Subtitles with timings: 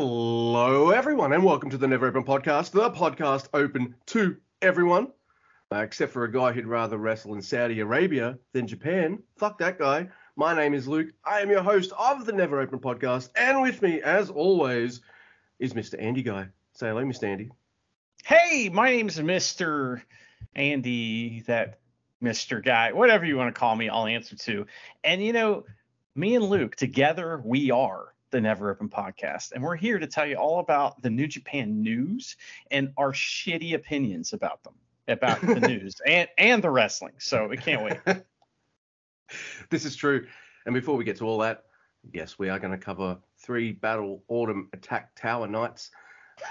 [0.00, 5.08] Hello, everyone, and welcome to the Never Open Podcast, the podcast open to everyone,
[5.72, 9.20] uh, except for a guy who'd rather wrestle in Saudi Arabia than Japan.
[9.38, 10.08] Fuck that guy.
[10.36, 11.08] My name is Luke.
[11.24, 15.00] I am your host of the Never Open Podcast, and with me, as always,
[15.58, 16.00] is Mr.
[16.00, 16.46] Andy Guy.
[16.74, 17.24] Say hello, Mr.
[17.24, 17.50] Andy.
[18.24, 20.00] Hey, my name's Mr.
[20.54, 21.80] Andy, that
[22.22, 22.64] Mr.
[22.64, 24.64] Guy, whatever you want to call me, I'll answer to.
[25.02, 25.64] And you know,
[26.14, 29.52] me and Luke, together, we are the Never Open Podcast.
[29.52, 32.36] And we're here to tell you all about the New Japan news
[32.70, 34.74] and our shitty opinions about them,
[35.06, 37.14] about the news and, and the wrestling.
[37.18, 37.98] So we can't wait.
[39.70, 40.26] this is true.
[40.66, 41.64] And before we get to all that,
[42.12, 45.90] yes, we are going to cover three Battle Autumn Attack Tower nights.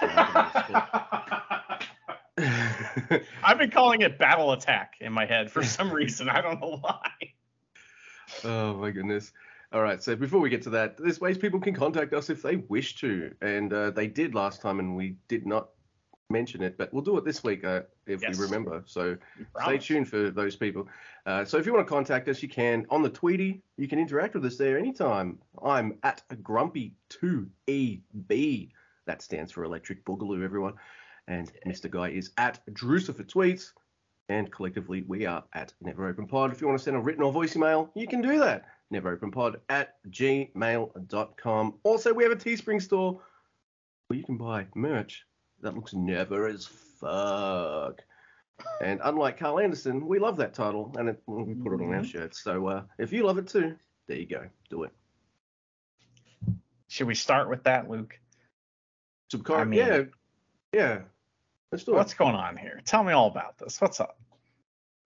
[3.42, 6.28] I've been calling it Battle Attack in my head for some reason.
[6.28, 7.10] I don't know why.
[8.44, 9.32] Oh my goodness.
[9.72, 10.02] All right.
[10.02, 12.96] So before we get to that, there's ways people can contact us if they wish
[12.96, 15.68] to, and uh, they did last time, and we did not
[16.30, 18.38] mention it, but we'll do it this week uh, if yes.
[18.38, 18.84] we remember.
[18.86, 19.16] So
[19.62, 20.88] stay tuned for those people.
[21.26, 23.62] Uh, so if you want to contact us, you can on the Tweety.
[23.76, 25.38] You can interact with us there anytime.
[25.62, 28.70] I'm at Grumpy2EB.
[29.06, 30.74] That stands for Electric Boogaloo, everyone.
[31.28, 31.90] And Mr.
[31.90, 33.72] Guy is at Drucer for tweets.
[34.30, 36.52] And collectively, we are at Never Open Pod.
[36.52, 39.56] If you want to send a written or voice email, you can do that neveropenpod
[39.68, 41.74] at gmail.com.
[41.82, 43.20] Also, we have a Teespring store
[44.08, 45.24] where you can buy merch
[45.60, 48.02] that looks never as fuck.
[48.82, 52.00] And unlike Karl Anderson, we love that title and it, we put it on our
[52.00, 52.04] mm-hmm.
[52.04, 52.42] shirts.
[52.42, 53.76] So uh, if you love it too,
[54.06, 54.46] there you go.
[54.70, 54.90] Do it.
[56.88, 58.18] Should we start with that, Luke?
[59.32, 60.02] Subcar- I mean, yeah.
[60.72, 61.00] Yeah.
[61.70, 62.14] Let's do What's it.
[62.20, 62.80] What's going on here?
[62.84, 63.80] Tell me all about this.
[63.80, 64.18] What's up?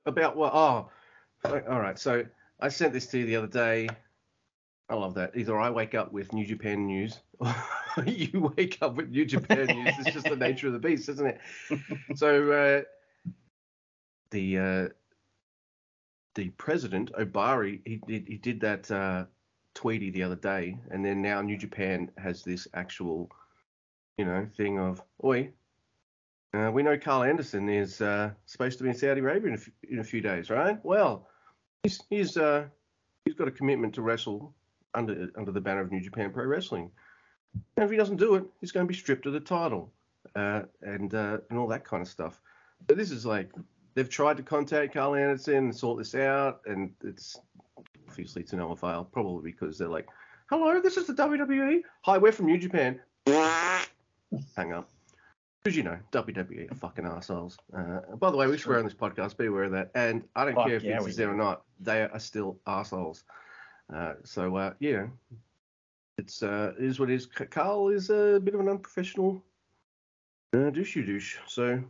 [0.06, 0.52] About what?
[0.54, 0.88] Oh,
[1.44, 1.98] all right.
[1.98, 2.24] So
[2.62, 3.88] I sent this to you the other day.
[4.88, 5.36] I love that.
[5.36, 9.66] Either I wake up with New Japan news, or you wake up with New Japan
[9.66, 9.94] news.
[9.98, 11.40] It's just the nature of the beast, isn't it?
[12.14, 12.82] so uh,
[14.30, 14.88] the uh,
[16.36, 19.24] the president Ohbari, he did he did that uh,
[19.74, 23.28] tweety the other day, and then now New Japan has this actual,
[24.18, 25.50] you know, thing of, oi,
[26.54, 29.58] uh, we know Karl Anderson is uh, supposed to be in Saudi Arabia in a,
[29.60, 30.78] f- in a few days, right?
[30.84, 31.26] Well,
[31.82, 32.64] he's he's uh
[33.24, 34.54] he's got a commitment to wrestle
[34.94, 36.90] under under the banner of New Japan Pro Wrestling.
[37.76, 39.92] And if he doesn't do it, he's going to be stripped of the title,
[40.36, 42.40] uh, and uh, and all that kind of stuff.
[42.86, 43.50] But this is like
[43.94, 47.38] they've tried to contact Karl Anderson and sort this out, and it's
[48.08, 49.04] obviously to no avail.
[49.12, 50.08] Probably because they're like,
[50.46, 51.82] "Hello, this is the WWE.
[52.02, 53.00] Hi, we're from New Japan."
[54.56, 54.88] Hang up.
[55.62, 57.56] Because you know, WWE are fucking assholes.
[57.76, 59.90] Uh, by the way, we swear on this podcast, be aware of that.
[59.94, 63.22] And I don't Fuck care if yeah, is there or not, they are still assholes.
[63.94, 65.06] Uh, so, uh, yeah,
[66.18, 67.26] it's uh, it is what it is.
[67.26, 69.44] Karl is a bit of an unprofessional
[70.52, 71.36] uh, douchey douche.
[71.46, 71.80] So,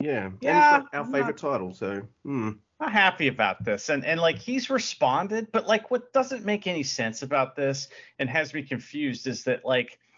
[0.00, 0.30] yeah.
[0.40, 0.76] Yeah.
[0.76, 1.74] And our favorite not, title.
[1.74, 2.52] So, hmm.
[2.80, 3.90] Not happy about this.
[3.90, 8.30] And, and like he's responded, but like what doesn't make any sense about this and
[8.30, 9.98] has me confused is that like–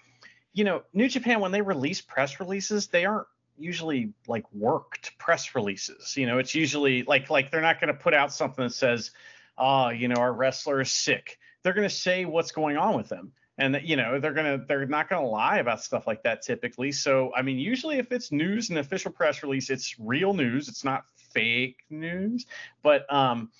[0.54, 3.26] you know, New Japan when they release press releases, they aren't
[3.59, 6.16] usually like worked press releases.
[6.16, 9.10] You know, it's usually like like they're not going to put out something that says,
[9.59, 12.97] "Ah, oh, you know, our wrestler is sick." They're going to say what's going on
[12.97, 13.32] with them.
[13.59, 16.42] And you know, they're going to they're not going to lie about stuff like that
[16.42, 16.92] typically.
[16.92, 20.69] So, I mean, usually if it's news and official press release, it's real news.
[20.69, 22.47] It's not fake news.
[22.82, 23.50] But um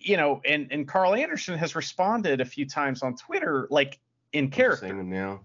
[0.00, 3.98] you know, and and Karl Anderson has responded a few times on Twitter like
[4.32, 5.02] in character.
[5.02, 5.40] now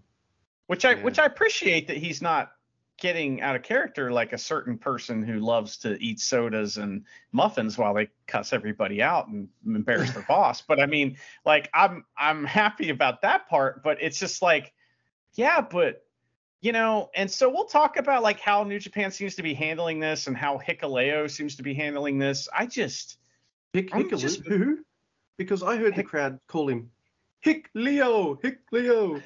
[0.67, 1.03] which I yeah.
[1.03, 2.51] which I appreciate that he's not
[2.99, 7.77] getting out of character like a certain person who loves to eat sodas and muffins
[7.77, 10.61] while they cuss everybody out and embarrass their boss.
[10.61, 14.73] But I mean, like I'm I'm happy about that part, but it's just like,
[15.33, 16.03] yeah, but
[16.59, 19.99] you know, and so we'll talk about like how New Japan seems to be handling
[19.99, 22.49] this and how Hikuleo seems to be handling this.
[22.55, 23.17] I just
[23.73, 24.79] Hick Hikuleo who?
[25.37, 26.89] Because I heard Hick- the crowd call him
[27.41, 29.21] Hick Leo, Hick Leo.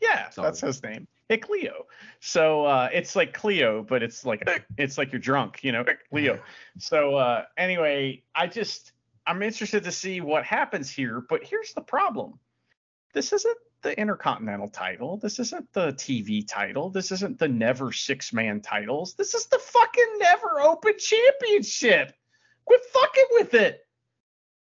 [0.00, 1.06] Yeah, that's his name.
[1.28, 1.86] Hey Cleo.
[2.20, 6.40] So uh, it's like Cleo, but it's like it's like you're drunk, you know, Cleo.
[6.78, 8.92] So uh, anyway, I just
[9.26, 11.22] I'm interested to see what happens here.
[11.28, 12.38] But here's the problem:
[13.12, 15.16] this isn't the Intercontinental title.
[15.16, 16.90] This isn't the TV title.
[16.90, 19.14] This isn't the Never Six Man titles.
[19.14, 22.12] This is the fucking Never Open Championship.
[22.64, 23.86] Quit fucking with it.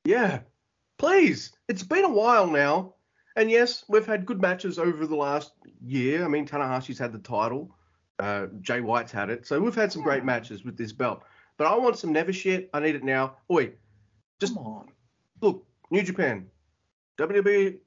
[0.05, 0.39] Yeah,
[0.97, 1.51] please.
[1.67, 2.95] It's been a while now.
[3.37, 5.51] And yes, we've had good matches over the last
[5.85, 6.25] year.
[6.25, 7.69] I mean, Tanahashi's had the title.
[8.17, 9.45] Uh, Jay White's had it.
[9.45, 11.21] So we've had some great matches with this belt.
[11.55, 12.67] But I want some never shit.
[12.73, 13.37] I need it now.
[13.51, 13.73] Oi,
[14.39, 14.87] just Come on.
[15.39, 16.47] look, New Japan,
[17.19, 17.77] WWE,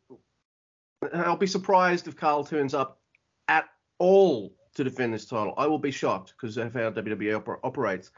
[1.14, 3.00] I'll be surprised if Karl turns up
[3.48, 3.64] at
[3.98, 5.54] all to defend this title.
[5.56, 8.12] I will be shocked because of how WWE oper- operates.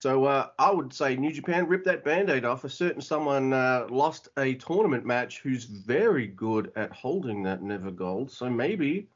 [0.00, 2.64] So uh, I would say New Japan rip that band-aid off.
[2.64, 7.90] A certain someone uh, lost a tournament match who's very good at holding that Never
[7.90, 8.30] Gold.
[8.30, 9.08] So maybe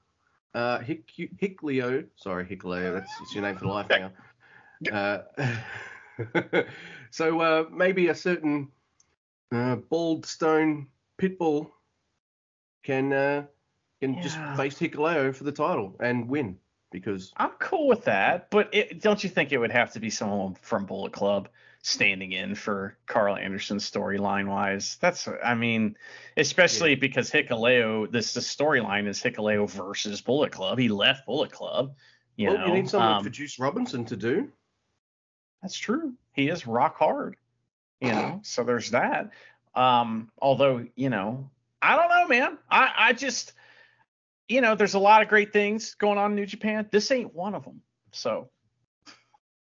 [0.55, 4.11] uh, Hick, Hickleo, sorry Hickleo, that's it's your name for life now.
[4.93, 6.63] Uh,
[7.11, 8.69] so uh, maybe a certain
[9.53, 11.71] uh, bald stone pitbull
[12.83, 13.45] can uh,
[14.01, 16.59] can just face Hikuleo for the title and win
[16.93, 20.11] because I'm cool with that, but it, don't you think it would have to be
[20.11, 21.49] someone from Bullet Club
[21.83, 24.99] standing in for Karl Anderson storyline wise?
[25.01, 25.97] That's, I mean,
[26.37, 30.79] especially because Hikaleo, this the storyline is Hikaleo versus Bullet Club.
[30.79, 31.95] He left Bullet Club.
[32.37, 34.53] You well, know, you need something um, for Juice Robinson to do.
[35.61, 36.15] That's true.
[36.33, 37.37] He is rock hard.
[38.01, 39.31] You know, so there's that.
[39.77, 41.49] Um, although, you know,
[41.81, 42.59] I don't know, man.
[42.69, 43.53] I, I just,
[44.49, 46.89] you know, there's a lot of great things going on in New Japan.
[46.91, 47.81] This ain't one of them.
[48.13, 48.51] So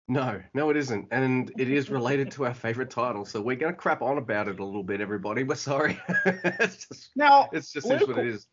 [0.07, 3.25] No, no, it isn't, and it is related to our favorite title.
[3.25, 5.43] So we're gonna crap on about it a little bit, everybody.
[5.43, 5.99] We're sorry.
[6.25, 8.47] it's just, now it's just Luke, what it is.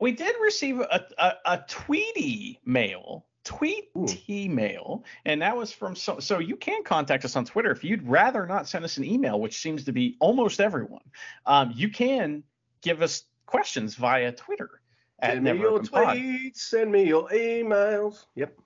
[0.00, 4.54] we did receive a, a, a Tweety mail, Tweety Ooh.
[4.54, 8.08] mail, and that was from so so you can contact us on Twitter if you'd
[8.08, 11.04] rather not send us an email, which seems to be almost everyone.
[11.44, 12.44] Um, you can
[12.80, 14.77] give us questions via Twitter
[15.22, 16.16] Send me your Open Pod.
[16.16, 18.26] tweets, send me your emails.
[18.36, 18.56] Yep.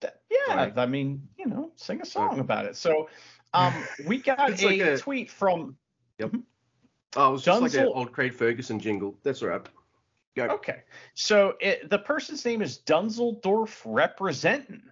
[0.00, 0.78] That- yeah, Right.
[0.78, 2.76] I mean, you know, sing a song about it.
[2.76, 3.08] So,
[3.54, 3.72] um,
[4.06, 5.76] we got a, like a- tweet from.
[6.18, 6.32] Yep.
[7.16, 9.18] Oh, it was just like an old Craig Ferguson jingle.
[9.22, 9.66] That's all right.
[10.36, 10.44] Go.
[10.48, 10.82] Okay,
[11.14, 14.82] so it, the person's name is Dunzeldorf Representing.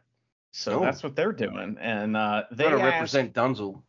[0.52, 0.81] So Oh.
[0.81, 3.82] that's what they're doing, and uh, they asked- represent Dunzel.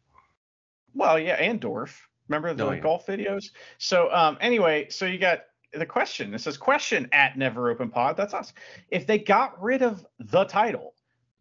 [0.94, 2.10] Well, yeah, and Dorf.
[2.28, 2.80] Remember the Oh, yeah.
[2.80, 3.52] golf videos?
[3.78, 5.42] So, um, anyway, so you got
[5.80, 6.34] the question.
[6.34, 8.18] It says question at Never Open Pod.
[8.18, 8.54] That's us.
[8.90, 10.94] If they got rid of the title,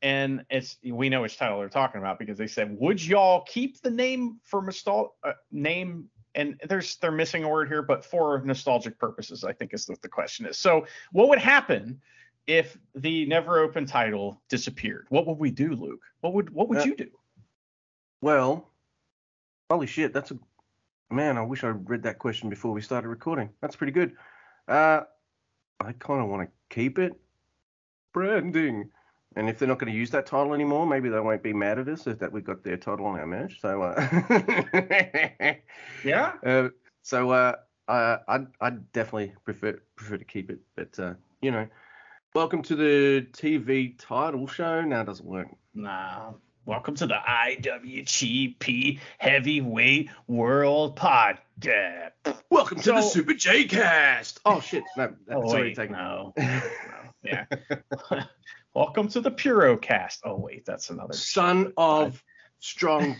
[0.02, 3.80] and it's we know which title they're talking about because they said, would y'all keep
[3.80, 6.08] the name for nostal uh, name?
[6.34, 10.02] And there's they're missing a word here, but for nostalgic purposes, I think is what
[10.02, 10.58] the question is.
[10.58, 12.00] So, what would happen
[12.46, 15.06] if the Never Open title disappeared?
[15.10, 16.02] What would we do, Luke?
[16.20, 17.10] What would what would Uh, you do?
[18.20, 18.70] Well,
[19.70, 20.38] holy shit, that's a
[21.10, 21.36] man.
[21.38, 23.50] I wish I read that question before we started recording.
[23.60, 24.16] That's pretty good.
[24.68, 25.02] Uh,
[25.80, 27.20] I kind of want to keep it
[28.12, 28.90] branding.
[29.36, 31.78] And if they're not going to use that title anymore, maybe they won't be mad
[31.78, 33.60] at us if that we've got their title on our match.
[33.60, 33.96] So, uh,
[36.04, 36.34] Yeah.
[36.44, 36.68] uh,
[37.02, 37.54] so uh,
[37.88, 40.60] I, I'd, I'd definitely prefer prefer to keep it.
[40.76, 41.66] But uh, you know,
[42.34, 44.82] welcome to the TV title show.
[44.82, 45.48] Now it doesn't work.
[45.74, 46.34] Nah.
[46.66, 52.10] Welcome to the IWGP Heavyweight World Podcast.
[52.50, 54.40] Welcome to the Super J Cast.
[54.46, 55.92] Oh shit, no, that's Oh, already wait, taken.
[55.92, 56.32] no.
[56.36, 56.60] no.
[57.22, 57.44] Yeah.
[58.74, 60.22] Welcome to the Puro Cast.
[60.24, 61.12] Oh wait, that's another.
[61.12, 62.22] Son of
[62.60, 63.16] strong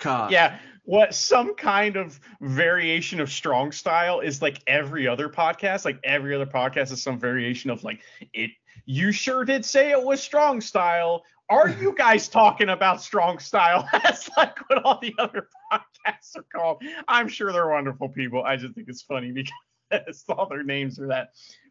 [0.00, 0.30] car.
[0.30, 0.58] Yeah.
[0.84, 5.84] What some kind of variation of strong style is like every other podcast.
[5.84, 8.00] Like every other podcast is some variation of like
[8.32, 8.52] it.
[8.86, 11.22] You sure did say it was strong style.
[11.50, 13.88] Are you guys talking about strong style?
[13.92, 16.80] That's like what all the other podcasts are called.
[17.08, 18.44] I'm sure they're wonderful people.
[18.44, 21.30] I just think it's funny because all their names are that.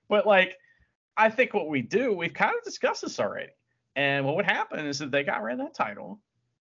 [0.10, 0.58] But like,
[1.16, 3.52] I think what we do, we've kind of discussed this already.
[3.96, 6.20] And what would happen is if they got rid of that title,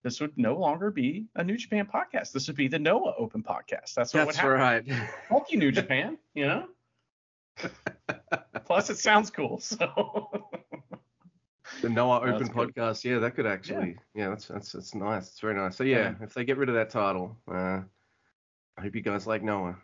[0.03, 2.31] this would no longer be a New Japan podcast.
[2.31, 3.95] This would be the Noah Open podcast.
[3.95, 4.51] That's what would that's happen.
[4.51, 4.85] right.
[5.29, 6.19] Thank you, New Japan.
[6.35, 6.65] You know.
[8.65, 9.59] Plus, it sounds cool.
[9.59, 10.29] So.
[11.81, 12.75] The Noah That's Open good.
[12.75, 13.03] podcast.
[13.03, 13.97] Yeah, that could actually.
[14.13, 15.29] Yeah, that's that's that's nice.
[15.29, 15.75] It's very nice.
[15.77, 17.81] So yeah, if they get rid of that title, uh,
[18.77, 19.75] I hope you guys like Noah.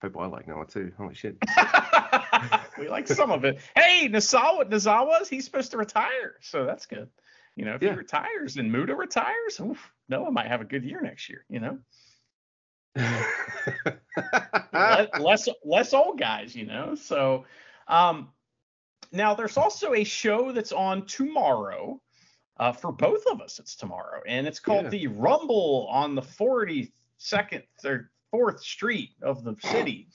[0.00, 0.92] Hope I like Noah too.
[0.98, 1.36] Holy shit.
[2.78, 3.60] we like some of it.
[3.76, 7.08] Hey, Nasawa, Nazawa's he's supposed to retire, so that's good.
[7.54, 7.90] You know, if Yeah.
[7.92, 11.44] he retires and Muda retires, oof, Noah might have a good year next year.
[11.48, 11.78] You know,
[14.72, 16.56] Le- less less old guys.
[16.56, 17.44] You know, so
[17.86, 18.30] um,
[19.12, 22.00] now there's also a show that's on tomorrow.
[22.58, 24.90] Uh, for both of us, it's tomorrow, and it's called Yeah.
[24.90, 30.08] the Rumble on the 42nd or 4th Street of the city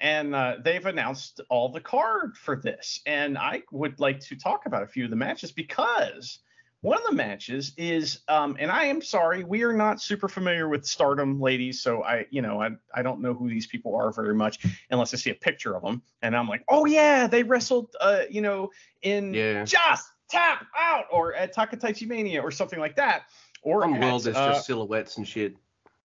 [0.00, 3.00] and uh, they've announced all the card for this.
[3.06, 6.38] And I would like to talk about a few of the matches because
[6.82, 10.68] one of the matches is, um, and I am sorry, we are not super familiar
[10.68, 14.12] with Stardom ladies, so I, you know, I, I don't know who these people are
[14.12, 17.42] very much unless I see a picture of them, and I'm like, oh yeah, they
[17.42, 18.70] wrestled, uh, you know,
[19.02, 19.64] in yeah.
[19.64, 23.24] Just Tap Out or at Takataichi Mania or something like that.
[23.62, 25.56] Or at, World, there's uh, just silhouettes and shit.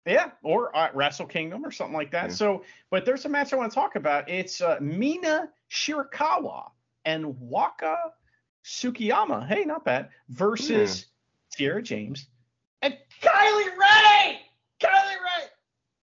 [0.06, 2.30] Yeah, or uh, Wrestle Kingdom or something like that.
[2.30, 2.36] Yeah.
[2.36, 4.30] So, but there's a match I want to talk about.
[4.30, 6.70] It's uh, Mina Shirakawa
[7.06, 7.98] and Waka
[8.66, 9.48] Tsukiyama.
[9.48, 10.10] Hey, not bad.
[10.30, 11.08] Versus
[11.50, 12.28] Sierra James
[12.82, 14.40] and Kylie Rae.
[14.82, 15.48] Kylie Rae.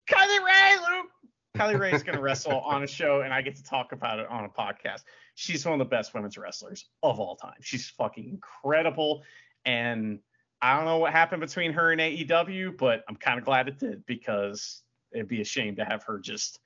[0.09, 1.11] Kylie Rae, Luke.
[1.57, 4.19] Kylie Rae is going to wrestle on a show, and I get to talk about
[4.19, 5.03] it on a podcast.
[5.35, 7.55] She's one of the best women's wrestlers of all time.
[7.61, 9.23] She's fucking incredible,
[9.65, 10.19] and
[10.61, 13.79] I don't know what happened between her and AEW, but I'm kind of glad it
[13.79, 16.59] did because it'd be a shame to have her just,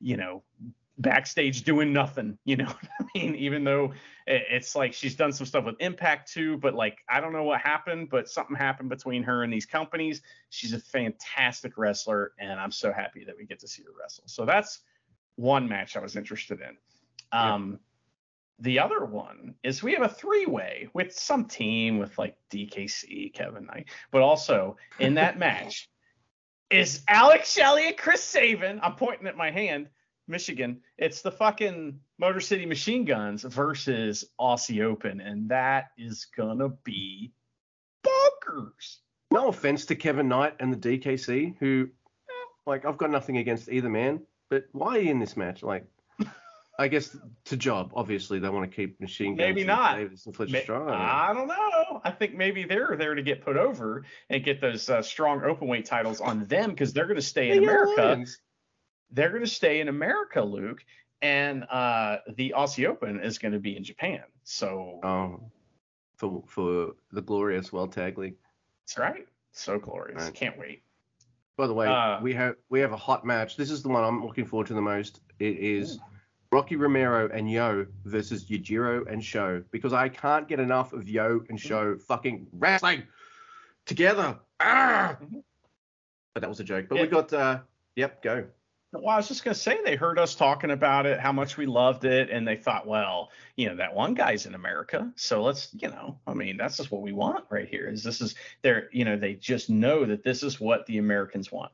[0.00, 0.42] you know,
[1.02, 2.38] backstage doing nothing.
[2.44, 3.34] You know what I mean?
[3.34, 3.92] Even though
[4.26, 7.60] it's like she's done some stuff with Impact too, but like I don't know what
[7.60, 10.22] happened, but something happened between her and these companies.
[10.50, 14.24] She's a fantastic wrestler, and I'm so happy that we get to see her wrestle.
[14.26, 14.80] So that's
[15.36, 16.76] one match I was interested in.
[17.32, 17.80] Um,
[18.58, 23.66] the other one is we have a three-way with some team with like DKC, Kevin
[23.66, 25.88] Knight, but also in that match
[26.70, 28.80] is Alex Shelley and Chris Sabin.
[28.82, 29.88] I'm pointing at my hand,
[30.28, 30.80] Michigan.
[30.98, 37.32] It's the fucking Motor City Machine Guns versus Aussie Open, and that is gonna be
[38.04, 38.98] bonkers.
[39.30, 41.88] No offense to Kevin Knight and the DKC, who,
[42.28, 42.32] eh,
[42.66, 45.62] like, I've got nothing against either man, but why are you in this match?
[45.62, 45.86] Like,
[46.78, 49.46] I guess to job, obviously they want to keep machine guns.
[49.46, 49.96] Maybe not.
[49.96, 50.90] Davis and Fletcher Ma- Strong.
[50.90, 52.00] I don't know.
[52.04, 55.68] I think maybe they're there to get put over and get those uh, strong open
[55.68, 58.24] weight titles on them because they're going to stay in America.
[59.12, 60.84] They're going to stay in America, Luke,
[61.20, 64.22] and uh, the Aussie Open is going to be in Japan.
[64.44, 65.40] So Oh,
[66.16, 68.36] for for the glorious World Tag League.
[68.86, 69.26] that's right.
[69.52, 70.22] So glorious.
[70.24, 70.34] Right.
[70.34, 70.82] Can't wait.
[71.58, 73.56] By the way, Uh, we have we have a hot match.
[73.56, 75.20] This is the one I'm looking forward to the most.
[75.38, 75.98] It is
[76.50, 81.42] Rocky Romero and Yo versus Yujiro and Sho because I can't get enough of Yo
[81.50, 83.02] and Sho fucking wrestling
[83.84, 84.38] together.
[84.60, 85.16] Ah!
[85.20, 85.42] Mhm.
[86.34, 86.86] But that was a joke.
[86.88, 87.02] But Yeah.
[87.02, 87.60] we got uh
[87.96, 88.46] yep, go.
[88.92, 91.56] Well, I was just going to say they heard us talking about it, how much
[91.56, 95.42] we loved it, and they thought, well, you know, that one guy's in America, so
[95.42, 97.88] let's, you know, I mean, that's just what we want right here.
[97.88, 101.50] Is this is they're, you know, they just know that this is what the Americans
[101.50, 101.72] want.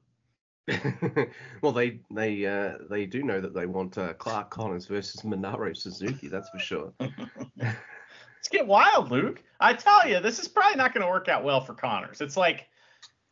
[1.62, 5.76] well, they they uh, they do know that they want uh, Clark Connors versus Minoru
[5.76, 6.28] Suzuki.
[6.28, 6.92] That's for sure.
[7.56, 9.42] Let's get wild, Luke.
[9.60, 12.20] I tell you, this is probably not going to work out well for Connors.
[12.20, 12.68] It's like,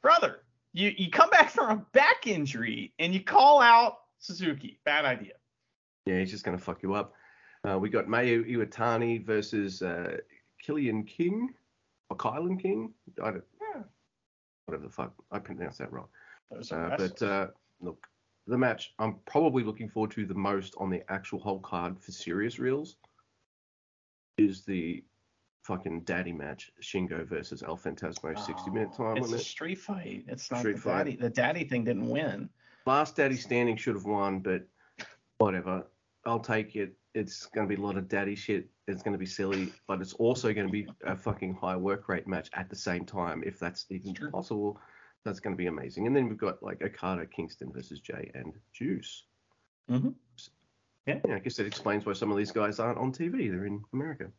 [0.03, 0.41] brother,
[0.77, 4.79] you you come back from a back injury and you call out Suzuki.
[4.85, 5.33] Bad idea.
[6.05, 7.15] Yeah, he's just gonna fuck you up.
[7.67, 10.19] Uh, we got Mayu Iwatani versus uh,
[10.63, 11.49] Killian King
[12.11, 12.93] or Kylan King.
[13.23, 13.83] I don't, Yeah.
[14.67, 15.15] whatever the fuck.
[15.33, 16.09] I pronounced that wrong.
[16.71, 17.47] Are Uh, but uh,
[17.81, 18.07] look,
[18.47, 22.13] the match I'm probably looking forward to the most on the actual whole card for
[22.13, 22.97] serious reels
[24.39, 25.03] is the
[25.67, 30.25] fucking daddy match, Shingo versus El Fantasmo, 60 minute time It's a street fight.
[30.29, 30.99] It's not Street the fight.
[31.05, 31.17] daddy.
[31.17, 32.49] The daddy thing didn't win.
[32.87, 34.67] Last daddy standing should have won, but
[35.39, 35.85] whatever.
[36.25, 36.95] I'll take it.
[37.15, 38.69] It's going to be a lot of daddy shit.
[38.87, 42.09] It's going to be silly, but it's also going to be a fucking high work
[42.09, 44.31] rate match at the same time, if that's even True.
[44.31, 44.81] possible.
[45.25, 46.07] That's going to be amazing.
[46.07, 49.25] And then we've got like Okada, Kingston versus Jay and Juice.
[49.91, 50.15] Mhm.
[51.07, 51.21] Yeah.
[51.27, 53.51] Yeah, I guess that explains why some of these guys aren't on TV.
[53.51, 54.31] They're in America.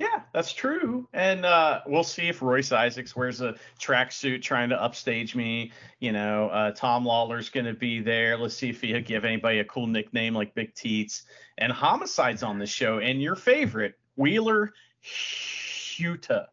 [0.00, 1.08] Yeah, that's true.
[1.12, 5.70] And uh, we'll see if Royce Isaacs wears a tracksuit trying to upstage me.
[6.00, 8.36] You know, uh, Tom Lawlor's going to be there.
[8.36, 11.22] Let's see if he'll give anybody a cool nickname like Big Teats.
[11.58, 12.98] And Homicide's on the show.
[12.98, 14.72] And your favorite, Wheeler
[15.04, 16.46] Yuta.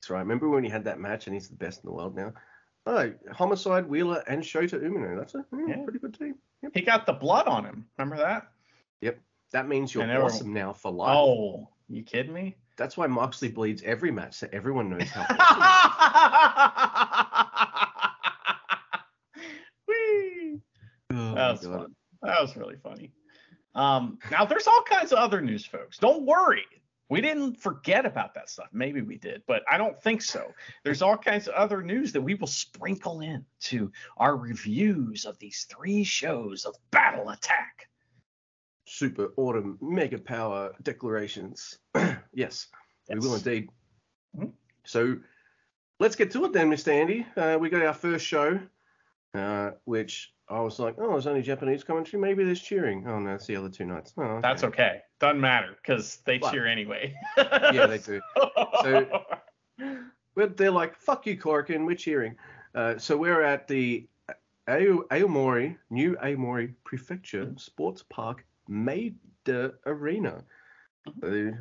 [0.00, 0.20] That's right.
[0.20, 2.32] Remember when he had that match and he's the best in the world now?
[2.86, 5.18] Oh, Homicide, Wheeler, and Shota Umino.
[5.18, 5.82] That's a mm, Yeah.
[5.84, 6.36] pretty good team.
[6.62, 6.72] Yep.
[6.74, 7.86] He got the blood on him.
[7.98, 8.48] Remember that?
[9.02, 9.20] Yep.
[9.52, 11.14] That means you're And everyone- awesome now for life.
[11.14, 12.56] Oh, you kidding me?
[12.76, 15.22] That's why Moxley bleeds every match, so everyone knows how.
[19.88, 20.60] Whee!
[21.12, 21.94] Oh, That was fun.
[22.22, 23.12] That was really funny.
[23.74, 25.98] Um, now there's all kinds of other news, folks.
[25.98, 26.64] Don't worry.
[27.10, 28.68] We didn't forget about that stuff.
[28.72, 30.52] Maybe we did, but I don't think so.
[30.84, 35.38] There's all kinds of other news that we will sprinkle in to our reviews of
[35.38, 37.87] these three shows of Battle Attack.
[38.88, 41.78] Super autumn mega power declarations.
[42.34, 42.68] yes,
[43.10, 43.46] we will Yes.
[43.46, 43.68] indeed.
[44.36, 44.52] Mhm.
[44.84, 45.16] So
[46.00, 46.88] let's get to it then, Mr.
[46.92, 47.26] Andy.
[47.36, 48.58] Uh, we got our first show,
[49.34, 52.20] uh, which I was like, oh, there's only Japanese commentary.
[52.22, 53.06] Maybe there's cheering.
[53.06, 54.14] Oh no, it's the other two nights.
[54.16, 54.40] Oh, okay.
[54.40, 55.00] That's okay.
[55.20, 56.52] Doesn't matter because they What?
[56.52, 57.14] cheer anyway.
[57.36, 58.20] Yeah, they do.
[58.82, 59.22] So-
[60.34, 62.36] But they're like, fuck you, Corkin, we're cheering.
[62.72, 64.06] Uh, so we're at the
[64.68, 70.44] Aomori, New Aomori Prefecture Sports Park Maeda Arena.
[71.22, 71.52] So,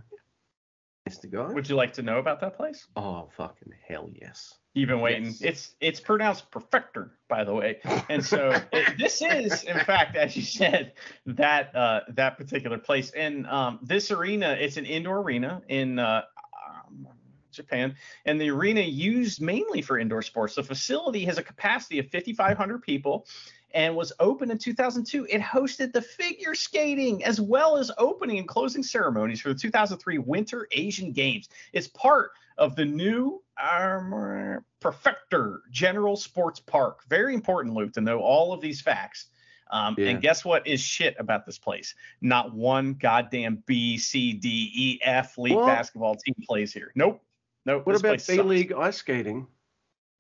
[1.08, 1.32] Mr.
[1.32, 1.54] Guy?
[1.54, 2.86] Would you like to know about that place?
[2.96, 4.54] Oh, fucking hell yes.
[4.74, 5.26] You've been waiting.
[5.26, 5.42] Yes.
[5.42, 7.80] It's it's pronounced perfector, by the way.
[8.10, 10.94] And so it, this is, in fact, as you said,
[11.26, 13.12] that uh, that particular place.
[13.12, 16.24] And um, this arena, it's an indoor arena in uh,
[16.68, 17.08] um,
[17.52, 17.96] Japan,
[18.26, 20.56] and the arena used mainly for indoor sports.
[20.56, 23.26] The facility has a capacity of 5,500 people.
[23.74, 25.28] And was open in 2002.
[25.30, 30.18] It hosted the figure skating as well as opening and closing ceremonies for the 2003
[30.20, 31.50] Winter Asian Games.
[31.74, 37.02] It's part of the new um, Perfector General Sports Park.
[37.10, 39.28] Very important, Luke, to know all of these facts.
[39.70, 40.10] Um, Yeah.
[40.10, 41.94] And guess what is shit about this place?
[42.22, 45.68] Not one goddamn B, C, D, E, F league What?
[45.68, 46.92] basketball team plays here.
[46.96, 47.22] Nope.
[47.66, 47.86] Nope.
[47.86, 48.42] What about B.
[48.42, 49.46] League ice skating?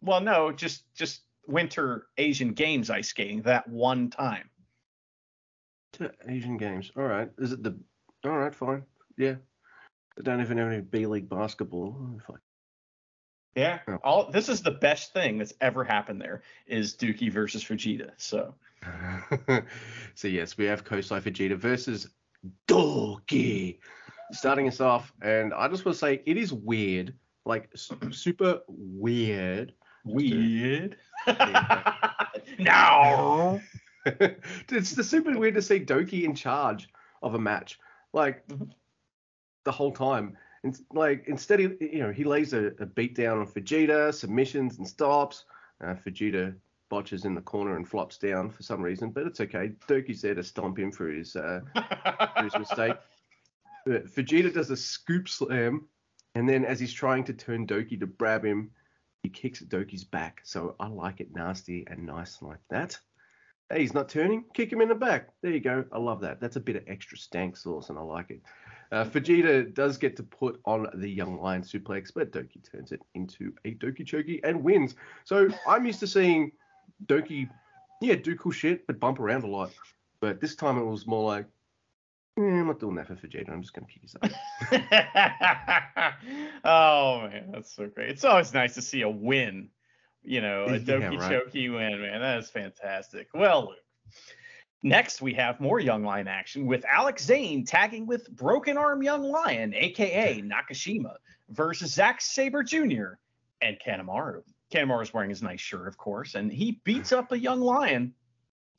[0.02, 4.50] Well, no, just just Winter Asian Games ice skating that one time.
[5.94, 6.92] To Asian Games.
[6.96, 7.30] All right.
[7.38, 7.78] Is it the?
[8.26, 8.84] All right, fine.
[9.18, 9.36] Yeah.
[10.18, 11.96] I don't even have any B League basketball.
[12.00, 12.42] Oh, fuck.
[13.56, 13.80] Yeah.
[13.88, 13.98] Yeah.
[14.04, 18.12] All this is the best thing that's ever happened there is Dookie versus Fujita.
[18.18, 18.54] So
[20.16, 22.10] so yes, we have Kosei Fujita versus
[22.68, 23.80] Dookie.
[24.32, 27.14] Starting us off, and I just want to say it is weird,
[27.46, 27.70] like
[28.12, 29.74] super weird.
[30.08, 30.98] Weird.
[32.60, 33.60] No.
[34.06, 36.88] it's the super weird to see Doki in charge
[37.22, 37.80] of a match,
[38.14, 38.72] like Mhm.
[39.66, 40.38] the whole time.
[40.64, 44.78] And like instead, he, you know, he lays a, a beat down on Vegeta, submissions
[44.78, 45.46] and stops.
[45.82, 46.56] Uh, Vegeta
[46.90, 49.74] botches in the corner and flops down for some reason, but it's okay.
[49.88, 51.60] Doki's there to stomp him for his uh,
[52.38, 52.96] for his mistake.
[53.86, 55.88] But Vegeta does a scoop slam,
[56.36, 58.70] and then as he's trying to turn Doki to grab him,
[59.24, 60.42] he kicks Doki's back.
[60.44, 62.98] So I like it nasty and nice like that.
[63.70, 64.46] Hey, he's not turning.
[64.54, 65.30] Kick him in the back.
[65.42, 65.84] There you go.
[65.92, 66.40] I love that.
[66.40, 68.42] That's a bit of extra stank sauce, and I like it.
[68.94, 73.02] Uh, Vegeta does get to put on the young lion suplex, but Doki turns it
[73.14, 74.96] into a Doki Choki and wins.
[75.26, 76.54] So I'm used to seeing
[77.08, 77.50] Doki,
[78.02, 79.72] yeah, do cool shit, but bump around a lot.
[80.22, 81.48] But this time it was more like,
[82.38, 83.50] Eh, I'm not doing that for Vegeta.
[83.50, 84.32] I'm just gonna kick his ass.
[86.64, 88.10] oh man, that's so great.
[88.10, 89.70] It's always nice to see a win.
[90.24, 91.32] You know, a Yeah, Doki right.
[91.32, 92.22] Choki win, man.
[92.22, 93.28] That is fantastic.
[93.34, 93.78] Well, Luke.
[94.84, 99.24] Next, we have more Young Lion action with Alex Zayne tagging with Broken Arm Young
[99.24, 101.16] Lion, aka Nakashima,
[101.50, 103.14] versus Zack Sabre Jr.
[103.62, 104.44] and Kanemaru.
[104.72, 108.14] Kanemaru is wearing his nice shirt, of course, and he beats up a young lion.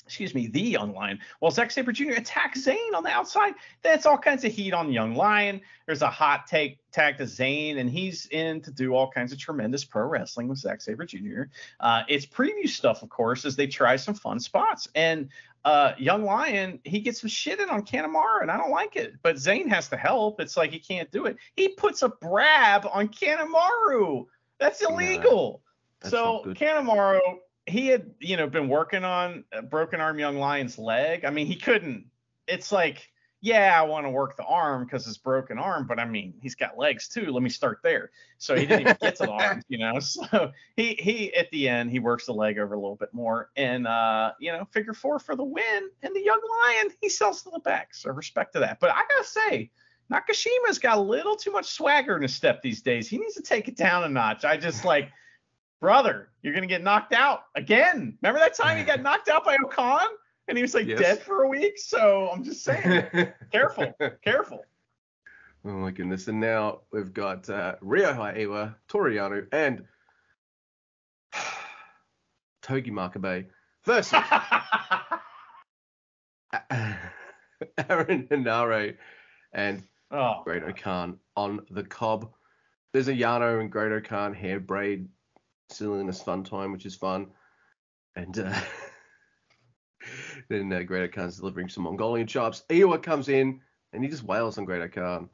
[0.08, 1.18] Excuse me, the young lion.
[1.40, 2.12] While Zack Sabre Jr.
[2.12, 3.52] attacks Zayne on the outside.
[3.82, 5.60] That's all kinds of heat on young lion.
[5.84, 9.38] There's a hot take tag to Zayne, and he's in to do all kinds of
[9.38, 11.42] tremendous pro wrestling with Zack Sabre Jr.
[11.80, 14.88] Uh, it's preview stuff, of course, as they try some fun spots.
[14.94, 15.28] And
[15.66, 19.14] uh, Young Lion, he gets some shit in on Kanemaru, and I don't like it.
[19.22, 20.40] But Zayne has to help.
[20.40, 21.36] It's like he can't do it.
[21.54, 24.24] He puts a brab on Kanemaru.
[24.58, 25.62] That's Yeah, illegal.
[26.00, 26.42] that's so.
[26.46, 27.20] Kanemaru,
[27.68, 31.24] he had, you know, been working on Broken Arm Young Lion's leg.
[31.24, 32.06] I mean, he couldn't.
[32.46, 36.04] It's like, yeah, I want to work the arm because it's broken arm, but I
[36.04, 37.30] mean, he's got legs too.
[37.30, 38.10] Let me start there.
[38.38, 40.00] So he didn't even get to the arm, you know.
[40.08, 43.50] So he he at the end he works the leg over a little bit more,
[43.56, 45.90] and uh, you know, figure four for the win.
[46.02, 48.80] And the young lion he sells to the back, so respect to that.
[48.80, 49.70] But I gotta say,
[50.10, 53.08] Nakashima's got a little too much swagger in his step these days.
[53.08, 54.44] He needs to take it down a notch.
[54.44, 55.10] I just like,
[55.80, 58.16] brother, you're gonna get knocked out again.
[58.22, 60.06] Remember that time he got knocked out by Okan
[60.48, 60.98] and he was like Yes.
[60.98, 61.78] dead for a week?
[61.78, 63.06] So I'm just saying,
[63.52, 64.64] careful, careful.
[65.64, 66.28] Oh my goodness.
[66.28, 69.84] And now we've got uh, Ryohei Iwa, Toriano, and
[72.62, 73.46] Togi Makabe
[73.84, 74.12] versus
[77.88, 78.96] Aaron Henare
[79.52, 82.30] and oh, Great Khan on the cob.
[82.92, 85.08] There's a Yano and Great Khan hair braid
[85.70, 87.28] silliness fun time, which is fun.
[88.16, 88.60] And uh,
[90.48, 92.64] then uh, Great Khan's delivering some Mongolian chops.
[92.70, 93.60] Iwa comes in
[93.92, 95.28] and he just wails on Great Khan.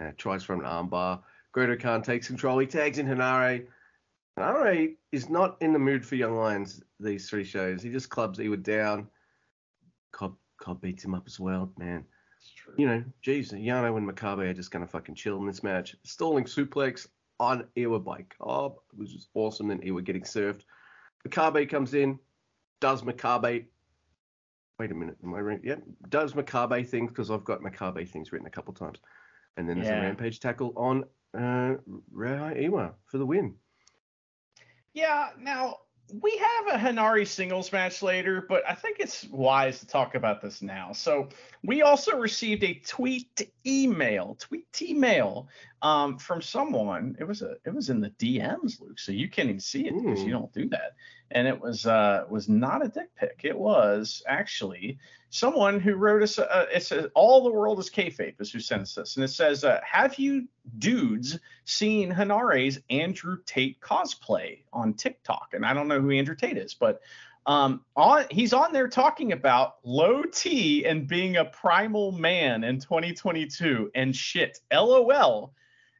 [0.00, 1.20] Uh, tries from an armbar.
[1.52, 2.58] Great Khan takes control.
[2.58, 3.66] He tags in Henare.
[4.38, 7.82] Henare is not in the mood for Young Lions these three shows.
[7.82, 9.08] He just clubs Iwa down.
[10.12, 12.04] Cobb, Cobb beats him up as well, man
[12.76, 15.96] you know, geez, Yano and Makabe are just gonna fucking chill in this match.
[16.04, 17.06] Stalling suplex
[17.42, 19.66] on Iwa by Cobb, which is awesome.
[19.68, 20.64] Then Iwa getting served.
[21.26, 22.18] Makabe comes in,
[22.80, 23.66] does Makabe.
[24.78, 25.60] Wait a minute, am I right?
[25.62, 28.98] Yep, does Makabe things because I've got Makabe things written a couple times.
[29.56, 29.98] And then there's Yeah.
[29.98, 31.04] a rampage tackle on
[31.36, 31.76] uh,
[32.12, 33.54] Rei Iwa for the win.
[34.94, 35.78] Yeah, now
[36.20, 40.42] we have a Henare singles match later, but I think it's wise to talk about
[40.42, 40.92] this now.
[40.92, 41.28] So
[41.62, 45.48] we also received a tweet email, tweet email
[45.80, 47.16] um, from someone.
[47.18, 48.98] It was a it was in the DMs, Luke.
[48.98, 50.96] So you can't even see it because you don't do that.
[51.32, 53.40] And it was uh was not a dick pic.
[53.44, 54.98] It was actually
[55.30, 56.38] someone who wrote us.
[56.38, 59.28] Uh, it says all the world is kayfabe is who sent us this, and it
[59.28, 60.46] says, uh, "Have you
[60.78, 66.58] dudes seen Henare's Andrew Tate cosplay on TikTok?" And I don't know who Andrew Tate
[66.58, 67.00] is, but
[67.46, 72.78] um, on he's on there talking about low T and being a primal man in
[72.78, 74.60] 2022 and shit.
[74.72, 75.54] LOL.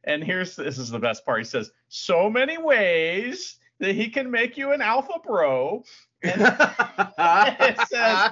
[0.05, 1.39] And here's this is the best part.
[1.39, 5.83] He says, "So many ways." That he can make you an alpha bro,
[6.23, 8.31] and it says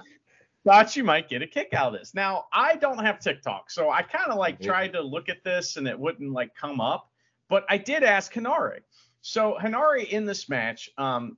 [0.64, 2.14] thought you might get a kick out of this.
[2.14, 5.76] Now, I don't have TikTok, so I kind of like tried to look at this
[5.76, 7.10] and it wouldn't like come up,
[7.50, 8.80] but I did ask Henare.
[9.20, 11.36] So Henare in this match, um,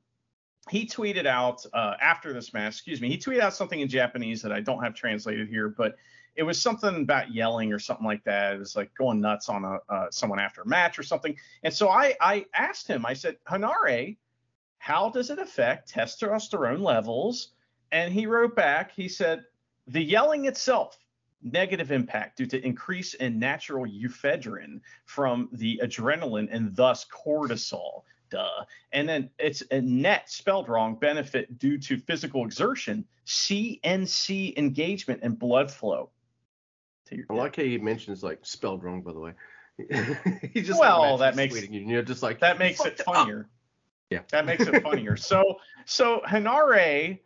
[0.69, 4.43] he tweeted out uh, after this match, excuse me, he tweeted out something in Japanese
[4.43, 5.95] that I don't have translated here, but
[6.35, 8.55] it was something about yelling or something like that.
[8.55, 11.35] It was like going nuts on a uh, someone after a match or something.
[11.63, 14.17] And so I I asked him, I said, Henare,
[14.79, 17.53] how does it affect testosterone levels?
[17.91, 19.45] And he wrote back, he said,
[19.87, 20.97] the yelling itself,
[21.43, 28.03] negative impact due to increase in natural ephedrine from the adrenaline and thus cortisol.
[28.29, 28.65] Duh.
[28.93, 35.37] And then it's a net spelled wrong benefit due to physical exertion, CNC engagement and
[35.37, 36.09] blood flow.
[37.07, 39.33] To your I like how he mentions like spelled wrong, by the way.
[40.53, 43.05] he just Well, like, that makes- you, and you're just like that makes it up."
[43.15, 43.49] funnier.
[44.09, 44.19] Yeah.
[44.31, 45.17] That makes it funnier.
[45.17, 47.19] so so Henare,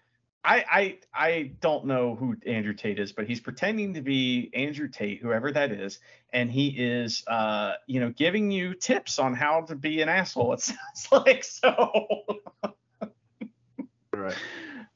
[0.43, 4.87] I I I don't know who Andrew Tate is, but he's pretending to be Andrew
[4.87, 5.99] Tate, whoever that is,
[6.31, 10.53] and he is uh you know giving you tips on how to be an asshole.
[10.53, 11.91] It sounds like so.
[14.13, 14.37] Right.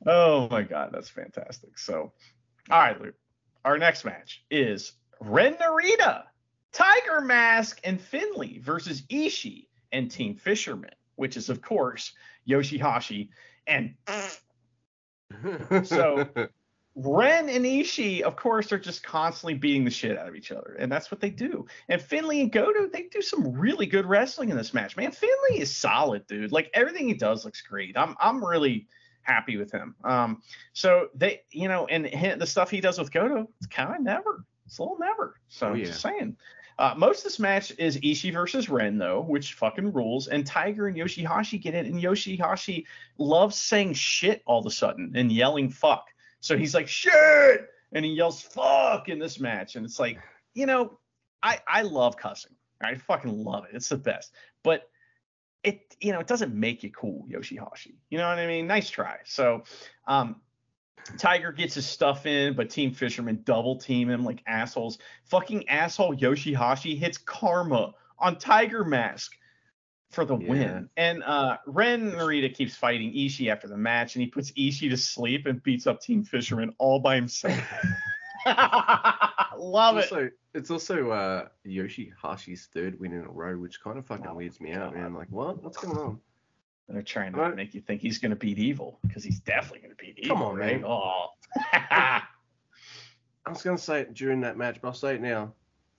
[0.08, 1.78] Oh my god, that's fantastic.
[1.78, 2.13] So,
[2.72, 3.15] all right, Luke.
[3.65, 6.24] Our next match is Ren Narita,
[6.71, 12.13] Tiger Mask, and Finley versus Ishii and Team Fisherman, which is of course
[12.47, 13.30] Yoshihashi
[13.67, 13.95] and
[15.86, 16.28] So-
[16.93, 20.76] Ren and Ishii, of course, are just constantly beating the shit out of each other,
[20.78, 21.65] and that's what they do.
[21.88, 24.97] And Finley and Goto, they do some really good wrestling in this match.
[24.97, 26.52] Man, Finley is solid, dude.
[26.52, 27.95] Like everything he does looks great.
[27.97, 28.88] I'm I'm really
[29.23, 29.95] happy with him.
[30.03, 30.41] Um,
[30.73, 34.45] so they, you know, and the stuff he does with Goto, it's kind of never.
[34.65, 35.36] It's a little never.
[35.49, 35.86] So Oh, I'm yeah.
[35.86, 36.38] just saying.
[36.79, 40.29] Uh, most of this match is Ishii versus Ren, though, which fucking rules.
[40.29, 42.86] And Tiger and Yoshihashi get it, and Yoshihashi
[43.19, 46.07] loves saying shit all of a sudden and yelling fuck.
[46.39, 50.17] So he's like shit, and he yells fuck in this match, and it's like,
[50.55, 50.97] you know,
[51.43, 52.55] I I love cussing.
[52.81, 53.75] I fucking love it.
[53.75, 54.34] It's the best.
[54.63, 54.89] But
[55.63, 57.93] it you know it doesn't make you cool, Yoshihashi.
[58.10, 58.67] You know what I mean?
[58.67, 59.17] Nice try.
[59.26, 59.63] So
[60.08, 60.38] um
[61.17, 65.00] Tiger gets his stuff in, but Team Fisherman double team him like assholes.
[65.26, 69.32] Fucking asshole Yoshihashi hits Karma on Tiger Mask
[70.12, 70.50] for the Yeah.
[70.50, 70.89] win.
[70.97, 74.97] And uh Ren Narita keeps fighting Ishii after the match, and he puts Ishii to
[74.97, 77.58] sleep and beats up Team Fisherman all by himself.
[79.58, 80.04] Love it.
[80.12, 84.36] also, it's also uh, Yoshihashi's third win in a row, which kind of fucking Oh,
[84.36, 85.13] weirds me out, man.
[85.13, 85.62] Like, what?
[85.63, 86.19] What's going on?
[86.89, 87.56] They're trying to Right.
[87.56, 90.36] make you think he's going to beat evil because he's definitely going to beat evil.
[90.36, 90.82] Come on, right?
[90.82, 90.86] man.
[90.86, 91.27] Oh.
[91.82, 92.21] I
[93.49, 95.54] was going to say it during that match, but I'll say it now.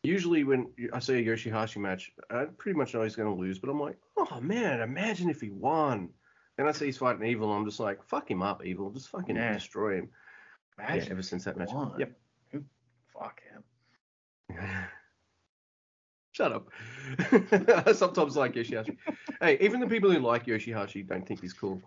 [0.05, 3.59] Usually, when I see a Yoshihashi match, I pretty much know he's going to lose,
[3.59, 6.09] but I'm like, oh man, imagine if he won.
[6.57, 8.91] Then I see he's fighting Evil, I'm just like, fuck him up, Evil.
[8.91, 9.55] Just fucking Yeah.
[9.55, 10.09] destroy him.
[10.79, 11.71] Yeah, ever since that match.
[11.73, 11.95] won.
[11.99, 12.13] Yep.
[13.13, 14.59] Fuck him.
[16.33, 16.69] Shut up.
[17.87, 18.97] I sometimes like Yoshihashi.
[19.41, 21.81] hey, even the people who like Yoshihashi don't think he's cool,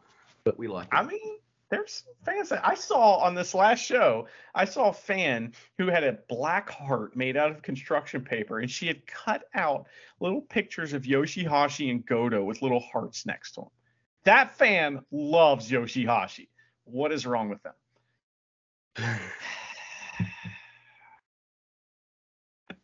[0.43, 0.99] but we like him.
[0.99, 1.37] I mean,
[1.69, 4.27] there's fans that I saw on this last show.
[4.53, 8.69] I saw a fan who had a black heart made out of construction paper, and
[8.69, 9.87] she had cut out
[10.19, 13.69] little pictures of Yoshihashi and Goto with little hearts next to him.
[14.25, 16.49] That fan loves Yoshihashi.
[16.83, 17.73] What is wrong with them?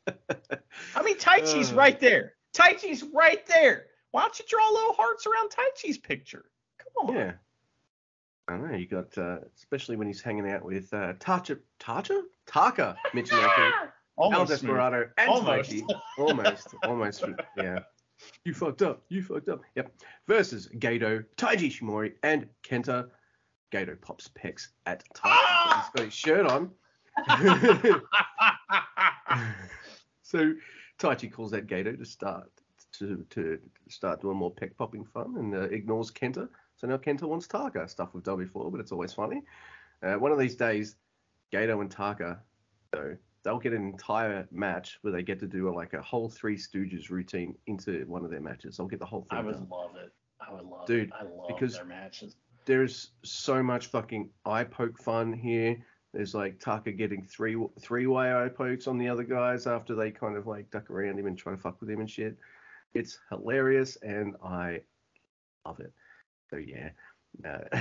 [0.95, 1.75] I mean, Taichi's Uh.
[1.75, 2.33] right there.
[2.53, 3.85] Taichi's right there.
[4.11, 6.45] Why don't you draw little hearts around Taichi's picture?
[6.79, 7.15] Come on.
[7.15, 7.31] yeah.
[8.47, 8.77] I don't know.
[8.77, 12.21] You got, uh, especially when he's hanging out with uh, Tacha, Tacha?
[12.47, 13.71] Taka Michinoku,
[14.19, 14.45] El.
[14.45, 15.69] Desperado, and Almost.
[15.71, 15.83] Taichi.
[16.17, 16.67] Almost.
[16.83, 17.23] Almost.
[17.55, 17.79] Yeah.
[18.43, 19.03] You fucked up.
[19.09, 19.61] You fucked up.
[19.75, 19.93] Yep.
[20.27, 23.07] Versus Gato, Taiji Ishimori, and Kenta.
[23.71, 25.75] Gato pops pecs at Taichi.
[25.75, 26.71] He's got his shirt on.
[30.31, 30.53] so
[30.99, 32.49] Taichi calls out Gato to start
[32.99, 36.47] to to start doing more peck popping fun and uh, ignores Kenta.
[36.75, 37.87] So now Kenta wants Taka.
[37.87, 39.41] Stuff we've done before, but it's always funny.
[40.01, 40.95] Uh, one of these days,
[41.51, 42.39] Gato and Taka,
[42.93, 46.29] so they'll get an entire match where they get to do a, like a whole
[46.29, 48.77] Three Stooges routine into one of their matches.
[48.77, 49.39] They'll get the whole thing.
[49.39, 49.67] I would done.
[49.69, 50.11] love it.
[50.39, 51.13] I would love Dude, it.
[51.19, 52.35] I love because- their matches.
[52.65, 55.77] There's so much fucking eye poke fun here.
[56.13, 60.12] There's like Taka getting three three way eye pokes on the other guys after they
[60.12, 62.38] kind of like duck around him and try to fuck with him and shit.
[62.93, 64.82] It's hilarious and I
[65.65, 65.93] love it.
[66.50, 66.89] So yeah.
[67.45, 67.78] Uh,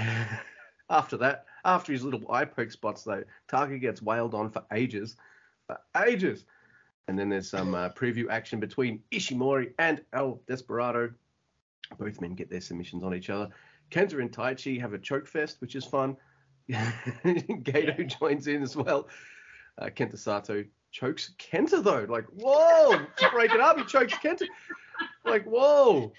[0.90, 5.16] after that, after his little eye poke spots though, Taka gets wailed on for ages,
[5.66, 6.44] for ages.
[7.08, 11.10] And then there's some uh, preview action between Ishimori and El Desperado.
[11.98, 13.48] Both men get their submissions on each other.
[13.90, 16.16] Kenta and Taichi have a choke fest, which is fun.
[17.62, 18.02] Gato Yeah.
[18.04, 19.08] joins in as well.
[19.78, 22.06] Uh, Kenta Sato chokes Kenta though.
[22.08, 24.46] Like, whoa, to break it up, he chokes Kenta.
[25.24, 26.12] Like, whoa.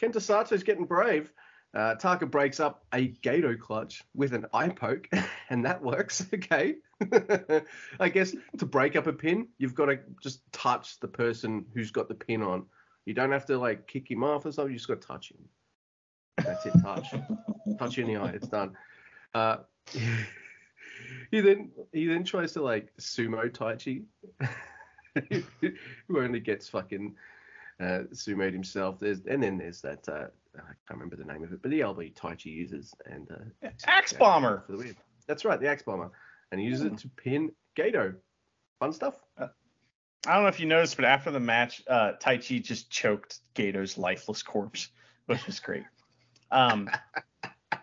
[0.00, 1.32] Kenta Sato's getting brave.
[1.74, 5.08] Uh, Taka breaks up a Gato clutch with an eye poke,
[5.50, 6.24] and that works.
[6.34, 6.76] Okay.
[8.00, 11.90] I guess to break up a pin, you've got to just touch the person who's
[11.90, 12.64] got the pin on.
[13.04, 14.72] You don't have to like kick him off or something.
[14.72, 15.38] You just got to touch him.
[16.38, 16.72] That's it.
[16.82, 17.08] Touch.
[17.78, 18.30] touch you in the eye.
[18.30, 18.76] It's done.
[19.34, 19.56] Uh,
[21.30, 24.04] he then he then tries to like sumo Taichi,
[26.08, 27.14] who only gets fucking
[27.80, 28.98] uh, sumoed himself.
[29.00, 31.80] There's and then there's that uh, I can't remember the name of it, but the
[31.80, 34.64] LB Taichi uses and uh, Axe Bomber.
[34.66, 34.96] for the win.
[35.26, 36.10] That's right, the axe bomber,
[36.52, 38.14] and he uses it to pin Gato.
[38.78, 39.14] Fun stuff.
[40.26, 43.98] I don't know if you noticed, but after the match, uh, Taichi just choked Gato's
[43.98, 44.88] lifeless corpse,
[45.26, 45.84] which was great.
[46.50, 46.88] Um,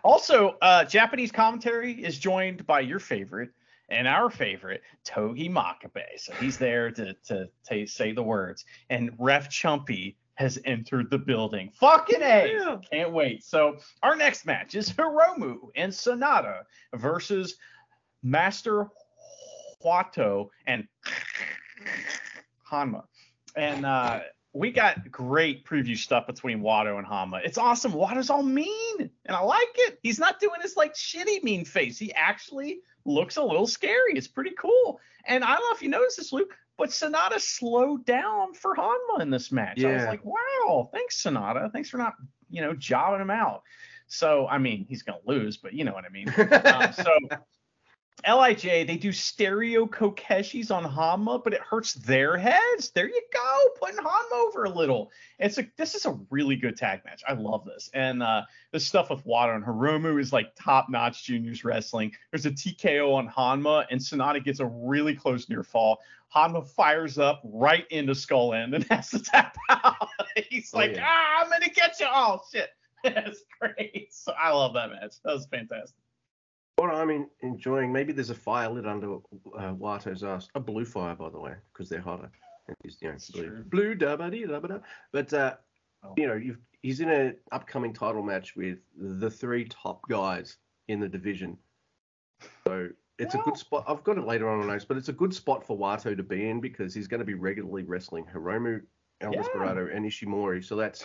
[0.04, 3.50] also, uh, Japanese commentary is joined by your favorite
[3.88, 6.02] and our favorite, Togi Makabe.
[6.16, 8.64] So he's there to, to, to say the words.
[8.90, 11.70] And Ref Chumpy has entered the building.
[11.74, 12.52] Fucking A!
[12.52, 12.76] Yeah.
[12.90, 13.44] Can't wait.
[13.44, 16.62] So our next match is Hiromu and SANADA
[16.94, 17.56] versus
[18.22, 18.88] Master
[19.84, 20.88] Wato and
[22.70, 23.04] Hanma.
[23.56, 24.20] And uh,
[24.54, 27.40] we got great preview stuff between Wato and Hanma.
[27.44, 27.92] It's awesome.
[27.92, 29.98] Wato's all mean, and I like it.
[30.02, 31.98] He's not doing his like shitty mean face.
[31.98, 34.12] He actually looks a little scary.
[34.14, 35.00] It's pretty cool.
[35.24, 39.20] And I don't know if you noticed this, Luke, but SANADA slowed down for Hanma
[39.20, 39.82] in this match.
[39.82, 41.72] I was like, wow, thanks, SANADA.
[41.72, 42.14] Thanks for not,
[42.50, 43.62] you know, jobbing him out.
[44.06, 46.32] So, I mean, he's going to lose, but you know what I mean.
[46.36, 47.12] Um, so
[48.28, 52.90] Lij they do stereo kokeshis on Hanma, but it hurts their heads.
[52.90, 55.10] There you go, putting Hanma over a little.
[55.40, 57.22] It's like this is a really good tag match.
[57.26, 57.90] I love this.
[57.94, 62.12] And uh the stuff with Wada and Hiromu is like top notch juniors wrestling.
[62.30, 65.98] There's a TKO on Hanma, and SANADA gets a really close near fall.
[66.34, 69.96] Hanma fires up right into Skull End and has to tap out.
[70.48, 71.06] He's Oh, like, yeah.
[71.06, 72.06] ah, I'm gonna get you.
[72.08, 72.70] Oh shit.
[73.04, 74.08] That's great.
[74.14, 75.14] So I love that match.
[75.24, 75.96] That was fantastic.
[76.76, 80.48] What I'm en- enjoying, maybe there's a fire lit under uh, Wato's ass.
[80.54, 82.30] A blue fire, by the way, because they're hotter.
[82.68, 83.64] And he's, you know, blue, true.
[83.64, 84.78] blue da ba dee da ba da.
[85.12, 85.54] But uh,
[86.04, 86.14] Oh.
[86.16, 90.56] you know, you've, he's in an upcoming title match with the three top guys
[90.88, 91.56] in the division.
[92.66, 92.88] So
[93.20, 93.84] it's a good spot.
[93.86, 96.22] I've got it later on in notes, but it's a good spot for Wato to
[96.24, 98.80] be in because he's going to be regularly wrestling Hiromu,
[99.20, 99.42] El Yeah.
[99.42, 100.64] Desperado, and Ishimori.
[100.64, 101.04] So that's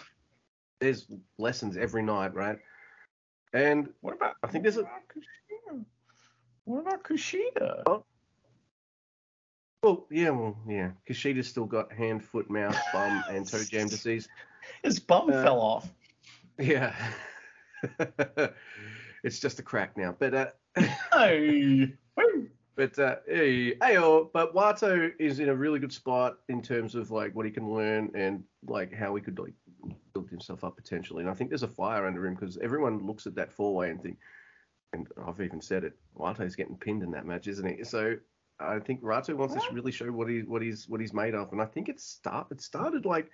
[0.80, 1.06] there's
[1.38, 2.58] lessons every night, right?
[3.54, 4.90] And What about I think there's a-
[6.68, 7.84] what about Kushida?
[7.86, 8.04] Kushida?
[9.84, 10.92] Well, yeah, well, yeah.
[11.08, 14.28] Kushida's still got hand, foot, mouth, bum, and toe jam disease.
[14.84, 15.88] His bum Uh, fell off.
[16.60, 16.94] Yeah.
[19.24, 20.16] it's just a crack now.
[20.18, 20.48] But uh,
[21.14, 21.94] Hey.
[22.76, 27.10] But uh, hey, ayo, but Wato is in a really good spot in terms of
[27.10, 29.54] like what he can learn and like how he could like
[30.14, 31.22] build himself up potentially.
[31.22, 33.90] And I think there's a fire under him because everyone looks at that four way
[33.90, 34.18] and think,
[34.94, 37.84] and I've even said it, Wato's getting pinned in that match, isn't he?
[37.84, 38.16] So
[38.60, 41.52] I think Wato wants to really show what he what he's what he's made of,
[41.52, 43.30] and I think it start it started like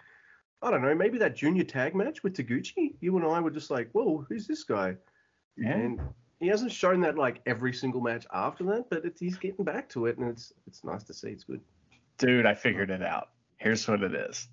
[0.61, 2.95] I don't know, maybe that junior tag match with Taguchi.
[3.01, 4.95] You and I were just like, whoa, who's this guy?
[5.57, 5.73] Yeah.
[5.73, 5.99] And
[6.39, 9.89] he hasn't shown that like every single match after that, but it's, he's getting back
[9.89, 11.29] to it, and it's it's nice to see.
[11.29, 11.61] It's good.
[12.17, 13.29] Dude, I figured it out.
[13.57, 14.47] Here's what it is.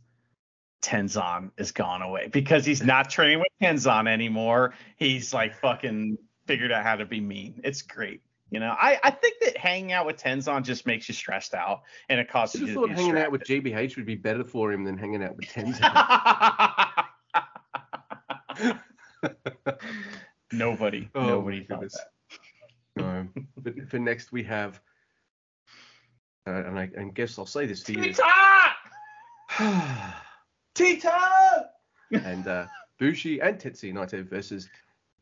[0.82, 4.74] Tenzan is gone away because he's not training with Tenzan anymore.
[4.96, 6.16] He's like fucking
[6.50, 7.60] figured out how to be mean.
[7.62, 8.22] It's great.
[8.50, 11.82] You know, I, I think that hanging out with Tenzan just makes you stressed out
[12.08, 14.16] and it I causes just you to thought be hanging out with JBH would be
[14.16, 15.84] better for him than hanging out with Tenzan.
[20.52, 22.00] nobody, Oh, nobody thought goodness.
[22.96, 23.04] that.
[23.04, 24.80] no, but for next we have,
[26.48, 28.12] uh, and I and guess I'll say this to you.
[28.12, 28.24] Tita!
[30.74, 31.70] Tita!
[32.10, 32.66] and uh,
[32.98, 34.68] Bushi and Tetsuya Naito versus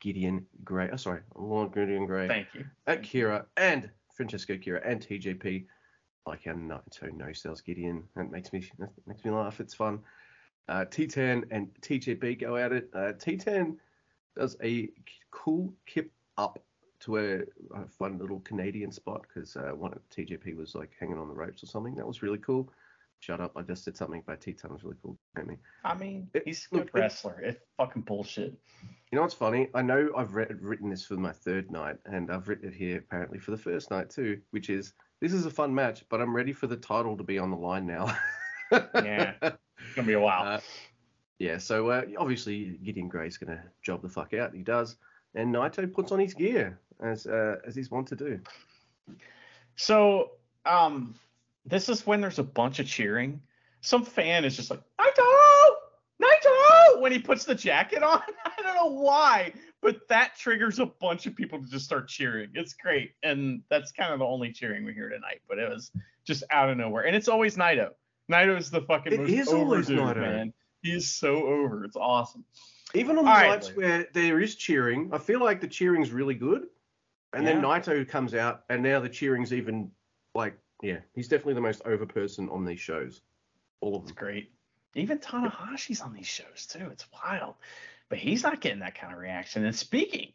[0.01, 0.89] Gideon Gray.
[0.93, 2.29] Oh, sorry, Lord Gideon Gray.
[2.29, 2.65] Thank you.
[2.87, 5.67] At Kira and Francesco Akira and TJP.
[6.27, 8.05] I like how Naito no sells Gideon.
[8.17, 9.61] That makes me that makes me laugh.
[9.61, 10.01] It's fun.
[10.69, 12.91] Uh, Titan and TJP go at it.
[12.93, 13.79] Uh, Titan
[14.37, 14.91] does a
[15.31, 16.63] cool kip up
[17.01, 17.39] to a,
[17.75, 21.35] a fun little Canadian spot because uh, one of TJP was like hanging on the
[21.35, 21.95] ropes or something.
[21.95, 22.71] That was really cool.
[23.21, 23.53] Shut up!
[23.57, 25.19] I just did something by Titan was really cool.
[25.39, 27.41] I mean, I mean, It- he's a good look, wrestler.
[27.41, 28.55] It's fucking bullshit.
[29.11, 29.69] You know what's funny?
[29.75, 32.99] I know I've read, written this for my third night, and I've written it here
[32.99, 36.35] apparently for the first night too, which is this is a fun match, but I'm
[36.37, 38.17] ready for the title to be on the line now.
[38.71, 39.33] Yeah.
[39.41, 40.43] It's gonna be a while.
[40.47, 40.61] Uh,
[41.39, 44.53] yeah, so uh, obviously Gideon Gray's gonna job the fuck out.
[44.55, 44.97] He does,
[45.35, 48.41] and Naito puts on his gear as uh, as he's wont to do.
[49.77, 50.33] So,
[50.67, 51.15] um,
[51.65, 53.41] this is when there's a bunch of cheering.
[53.81, 54.83] Some fan is just like,
[55.19, 55.75] Naito!
[56.23, 57.01] Naito!
[57.01, 58.21] When he puts the jacket on.
[58.45, 62.51] I don't know why, but that triggers a bunch of people to just start cheering.
[62.55, 63.13] It's great.
[63.23, 65.91] And that's kind of the only cheering we hear tonight, but it was
[66.25, 67.07] just out of nowhere.
[67.07, 67.91] And it's always Naito.
[68.31, 70.17] Naito's the fucking It most is always Naito.
[70.21, 70.53] man.
[70.83, 71.85] He is so over.
[71.85, 72.45] It's awesome.
[72.95, 73.49] Even on the right.
[73.49, 76.67] nights where there is cheering, I feel like the cheering's really good,
[77.35, 77.63] and then Yeah.
[77.63, 79.91] Naito comes out, and now the cheering's even
[80.35, 83.21] like yeah, he's definitely the most over person on these shows,
[83.81, 84.17] all of It's them.
[84.25, 84.53] great.
[84.95, 86.89] Even Tanahashi's on these shows too.
[86.91, 87.55] It's wild.
[88.09, 89.65] But he's not getting that kind of reaction.
[89.65, 90.33] And speaking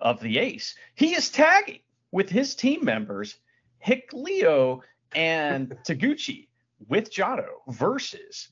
[0.00, 1.80] of the ace, he is tagging
[2.12, 3.36] with his team members,
[3.84, 4.80] Hikuleo
[5.14, 6.48] and Taguchi
[6.88, 8.48] with Jado versus.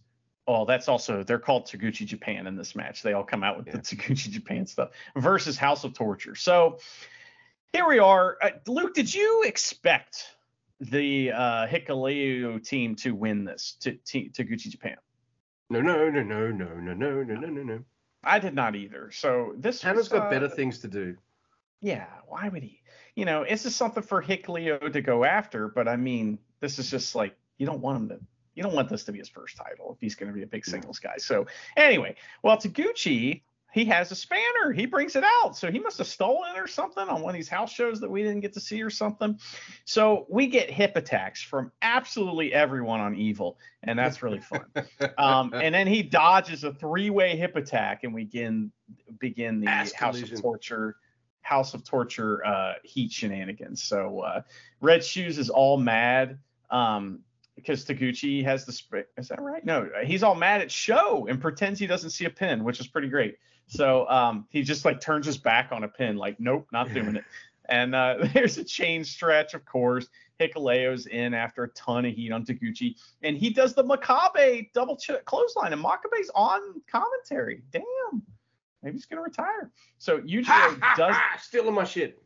[0.46, 3.02] Oh, that's also they're called Taguchi Japan in this match.
[3.02, 3.78] They all come out with the Yeah.
[3.78, 6.34] Taguchi Japan stuff versus House of Torture.
[6.34, 6.78] So
[7.72, 8.36] here we are.
[8.42, 10.24] Uh, Luke, did you expect
[10.80, 14.96] the uh, Hikuleo team to win this to, to Taguchi Japan?
[15.80, 17.84] No, no, no, no, no, no, no, no, no, no, no.
[18.22, 19.10] I did not either.
[19.12, 21.16] So this Hannah's was, got uh, better things to do.
[21.80, 22.80] Yeah, why would he?
[23.16, 26.90] You know, this is something for Hikuleo to go after, but I mean, this is
[26.90, 28.20] just like you don't want him to.
[28.54, 30.46] You don't want this to be his first title if he's going to be a
[30.46, 31.16] big singles guy.
[31.18, 33.42] So anyway, well, Taguchi,
[33.74, 34.70] he has a spanner.
[34.72, 35.56] He brings it out.
[35.56, 38.10] So he must have stolen it or something on one of these house shows that
[38.10, 39.36] we didn't get to see or something.
[39.84, 44.66] So we get hip attacks from absolutely everyone on Evil, and that's really fun.
[45.18, 48.70] um, and then he dodges a three-way hip attack, and we begin
[49.18, 50.36] begin the Ass House collision.
[50.36, 50.96] of Torture
[51.40, 53.82] House of Torture uh, heat shenanigans.
[53.82, 54.42] So uh,
[54.80, 56.38] Red Shoes is all mad
[56.70, 57.20] um,
[57.56, 59.64] because Taguchi has the sp- is that right?
[59.64, 62.86] No, he's all mad at SHO and pretends he doesn't see a pin, which is
[62.86, 63.36] pretty great.
[63.66, 67.16] So um, he just like turns his back on a pin, like nope, not doing
[67.16, 67.24] it.
[67.68, 70.08] And uh, there's a chain stretch, of course.
[70.40, 74.96] Hikuleo's in after a ton of heat on Taguchi, and he does the Makabe double
[74.96, 77.62] ch- clothesline, and Makabe's on commentary.
[77.70, 78.22] Damn,
[78.82, 79.70] maybe he's gonna retire.
[79.98, 82.23] So Yujiro does stealing my shit.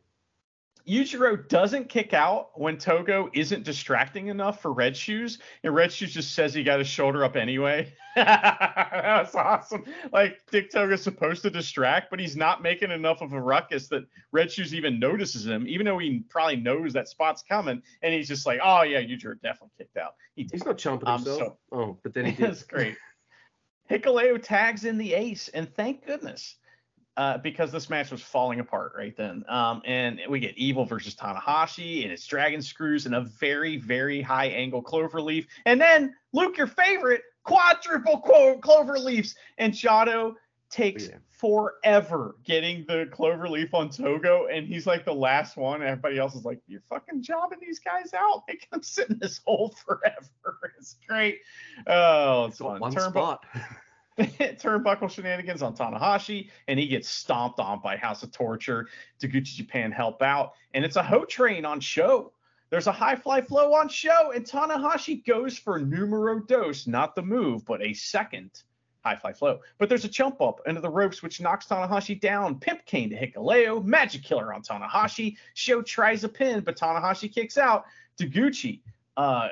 [0.87, 6.13] Yujiro doesn't kick out when Togo isn't distracting enough for Red Shoes, and Red Shoes
[6.13, 7.93] just says he got his shoulder up anyway.
[8.15, 9.85] That's awesome.
[10.11, 14.03] Like Dick Togo's supposed to distract, but he's not making enough of a ruckus that
[14.31, 18.27] Red Shoes even notices him, even though he probably knows that spot's coming, and he's
[18.27, 20.53] just like, "Oh yeah, Yujiro definitely kicked out." He did.
[20.53, 21.37] He's not chomping Um, himself.
[21.39, 22.47] so- oh, but then he did.
[22.49, 22.95] That's great.
[23.89, 26.55] Hikuleo tags in the ace, and thank goodness,
[27.17, 29.43] uh, because this match was falling apart right then.
[29.49, 34.21] Um, and we get Evil versus Tanahashi, and it's Dragon Screws and a very, very
[34.21, 35.45] high angle clover leaf.
[35.65, 39.35] And then, Luke, your favorite, quadruple clo- clover leaves.
[39.57, 40.35] And Jado
[40.69, 41.15] takes Yeah.
[41.31, 45.81] forever getting the clover leaf on Togo, and he's like the last one.
[45.81, 49.41] Everybody else is like, You're fucking jobbing these guys out, making them sit in this
[49.45, 50.15] hole forever.
[50.77, 51.39] It's great.
[51.87, 52.79] Oh, it's It's fun.
[52.79, 53.43] one spot.
[54.59, 58.87] turnbuckle shenanigans on Tanahashi, and he gets stomped on by House of Torture.
[59.21, 62.33] Taguchi Japan help out, and it's a Ho train on SHO.
[62.69, 67.21] There's a high fly flow on SHO, and Tanahashi goes for numero dos, not the
[67.21, 68.51] move, but a second
[69.03, 69.59] high fly flow.
[69.77, 72.59] But there's a jump up into the ropes, which knocks Tanahashi down.
[72.59, 75.37] Pimp cane to Hikuleo, magic killer on Tanahashi.
[75.53, 77.85] SHO tries a pin, but Tanahashi kicks out.
[78.19, 78.81] Taguchi
[79.17, 79.47] uh,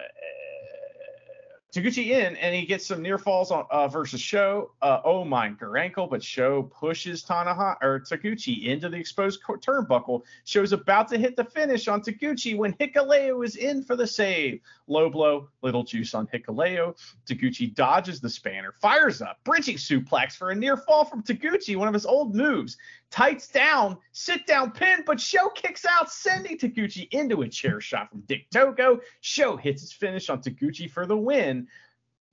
[1.77, 4.71] Taguchi in, and he gets some near falls on uh, versus SHO.
[4.81, 10.23] Uh, oh my ankle, but SHO pushes Tanaha or Taguchi into the exposed co- turnbuckle.
[10.45, 14.59] SHO's about to hit the finish on Taguchi when Hikuleo is in for the save.
[14.87, 16.97] Low blow, little juice on Hikuleo.
[17.27, 21.87] Taguchi dodges the spanner, fires up, bridging suplex for a near fall from Taguchi, one
[21.87, 22.77] of his old moves.
[23.09, 28.09] Tights down, sit down pin, but SHO kicks out, sending Taguchi into a chair shot
[28.09, 28.99] from Dick Togo.
[29.21, 31.67] SHO hits his finish on Taguchi for the win.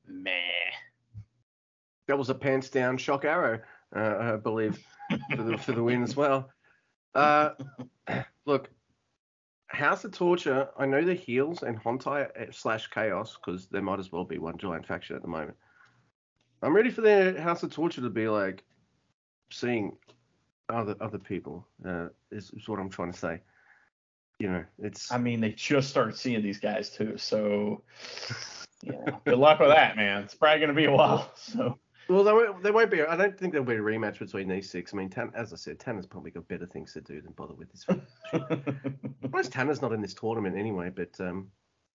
[0.06, 0.32] Meh.
[2.08, 3.60] That was a pants down shock arrow,
[3.94, 4.84] uh, I believe.
[5.36, 6.50] for the for the win as well.
[7.14, 7.50] Uh,
[8.44, 8.70] look,
[9.66, 10.68] House of Torture.
[10.78, 14.58] I know they're heels and Hontai slash Chaos because there might as well be one
[14.58, 15.56] giant faction at the moment.
[16.62, 18.64] I'm ready for their House of Torture to be like
[19.50, 19.96] seeing
[20.68, 21.66] other other people.
[21.86, 23.40] Uh, is, is what I'm trying to say.
[24.38, 25.12] You know, it's.
[25.12, 27.82] I mean, they just started seeing these guys too, so
[28.84, 29.10] yeah.
[29.24, 30.22] Good luck with that, man.
[30.22, 31.30] It's probably gonna be a while.
[31.36, 31.78] So.
[32.06, 33.02] Well, there won't, there won't be.
[33.02, 34.92] I don't think there'll be a rematch between these six.
[34.92, 37.54] I mean, Tan, as I said, Tana's probably got better things to do than bother
[37.54, 37.86] with this.
[39.32, 41.48] Most Tana's not in this tournament anyway, but um,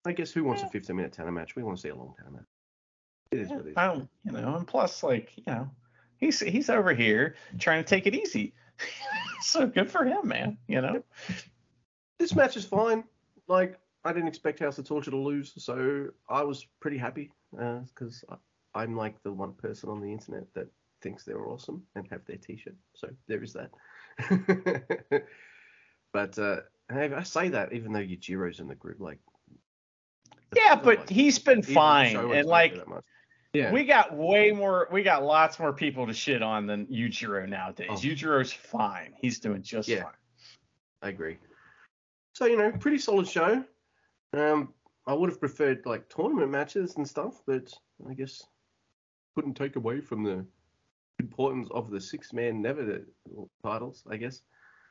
[0.04, 1.54] I guess who wants a 15 minute Tana match?
[1.54, 2.42] We want to see a long Tana match.
[3.30, 3.74] It is what it is.
[3.76, 5.70] I don't, you know, and plus, like, you know,
[6.16, 8.52] he's he's over here trying to take it easy.
[9.40, 10.58] so good for him, man.
[10.66, 11.02] You know.
[12.18, 13.04] This match is fine.
[13.48, 18.24] Like, I didn't expect House of Torture to lose, so I was pretty happy because
[18.28, 18.36] uh,
[18.74, 20.68] I'm like the one person on the internet that
[21.02, 22.76] thinks they're awesome and have their T-shirt.
[22.94, 23.70] So there is that.
[26.12, 26.60] but uh,
[26.90, 29.18] I say that even though Yujiro's in the group, like.
[30.56, 32.74] Yeah, but like, he's been fine, and like.
[33.52, 33.72] Yeah.
[33.72, 34.88] We got way more.
[34.92, 37.88] We got lots more people to shit on than Yujiro nowadays.
[37.90, 37.96] Oh.
[37.96, 39.12] Yujiro's fine.
[39.20, 40.12] He's doing just yeah, fine.
[41.02, 41.38] I agree.
[42.34, 43.64] So you know, pretty solid show.
[44.32, 44.72] Um,
[45.06, 47.72] I would have preferred like tournament matches and stuff, but
[48.08, 48.42] I guess
[49.34, 50.44] couldn't take away from the
[51.18, 53.02] importance of the six man never
[53.64, 54.42] titles, I guess.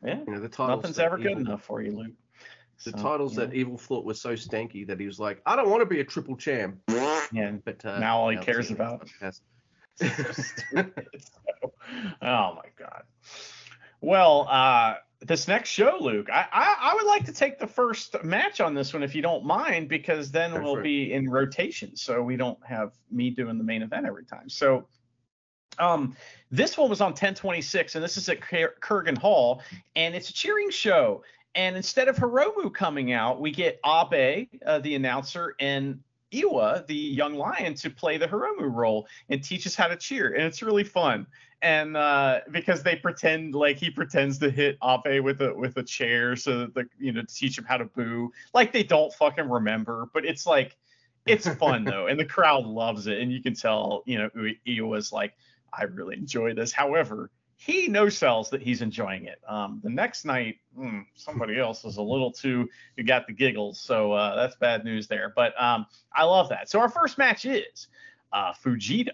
[0.03, 0.19] Yeah.
[0.25, 2.13] You know, the titles Nothing's ever good enough for you, Luke.
[2.85, 5.69] The so, titles that Evil thought were so stanky that he was like, I don't
[5.69, 6.79] want to be a triple champ.
[7.31, 7.51] Yeah.
[7.63, 9.09] But uh, now all he cares about.
[9.21, 10.07] so
[12.21, 13.03] oh my god.
[14.01, 18.23] Well, uh, this next show, Luke, I, I, I would like to take the first
[18.23, 22.23] match on this one if you don't mind, because then we'll be in rotation, so
[22.23, 24.47] we don't have me doing the main event every time.
[24.47, 24.87] So,
[25.77, 26.15] um,
[26.51, 29.61] this one was on 1026, and this is at Korakuen Hall,
[29.95, 31.23] and it's a cheering show.
[31.55, 35.99] And instead of Hiromu coming out, we get Abe, uh, the announcer, and
[36.33, 40.33] Iwa, the young lion, to play the Hiromu role and teach us how to cheer.
[40.33, 41.27] And it's really fun.
[41.61, 45.83] And uh, because they pretend like he pretends to hit Abe with a with a
[45.83, 48.31] chair so that the you know to teach him how to boo.
[48.53, 50.77] Like they don't fucking remember, but it's like
[51.25, 53.19] it's fun though, and the crowd loves it.
[53.19, 54.29] And you can tell, you know,
[54.67, 55.33] Iwa's like,
[55.73, 56.71] I really enjoy this.
[56.71, 57.29] However,
[57.61, 59.41] he no sells that he's enjoying it.
[59.45, 63.81] Um, the next night, hmm, somebody else is a little too you got the giggles,
[63.81, 65.33] so uh, that's bad news there.
[65.35, 66.69] But um, I love that.
[66.69, 67.87] So our first match is
[68.31, 69.11] uh, Fujita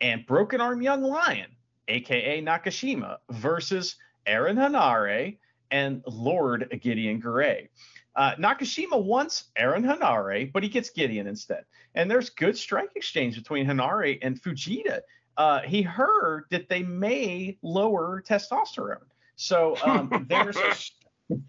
[0.00, 1.46] and Broken Arm Young Lion,
[1.86, 3.94] aka Nakashima, versus
[4.26, 5.38] Aaron Henare
[5.70, 7.68] and Lord Gideon Gray.
[8.16, 11.64] Uh, Nakashima wants Aaron Henare, but he gets Gideon instead.
[11.94, 15.00] And there's good strike exchange between Henare and Fujita
[15.36, 19.04] uh, he heard that they may lower testosterone.
[19.36, 20.74] So um, there's a,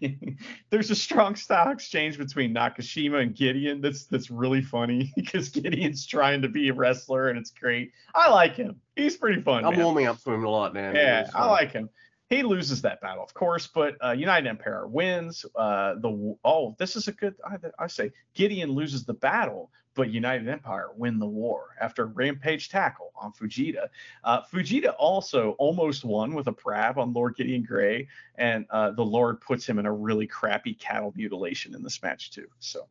[0.70, 6.06] there's a strong stock exchange between Nakashima and Gideon that's that's really funny because Gideon's
[6.06, 7.92] trying to be a wrestler and it's great.
[8.14, 8.80] I like him.
[8.96, 9.64] He's pretty fun.
[9.64, 9.84] I'm man.
[9.84, 10.94] warming up to him a lot, man.
[10.94, 11.88] Yeah, I like him.
[12.28, 15.46] He loses that battle, of course, but uh, United Empire wins.
[15.54, 17.36] Uh, the oh, this is a good.
[17.44, 22.06] I, I say Gideon loses the battle, but United Empire win the war after a
[22.06, 23.88] rampage tackle on Fujita.
[24.22, 29.04] Uh, Fujita also almost won with a prab on Lord Gideon Gray, and uh, the
[29.04, 32.46] Lord puts him in a really crappy cattle mutilation in this match too.
[32.60, 32.86] So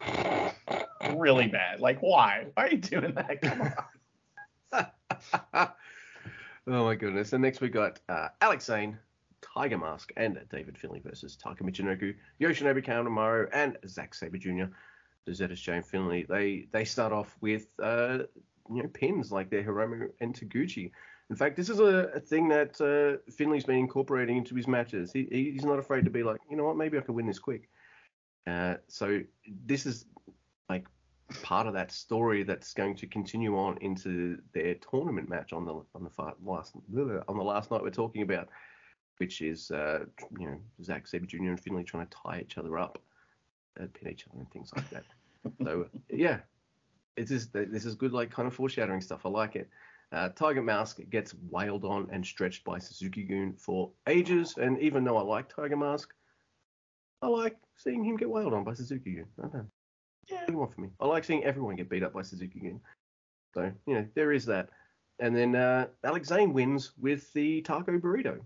[1.15, 1.79] really bad.
[1.79, 2.47] Like why?
[2.55, 3.41] Why are you doing that?
[3.41, 3.61] Come
[4.73, 4.87] on.
[6.67, 7.31] oh my goodness.
[7.31, 8.97] And next we got uh, Alex Zayne.
[9.41, 14.65] Tiger Mask and David Finlay versus Taka Michinoku, Yoshinobu Kanemaru, and Zack Sabre Jr
[15.26, 18.19] the ZSJ and Finlay, they they start off with uh,
[18.69, 20.91] you know pins like their Hiromu and Taguchi.
[21.30, 25.11] In fact, this is a, a thing that uh, Finlay's been incorporating into his matches.
[25.11, 27.39] He, he's not afraid to be like, you know what, maybe I could win this
[27.39, 27.67] quick.
[28.45, 29.21] Uh, so
[29.65, 30.05] this is
[30.69, 30.86] like
[31.41, 35.73] part of that story that's going to continue on into their tournament match on the
[35.95, 36.11] on the
[36.43, 36.76] last
[37.28, 38.49] on the last night we're talking about,
[39.17, 40.05] which is uh,
[40.38, 41.38] you know Zack Sabre Jr.
[41.45, 42.99] and Finlay trying to tie each other up
[43.80, 45.03] uh, pin each other and things like that.
[45.63, 46.39] so yeah,
[47.15, 49.26] it is this is good like kind of foreshadowing stuff.
[49.26, 49.69] I like it.
[50.11, 55.17] Uh, Tiger Mask gets wailed on and stretched by Suzuki-gun for ages, and even though
[55.17, 56.13] I like Tiger Mask,
[57.21, 59.26] I like seeing him get wailed on by Suzuki-gun.
[59.39, 59.65] I don't know.
[60.30, 60.38] Yeah.
[60.38, 60.89] What do you want from me?
[60.99, 62.80] I like seeing everyone get beat up by Suzuki-gun.
[63.53, 64.69] So you know there is that.
[65.19, 68.39] And then uh, Alex Zayne wins with the taco burrito.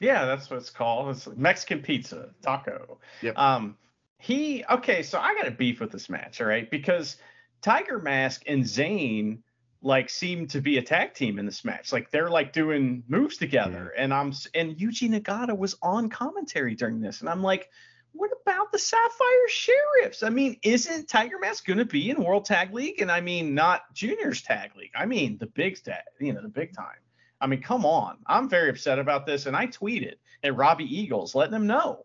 [0.00, 1.08] Yeah, that's what it's called.
[1.10, 2.98] It's Mexican pizza taco.
[3.22, 3.36] Yep.
[3.36, 3.76] Um,
[4.18, 5.02] he okay.
[5.02, 7.16] So I got a beef with this match, all right, because
[7.62, 9.42] Tiger Mask and Zayne
[9.80, 11.92] like seem to be a tag team in this match.
[11.92, 17.00] Like they're like doing moves together, and I'm and Yuji Nagata was on commentary during
[17.00, 17.68] this, and I'm like,
[18.12, 20.22] what about the Sapphire Sheriffs?
[20.22, 23.00] I mean, isn't Tiger Mask going to be in World Tag League?
[23.00, 24.92] And I mean, not Juniors Tag League.
[24.96, 26.98] I mean, the big tag, you know, the big time.
[27.40, 28.18] I mean, come on.
[28.26, 32.04] I'm very upset about this, and I tweeted at Robbie Eagles, letting him know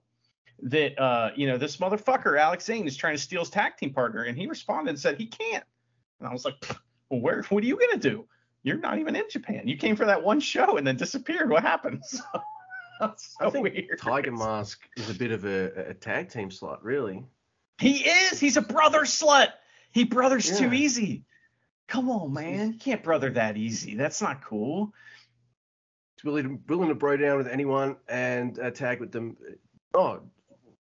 [0.63, 3.93] that uh, you know, this motherfucker Alex Zayne is trying to steal his tag team
[3.93, 5.63] partner, and he responded and said he can't.
[6.19, 6.55] And I was like,
[7.09, 7.43] well, where?
[7.43, 8.25] What are you gonna do?
[8.63, 9.67] You're not even in Japan.
[9.67, 11.49] You came for that one show and then disappeared.
[11.49, 12.03] What happened?
[12.99, 13.99] So, that's so I think weird.
[13.99, 17.25] Tiger Mask is a bit of a, a tag team slut, really.
[17.79, 18.39] He is.
[18.39, 19.47] He's a brother slut.
[19.91, 21.25] He brothers too easy.
[21.87, 22.73] Come on, man.
[22.73, 23.95] You can't brother that easy.
[23.95, 24.93] That's not cool.
[26.23, 29.35] Willing to, willing to bro down with anyone and uh, tag with them.
[29.93, 30.21] Oh,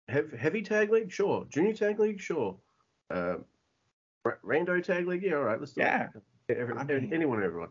[0.10, 1.46] hev- heavy tag league, sure.
[1.50, 2.58] Junior tag league, sure.
[3.10, 3.36] Uh,
[4.26, 6.08] Ra- Rando tag league, yeah, all right, let's do Yeah.
[6.50, 6.58] it.
[6.58, 7.70] Every, I mean- anyone, everyone.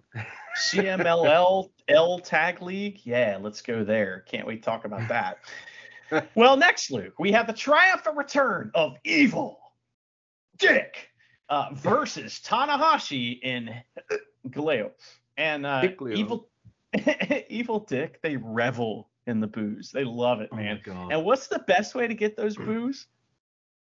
[0.59, 3.01] CMLL L Tag League.
[3.05, 4.25] Yeah, let's go there.
[4.27, 5.39] Can't wait to talk about that.
[6.35, 9.59] well, next, Luke, we have the triumphant return of Evil
[10.59, 11.11] Dick
[11.49, 13.71] uh, versus Tanahashi in
[14.49, 14.91] Galeo.
[15.37, 15.83] And uh.
[16.13, 16.49] Evil
[17.49, 19.91] Evil Dick, they revel in the booze.
[19.93, 20.81] They love it, oh man.
[20.89, 21.09] Oh.
[21.11, 23.07] And what's the best way to get those booze?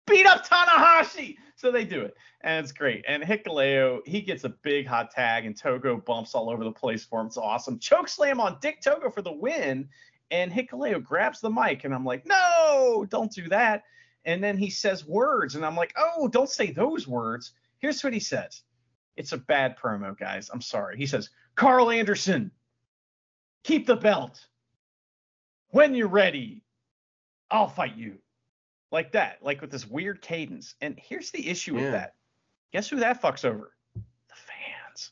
[0.07, 1.37] Beat up Tanahashi.
[1.55, 3.05] So they do it, and it's great.
[3.07, 7.05] And Hikuleo, he gets a big hot tag, and Togo bumps all over the place
[7.05, 7.27] for him.
[7.27, 7.77] It's awesome.
[7.77, 9.87] Choke slam on Dick Togo for the win,
[10.31, 13.83] and Hikuleo grabs the mic, and I'm like, no, don't do that.
[14.25, 17.51] And then he says words, and I'm like, oh, don't say those words.
[17.77, 18.63] Here's what he says.
[19.15, 20.49] It's a bad promo, guys.
[20.51, 20.97] I'm sorry.
[20.97, 22.51] He says, Karl Anderson,
[23.63, 24.45] keep the belt.
[25.69, 26.63] When you're ready,
[27.49, 28.17] I'll fight you.
[28.91, 30.75] Like that, like with this weird cadence.
[30.81, 32.15] And here's the issue with that.
[32.73, 33.73] Guess who that fucks over?
[33.95, 35.11] The fans.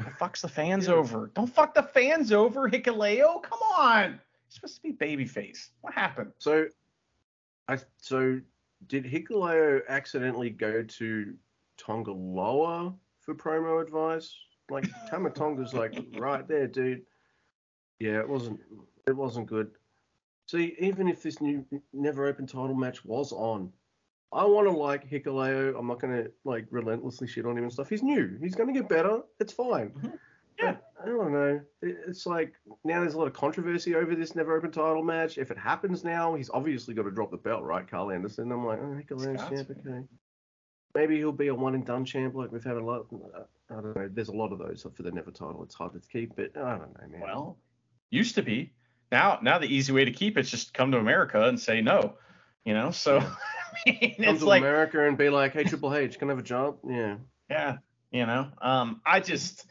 [0.00, 0.94] That fucks the fans Yeah.
[0.94, 1.30] over.
[1.34, 3.40] Don't fuck the fans over, Hikuleo.
[3.42, 4.10] Come on.
[4.10, 5.68] You're supposed to be babyface.
[5.82, 6.32] What happened?
[6.38, 6.66] So,
[7.68, 8.40] I so
[8.88, 11.34] did Hikuleo accidentally go to
[11.76, 14.34] Tanga Loa for promo advice?
[14.72, 17.02] Like Tama Tonga's like right there, dude.
[18.00, 18.60] Yeah, it wasn't
[19.06, 19.70] it wasn't good.
[20.46, 23.72] See, even if this new never open title match was on,
[24.32, 25.78] I want to like Hikuleo.
[25.78, 27.88] I'm not gonna like relentlessly shit on him and stuff.
[27.88, 28.38] He's new.
[28.40, 29.20] He's gonna get better.
[29.38, 29.90] It's fine.
[29.90, 30.18] Mhm.
[30.58, 30.76] Yeah.
[30.96, 31.60] But I don't know.
[31.82, 32.54] It's like
[32.84, 35.38] now there's a lot of controversy over this never open title match.
[35.38, 38.52] If it happens now, he's obviously got to drop the belt, right, Karl Anderson?
[38.52, 40.04] I'm like, oh, Hikuleo's got champ, okay.
[40.94, 43.06] Maybe he'll be a one and done champ like we've had a lot.
[43.70, 44.08] I don't know.
[44.12, 45.62] There's a lot of those for the never title.
[45.62, 47.20] It's hard to keep, but I don't know, man.
[47.20, 47.58] Well,
[48.10, 48.74] used to be.
[49.10, 52.14] Now, now the easy way to keep it's just come to America and say no.
[52.64, 53.34] You know, so Yeah.
[53.86, 56.32] I mean, come it's to like America and be like, hey, Triple H, can I
[56.32, 56.78] have a job?
[56.86, 57.16] Yeah.
[57.48, 57.78] Yeah,
[58.10, 59.66] you know, um, I just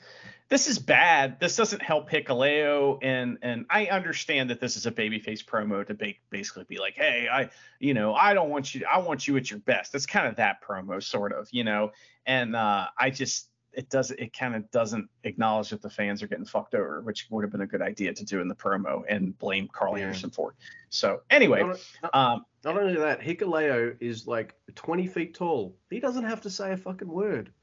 [0.52, 1.39] this is bad.
[1.39, 2.99] This doesn't help Hikuleo.
[3.02, 6.93] and and I understand that this is a babyface promo to ba- basically be like,
[6.95, 7.49] hey, I,
[7.80, 9.95] you know, I don't want you, I want you at your best.
[9.95, 11.91] It's kind of that promo, sort of, you know,
[12.26, 16.28] and uh, I just it doesn't, it kind of doesn't acknowledge that the fans are
[16.28, 19.04] getting fucked over, which would have been a good idea to do in the promo
[19.08, 20.04] and blame Karl Yeah.
[20.04, 20.58] Anderson for it.
[20.89, 25.78] So anyway, Not, not, um, not only that, Hikuleo is like 20 feet tall.
[25.89, 27.54] He doesn't have to say a fucking word.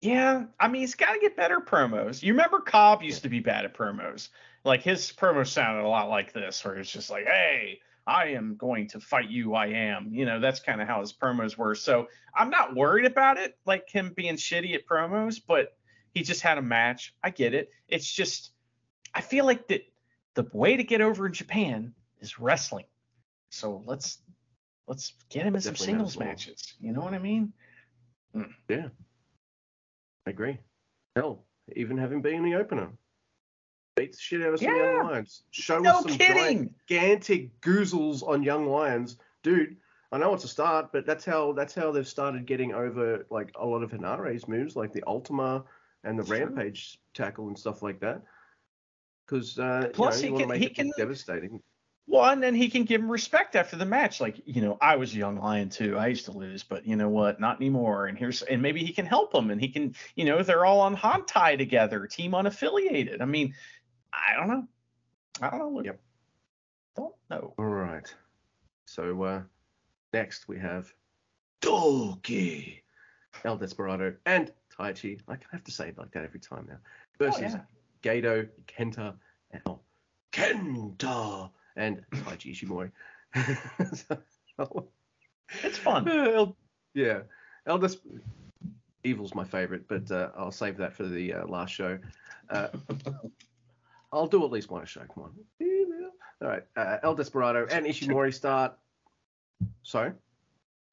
[0.00, 2.22] Yeah, I mean, he's got to get better promos.
[2.22, 4.30] You remember Cobb used to be bad at promos.
[4.64, 8.56] Like his promo sounded a lot like this, where it's just like, "Hey, I am
[8.56, 9.54] going to fight you.
[9.54, 11.74] I am." You know, that's kind of how his promos were.
[11.74, 15.40] So I'm not worried about it, like him being shitty at promos.
[15.46, 15.76] But
[16.14, 17.14] he just had a match.
[17.22, 17.70] I get it.
[17.88, 18.52] It's just,
[19.14, 19.82] I feel like that
[20.34, 22.86] the way to get over in Japan is wrestling.
[23.50, 24.18] So let's
[24.86, 26.74] let's get him in some singles matches.
[26.80, 27.52] You know what I mean?
[28.34, 28.90] Mm.
[30.26, 30.58] I agree.
[31.16, 31.44] Hell,
[31.76, 32.90] even having him be in the opener.
[33.96, 34.94] Beat the shit out of some Yeah.
[34.96, 35.42] young lions.
[35.50, 36.74] Show No us some kidding.
[36.88, 39.16] gigantic goozles on young lions.
[39.42, 39.76] Dude,
[40.12, 43.50] I know it's a start, but that's how that's how they've started getting over like
[43.56, 45.64] a lot of Henare's moves, like the Ultima
[46.04, 46.38] and the True.
[46.38, 48.22] Rampage tackle and stuff like that.
[49.26, 51.62] Because uh, Plus, you, know, he can- he can- devastating.
[52.10, 54.20] One, and then he can give him respect after the match.
[54.20, 55.96] Like, you know, I was a young lion too.
[55.96, 57.38] I used to lose, but you know what?
[57.38, 58.06] Not anymore.
[58.06, 59.50] And here's, and maybe he can help him.
[59.52, 63.20] And he can, you know, they're all on Hontai together, team unaffiliated.
[63.20, 63.54] I mean,
[64.12, 64.66] I don't know.
[65.40, 65.92] I don't know.
[66.96, 67.54] Don't know.
[67.56, 68.12] All right.
[68.86, 69.42] So uh,
[70.12, 70.92] next we have
[71.60, 72.82] DOUKI,
[73.44, 75.20] El Desperado, and Taichi.
[75.28, 76.78] I have to say it like that every time now.
[77.20, 77.60] Versus Oh,
[78.02, 78.20] yeah.
[78.20, 79.14] Gedo, Kenta,
[79.52, 79.78] and oh,
[80.32, 81.50] Kenta,
[81.80, 82.90] and Taiji Ishimori.
[84.58, 84.88] So-
[85.64, 86.08] It's fun.
[86.08, 86.56] El,
[86.94, 87.20] yeah,
[87.66, 87.96] El Des-
[89.02, 91.98] Evil's my favorite, but uh, I'll save that for the uh, last show.
[92.50, 92.68] Uh,
[94.12, 95.02] I'll do at least one show.
[95.14, 95.32] Come on.
[96.42, 96.62] All right.
[96.76, 98.76] Uh, El Desperado and Ishimori start.
[99.82, 100.12] Sorry.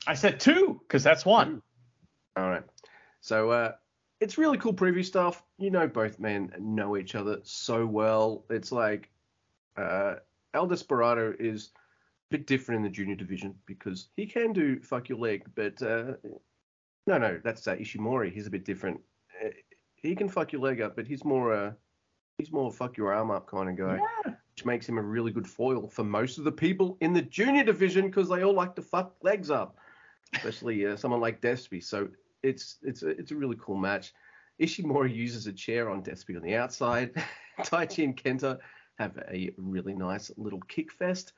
[0.05, 1.61] I said two because that's one.
[2.35, 2.63] All right.
[3.21, 3.71] So uh,
[4.19, 5.43] it's really cool preview stuff.
[5.57, 8.45] You know, both men know each other so well.
[8.49, 9.09] It's like
[9.75, 10.15] uh,
[10.57, 11.71] El Desperado is
[12.31, 15.79] a bit different in the junior division because he can do fuck your leg, but
[15.83, 16.13] uh,
[17.05, 18.33] no, no, that's uh, Ishimori.
[18.33, 18.99] He's a bit different.
[19.43, 19.49] Uh,
[19.95, 21.71] he can fuck your leg up, but he's more uh,
[22.39, 24.33] he's more fuck your arm up kind of guy, Yeah.
[24.55, 27.63] which makes him a really good foil for most of the people in the junior
[27.63, 29.77] division because they all like to fuck legs up,
[30.33, 31.83] especially uh, someone like Despy.
[31.83, 32.09] So
[32.41, 34.11] it's it's a, it's a really cool match.
[34.59, 37.11] Ishimori uses a chair on Despy on the outside.
[37.59, 38.59] Taichi and Kenta
[38.97, 41.33] have a really nice little kick fest,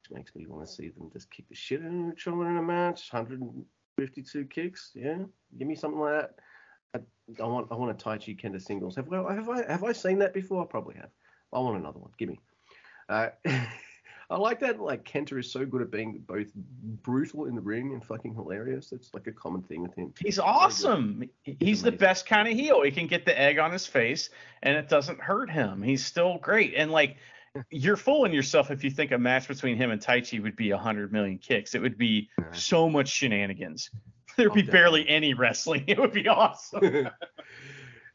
[0.00, 2.48] which makes me want to see them just kick the shit out of each other
[2.48, 3.12] in a match.
[3.12, 5.18] 152 kicks, yeah,
[5.58, 6.34] give me something like that.
[6.94, 8.96] I, I want I want a Taichi Kenta singles.
[8.96, 10.62] Have have I have I seen that before?
[10.62, 11.10] I probably have.
[11.52, 12.10] I want another one.
[12.18, 12.40] Give me.
[13.08, 13.28] Uh,
[14.30, 14.80] I like that.
[14.80, 18.92] Like Kenta is so good at being both brutal in the ring and fucking hilarious.
[18.92, 20.14] It's like a common thing with him.
[20.20, 21.28] He's awesome.
[21.42, 22.82] He's the best kind of heel.
[22.82, 24.30] He can get the egg on his face
[24.62, 25.82] and it doesn't hurt him.
[25.82, 26.74] He's still great.
[26.76, 27.16] And like
[27.70, 31.12] you're fooling yourself if you think a match between him and Taichi would be 100
[31.12, 31.74] million kicks.
[31.74, 32.46] It would be No.
[32.52, 33.90] so much shenanigans.
[34.36, 34.78] There'd Oh, be definitely.
[35.04, 35.84] barely any wrestling.
[35.88, 36.84] It would be awesome.
[36.84, 37.10] uh,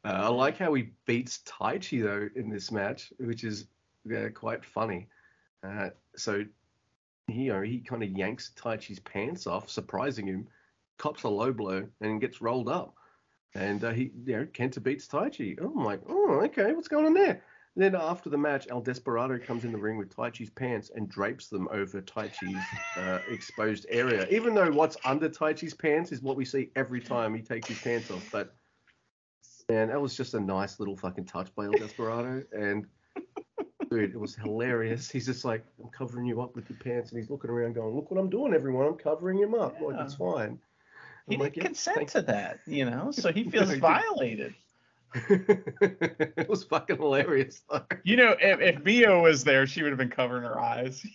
[0.05, 3.67] I like how he beats Taichi, though in this match, which is
[4.15, 5.07] uh, quite funny.
[5.65, 6.43] Uh, so
[7.27, 10.47] he, you know, he kind of yanks Taichi's pants off, surprising him,
[10.97, 12.95] cops a low blow, and gets rolled up.
[13.55, 15.57] And uh, he, you know, Kenta beats Taichi.
[15.61, 17.41] Oh, I'm like, oh, okay, what's going on there?
[17.77, 21.47] then after the match, El Desperado comes in the ring with Taichi's pants and drapes
[21.49, 22.63] them over Taichi's
[22.97, 24.25] uh, exposed area.
[24.29, 27.79] Even though what's under Taichi's pants is what we see every time he takes his
[27.79, 28.25] pants off.
[28.31, 28.55] But
[29.67, 32.43] man, that was just a nice little fucking touch by El Desperado.
[32.53, 32.87] And
[33.89, 35.09] dude, it was hilarious.
[35.09, 37.95] He's just like, I'm covering you up with your pants, and he's looking around going,
[37.95, 38.85] Look what I'm doing, everyone.
[38.87, 39.79] I'm covering him up.
[39.81, 40.03] Like Yeah.
[40.05, 40.59] it's fine.
[41.27, 43.71] he I'm didn't like, "Yeah, consent thank to that, you know, so he No, feels
[43.73, 44.53] he violated.
[45.29, 47.85] it was fucking hilarious though.
[48.03, 51.05] You know, if, if Mio was there, she would have been covering her eyes.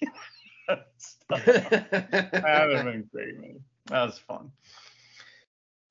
[0.68, 0.86] that
[1.30, 3.60] would have been great, man.
[3.86, 4.50] That was fun.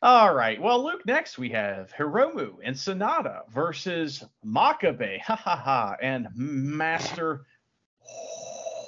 [0.02, 0.62] All right.
[0.62, 7.46] Well, Luke, next we have Hiromu and SANADA versus Makabe, ha ha ha, and Master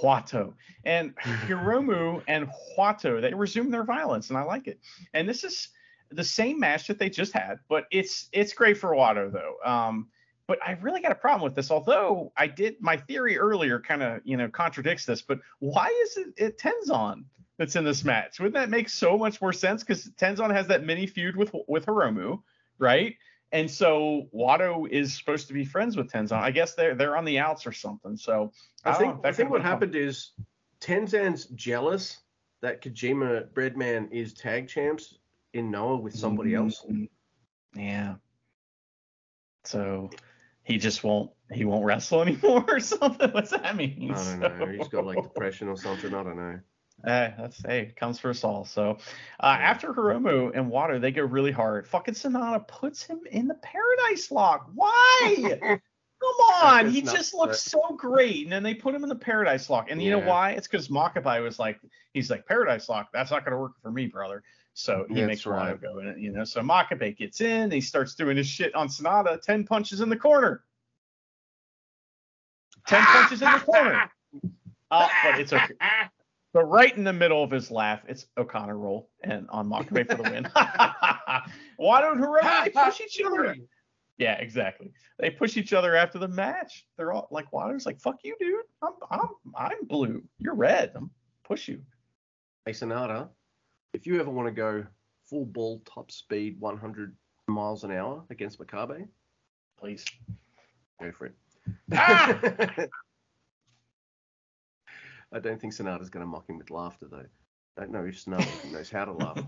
[0.01, 0.53] Wato.
[0.85, 2.47] And Hiromu and
[2.77, 4.79] Wato, they resume their violence, and I like it.
[5.13, 5.67] And this is
[6.11, 9.55] the same match that they just had, but it's it's great for Wato though.
[9.69, 10.07] Um,
[10.51, 11.71] but I really got a problem with this.
[11.71, 15.21] Although I did my theory earlier, kind of you know contradicts this.
[15.21, 17.23] But why is it, it Tenzan
[17.57, 18.37] that's in this match?
[18.37, 19.81] Wouldn't that make so much more sense?
[19.81, 22.41] Because Tenzan has that mini feud with with Hiromu,
[22.79, 23.15] right?
[23.53, 26.41] And so Wato is supposed to be friends with Tenzan.
[26.41, 28.17] I guess they're they're on the outs or something.
[28.17, 28.51] So
[28.83, 29.71] I don't think know, I think what fun.
[29.71, 30.31] happened is
[30.81, 32.19] Tenzan's jealous
[32.61, 35.17] that Kojima Breadman is tag champs
[35.53, 36.85] in Noah with somebody else.
[36.91, 37.07] Mm,
[37.73, 38.15] Yeah.
[39.63, 40.09] So
[40.63, 43.29] he just won't he won't wrestle anymore or something.
[43.31, 44.11] What's that mean?
[44.13, 44.65] I don't know.
[44.67, 46.13] He's got like depression or something.
[46.13, 46.59] I don't know.
[47.03, 48.63] Hey, that's hey, comes for us all.
[48.63, 48.97] So
[49.39, 51.87] uh, after Hiromu and Wato, they go really hard.
[51.87, 54.69] Fucking SANADA puts him in the Paradise Lock.
[54.75, 55.79] Why?
[56.21, 59.71] Come on, he just looks so great, and then they put him in the Paradise
[59.71, 59.89] Lock.
[59.89, 60.51] And you know why?
[60.51, 61.79] It's because Makabe was like,
[62.13, 63.09] he's like Paradise Lock.
[63.11, 64.43] That's not gonna work for me, brother.
[64.73, 65.75] So he That's makes right.
[65.75, 66.43] Wato go in it, you know.
[66.43, 69.41] So Makabe gets in, he starts doing his shit on SANADA.
[69.41, 70.63] Ten punches in the corner.
[72.87, 74.09] Ten punches in the corner.
[74.89, 75.73] Uh, but it's okay.
[76.53, 80.21] But right in the middle of his laugh, it's O'Connor roll and on Makabe for
[80.21, 80.47] the win.
[81.77, 83.55] Why don't Hiromu they push each other?
[84.17, 84.91] Yeah, exactly.
[85.17, 86.85] They push each other after the match.
[86.97, 88.63] They're all like Wato's like, fuck you, dude.
[88.81, 90.23] I'm I'm I'm blue.
[90.39, 90.91] You're red.
[90.95, 91.09] I'm
[91.43, 91.81] push you.
[92.65, 93.29] Hey SANADA,
[93.93, 94.85] if you ever want to go
[95.29, 97.15] full ball top speed 100
[97.47, 99.07] miles an hour against Makabe,
[99.79, 100.05] Please.
[101.01, 101.33] go for it.
[101.93, 102.39] Ah!
[105.33, 107.25] I don't think SANADA's going to mock him with laughter though.
[107.77, 109.39] I don't know if SANADA knows how to laugh.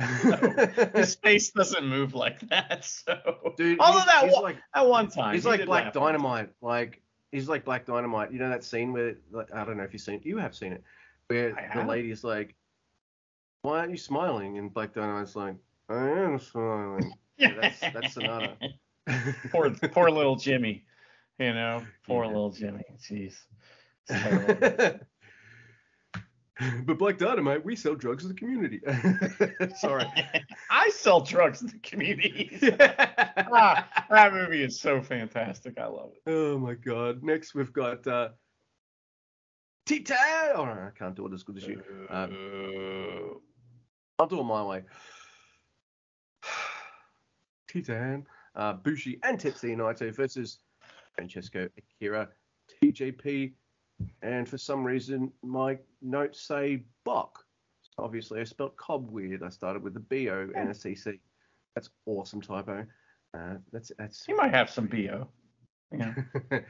[0.94, 2.84] His face doesn't move like that.
[2.84, 3.18] So
[3.56, 5.92] Dude, although that one, like at one time he's he like Black.
[5.92, 6.50] Dynamite.
[6.62, 7.02] Like
[7.32, 8.32] he's like Black Dynamite.
[8.32, 10.24] You know that scene where like, I don't know if you've seen it.
[10.24, 10.82] You have seen it,
[11.26, 11.88] where the have.
[11.88, 12.54] lady is like,
[13.62, 15.56] "Why aren't you smiling?" And Black Dynamite's like,
[15.88, 18.56] "I am smiling." Yeah, that's that's SANADA.
[19.50, 20.84] poor poor little Jimmy.
[21.38, 22.30] You know, poor Yeah.
[22.32, 22.82] little Jimmy.
[22.98, 23.34] Jeez.
[26.84, 28.82] But Black Dynamite, we sell drugs to the community.
[29.78, 30.04] Sorry.
[30.70, 32.50] I sell drugs to the community.
[32.78, 35.78] ah, that movie is so fantastic.
[35.78, 36.30] I love it.
[36.30, 37.22] Oh my god.
[37.22, 38.28] Next we've got uh
[39.86, 40.16] Titan.
[40.54, 41.82] Oh no, I can't do it as good as you.
[42.10, 43.40] Um,
[44.20, 44.82] I'll do it my way.
[47.72, 50.58] Titan, uh, Bushi and Tetsuya Naito versus
[51.14, 52.28] Francesco Akira,
[52.82, 53.52] TJP,
[54.22, 57.42] and for some reason my notes say Bok.
[57.80, 59.42] So obviously I spelled Cobb weird.
[59.42, 61.18] I started with the B O and a C C.
[61.74, 62.84] That's awesome typo.
[63.32, 64.26] Uh, that's that's.
[64.26, 65.28] He might have some bo.
[65.96, 66.12] Yeah.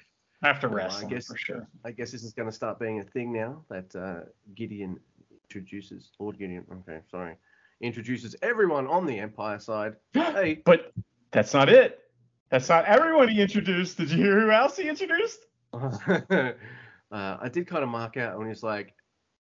[0.44, 1.68] After Well, I wrestling, guess- for sure.
[1.84, 4.20] I guess this is going to start being a thing now that uh,
[4.54, 4.98] Gideon
[5.50, 6.10] introduces.
[6.18, 6.64] Lord Gideon.
[6.72, 7.34] Okay, sorry.
[7.80, 9.96] Introduces everyone on the Empire side.
[10.14, 10.92] Hey, But
[11.32, 11.98] that's not it.
[12.50, 13.96] That's not everyone he introduced.
[13.96, 15.46] Did you hear who else he introduced?
[15.72, 16.52] uh,
[17.10, 18.94] I did kind of mark out when he's like,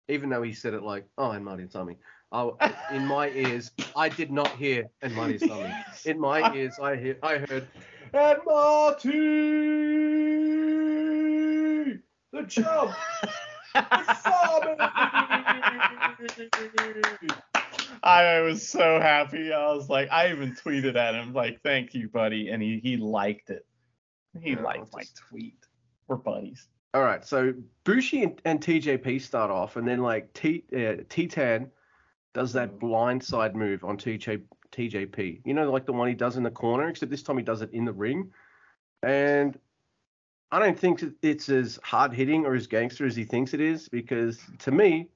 [0.09, 1.97] even though he said it like, oh, and Marty and Tommy.
[2.33, 2.51] I,
[2.93, 5.75] in my ears, I did not hear and Marty and Tommy.
[6.05, 7.67] In my ears, I hear, I heard,
[8.13, 9.11] and Marty,
[12.33, 12.95] the jump,
[13.75, 13.81] the
[18.03, 19.53] I was so happy.
[19.53, 22.97] I was like, I even tweeted at him like, "Thank you, buddy," and he he
[22.97, 23.67] liked it.
[24.41, 25.59] He liked my tweet.
[26.07, 26.69] We're buddies.
[26.93, 27.53] All right, so
[27.85, 31.71] Bushi and, and TJP start off, and then like T uh, Titan
[32.35, 35.41] does that blind side move on TJ TJP.
[35.45, 37.63] You know, like the one he does in the corner, except this time he does
[37.63, 38.31] it in the ring.
[39.03, 39.59] And
[40.51, 43.89] I don't think it's as hard hitting or as gangster as he thinks it is,
[43.89, 45.09] because to me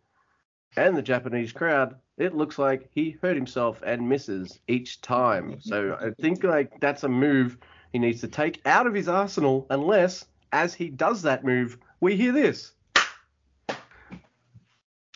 [0.76, 5.60] and the Japanese crowd, it looks like he hurt himself and misses each time.
[5.60, 7.58] So I think like that's a move
[7.92, 12.16] he needs to take out of his arsenal, unless as he does that move, we
[12.16, 12.72] hear this.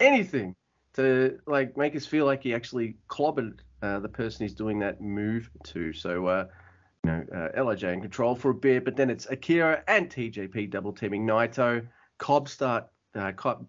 [0.01, 0.55] Anything
[0.95, 5.01] to like make us feel like he actually clobbered uh, the person he's doing that
[5.01, 5.93] move to.
[5.93, 6.47] So, uh,
[7.05, 10.71] you know, uh, Lij in control for a bit, but then it's Akira and TJP
[10.71, 11.87] double teaming Naito.
[12.19, 12.87] Cobb start.
[13.15, 13.67] Uh, Cobb,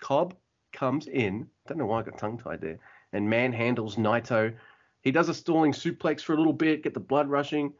[0.00, 0.34] Cobb
[0.78, 1.48] comes in.
[1.66, 2.78] Don't know why I got tongue tied there.
[3.12, 4.54] And manhandles Naito.
[5.02, 7.72] He does a stalling suplex for a little bit, get the blood rushing.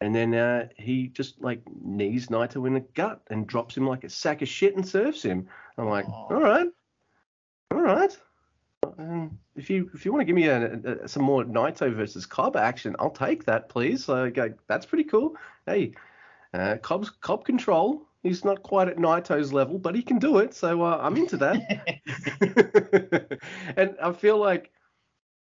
[0.00, 4.04] And then uh, he just like knees Naito in the gut and drops him like
[4.04, 5.48] a sack of shit and serves him.
[5.78, 6.34] I'm like, Aw.
[6.34, 6.68] all right,
[7.70, 8.18] all right.
[8.98, 12.26] Um, if you if you want to give me a, a, some more Naito versus
[12.26, 14.08] Cobb action, I'll take that, please.
[14.08, 15.34] Like, uh, that's pretty cool.
[15.64, 15.92] Hey,
[16.52, 18.06] uh, Cobb's Cobb control.
[18.26, 20.54] He's not quite at Naito's level, but he can do it.
[20.54, 23.40] So uh, I'm into that.
[23.76, 24.72] and I feel like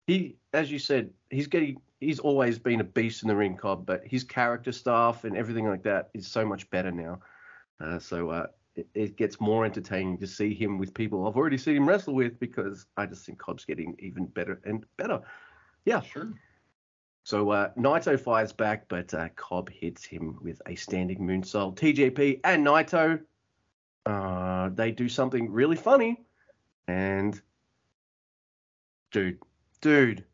[0.07, 1.81] he, as you said, he's getting.
[1.99, 5.67] He's always been a beast in the ring, Cobb, but his character stuff and everything
[5.67, 7.19] like that is so much better now.
[7.81, 11.57] Uh, so uh, it, it gets more entertaining to see him with people I've already
[11.57, 15.19] seen him wrestle with because I just think Cobb's getting even better and better.
[15.83, 16.01] Yeah.
[16.01, 16.31] Sure.
[17.29, 21.75] So uh, Naito fires back, but uh, Cobb hits him with a standing moonsault.
[21.75, 23.19] TJP and Naito,
[24.07, 26.25] uh, they do something really funny,
[26.87, 27.39] and
[29.11, 29.37] dude,
[29.79, 30.25] dude,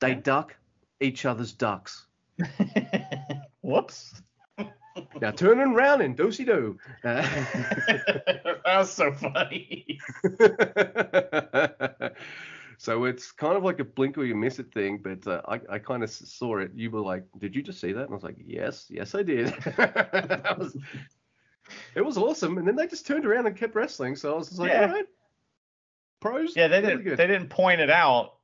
[0.00, 0.56] they duck
[0.98, 2.06] each other's ducks.
[3.60, 4.22] Whoops.
[5.20, 6.76] Now turning round and do do.
[7.04, 10.00] that was so funny.
[12.78, 15.60] So it's kind of like a blink or you miss it thing, but uh, I,
[15.74, 16.70] I kind of saw it.
[16.74, 19.24] You were like, "Did you just see that?" And I was like, "Yes, yes, I
[19.24, 20.76] did." that was,
[21.96, 22.56] it was awesome.
[22.56, 24.14] And then they just turned around and kept wrestling.
[24.14, 24.82] So I was like, Yeah.
[24.82, 25.06] "All right,
[26.20, 27.16] pros." Yeah, they didn't.
[27.16, 28.34] They didn't point it out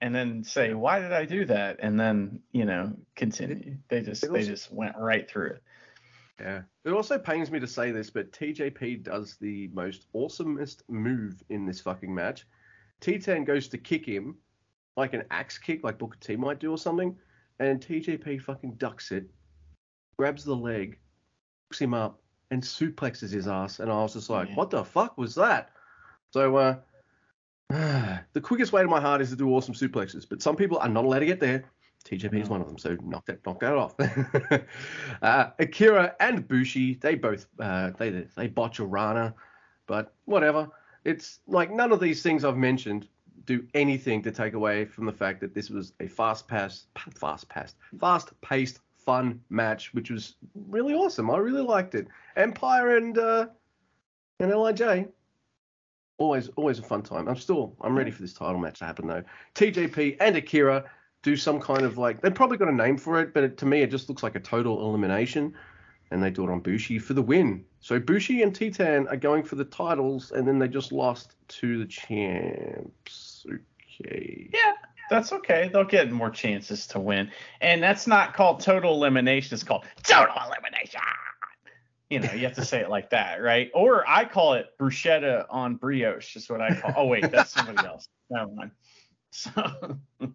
[0.00, 3.76] and then say, "Why did I do that?" And then you know continue.
[3.88, 5.62] They just they just went right through it.
[6.40, 6.62] Yeah.
[6.84, 11.64] It also pains me to say this, but TJP does the most awesomest move in
[11.64, 12.46] this fucking match.
[13.00, 14.36] Titan goes to kick him,
[14.96, 17.16] like an axe kick, like Booker T might do or something,
[17.58, 19.24] and TJP fucking ducks it,
[20.18, 20.98] grabs the leg,
[21.68, 22.20] hooks him up,
[22.50, 23.80] and suplexes his ass.
[23.80, 24.54] And I was just like, Yeah.
[24.54, 25.70] what the fuck was that?
[26.32, 26.76] So, uh,
[28.32, 30.88] the quickest way to my heart is to do awesome suplexes, but some people are
[30.88, 31.64] not allowed to get there.
[32.04, 32.50] TJP is Mm.
[32.50, 33.94] one of them, so knock that knock that off.
[35.22, 39.34] uh, Akira and Bushi, they both uh, they they botch a Rana,
[39.88, 40.70] but whatever.
[41.06, 43.06] It's like none of these things I've mentioned
[43.44, 47.48] do anything to take away from the fact that this was a fast pass, fast
[47.48, 50.34] paced, fast paced, fun match, which was
[50.68, 51.30] really awesome.
[51.30, 52.08] I really liked it.
[52.36, 53.46] Empire and uh,
[54.40, 55.06] and Lij.
[56.18, 57.28] Always, always a fun time.
[57.28, 59.22] I'm still, I'm ready for this title match to happen though.
[59.54, 60.90] TJP and Akira
[61.22, 63.66] do some kind of like they've probably got a name for it, but it, to
[63.66, 65.54] me it just looks like a total elimination,
[66.10, 67.64] and they do it on Bushi for the win.
[67.86, 71.78] So Bushi and Titan are going for the titles, and then they just lost to
[71.78, 73.46] the champs.
[73.48, 74.50] Okay.
[74.52, 74.72] Yeah,
[75.08, 75.70] that's okay.
[75.72, 77.30] They'll get more chances to win.
[77.60, 79.54] And that's not called total elimination.
[79.54, 81.00] It's called total elimination.
[82.10, 83.70] You know, you have to say it like that, right?
[83.72, 86.92] Or I call it bruschetta on brioche, is what I call.
[86.96, 88.08] Oh wait, that's somebody else.
[88.28, 88.72] Never mind.
[89.30, 89.52] So,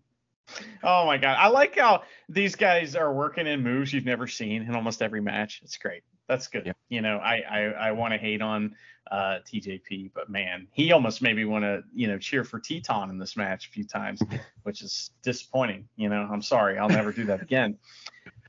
[0.86, 4.62] oh my god, I like how these guys are working in moves you've never seen
[4.62, 5.60] in almost every match.
[5.66, 6.04] It's great.
[6.32, 6.66] That's good.
[6.66, 6.72] Yeah.
[6.88, 8.74] You know, I I, I want to hate on
[9.12, 13.10] uh, TJP, but man, he almost made me want to you know cheer for Titan
[13.10, 14.22] in this match a few times,
[14.64, 15.90] which is disappointing.
[15.98, 17.78] You know, I'm sorry, I'll never do that again.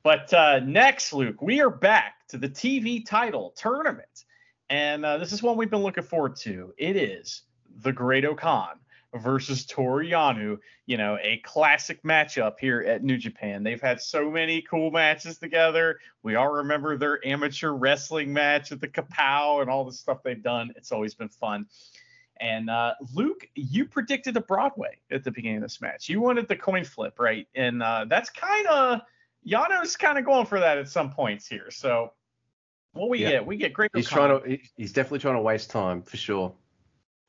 [0.05, 4.26] But uh, next, Luke, we are back to the TV title tournament,
[4.70, 6.72] and uh, this is one we've been looking forward to.
[6.78, 7.43] It is
[7.80, 8.78] the Great Khan
[9.14, 13.62] versus Toru Yano, you know, a classic matchup here at New Japan.
[13.62, 15.98] They've had so many cool matches together.
[16.22, 20.42] We all remember their amateur wrestling match at the Kapow and all the stuff they've
[20.42, 20.72] done.
[20.76, 21.66] It's always been fun.
[22.40, 26.08] And uh, Luke, you predicted a Broadway at the beginning of this match.
[26.08, 27.46] You wanted the coin flip, right?
[27.54, 29.00] And uh, that's kind of
[29.46, 31.70] Yano's kind of going for that at some points here.
[31.70, 32.12] So
[32.94, 33.30] what we Yeah.
[33.30, 33.90] get, we get great.
[33.94, 34.58] He's trying to.
[34.76, 36.54] He's definitely trying to waste time for sure.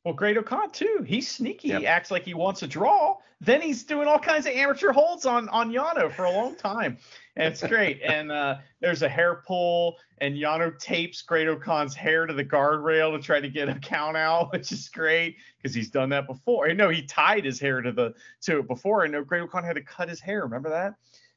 [0.04, 1.04] Well, Great-O-Khan too.
[1.06, 1.68] He's sneaky.
[1.68, 1.80] Yep.
[1.80, 3.16] He acts like he wants a draw.
[3.40, 6.98] Then he's doing all kinds of amateur holds on on Yano for a long time,
[7.36, 8.00] and it's great.
[8.04, 13.22] and uh, there's a hair pull, and Yano tapes Great-O-Khan's hair to the guardrail to
[13.22, 16.72] try to get a count out, which is great because he's done that before.
[16.74, 19.04] No, he tied his hair to the to it before.
[19.04, 20.42] I know Great-O-Khan had to cut his hair.
[20.42, 20.94] Remember that?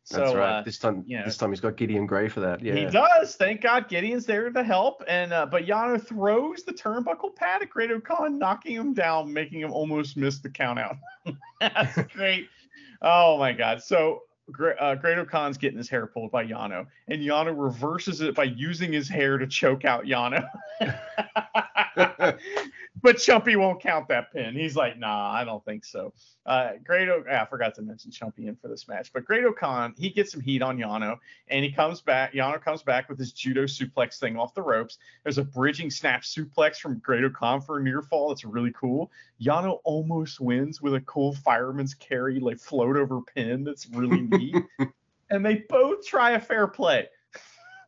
[0.10, 0.60] So That's right.
[0.60, 1.26] uh, this time, you know.
[1.26, 2.62] this time he's got Gideon Gray for that.
[2.62, 2.76] Yeah.
[2.76, 3.36] he does.
[3.36, 5.04] Thank God Gideon's there to help.
[5.06, 9.60] And uh, but Yano throws the turnbuckle pad at Great Khan, knocking him down, making
[9.60, 10.96] him almost miss the count out.
[11.60, 12.48] That's great.
[13.02, 13.84] Oh my God.
[13.84, 14.22] So
[14.80, 18.94] uh, Great Khan's getting his hair pulled by Yano, and Yano reverses it by using
[18.94, 20.48] his hair to choke out Yano.
[23.02, 24.56] but Chumpy won't count that pin.
[24.56, 26.14] He's like, nah, I don't think so.
[26.46, 29.44] Uh, Great O- ah, I forgot to mention Chumpy in for this match, but Great
[29.58, 31.18] Khan, he gets some heat on Yano,
[31.50, 32.34] and he comes back.
[32.34, 34.98] Yano comes back with his judo suplex thing off the ropes.
[35.24, 38.32] There's a bridging snap suplex from Great Khan for a near fall.
[38.32, 39.12] It's really cool.
[39.42, 43.64] Yano almost wins with a cool fireman's carry, like float over pin.
[43.64, 44.56] That's really neat.
[45.30, 47.08] and they both try a fair play.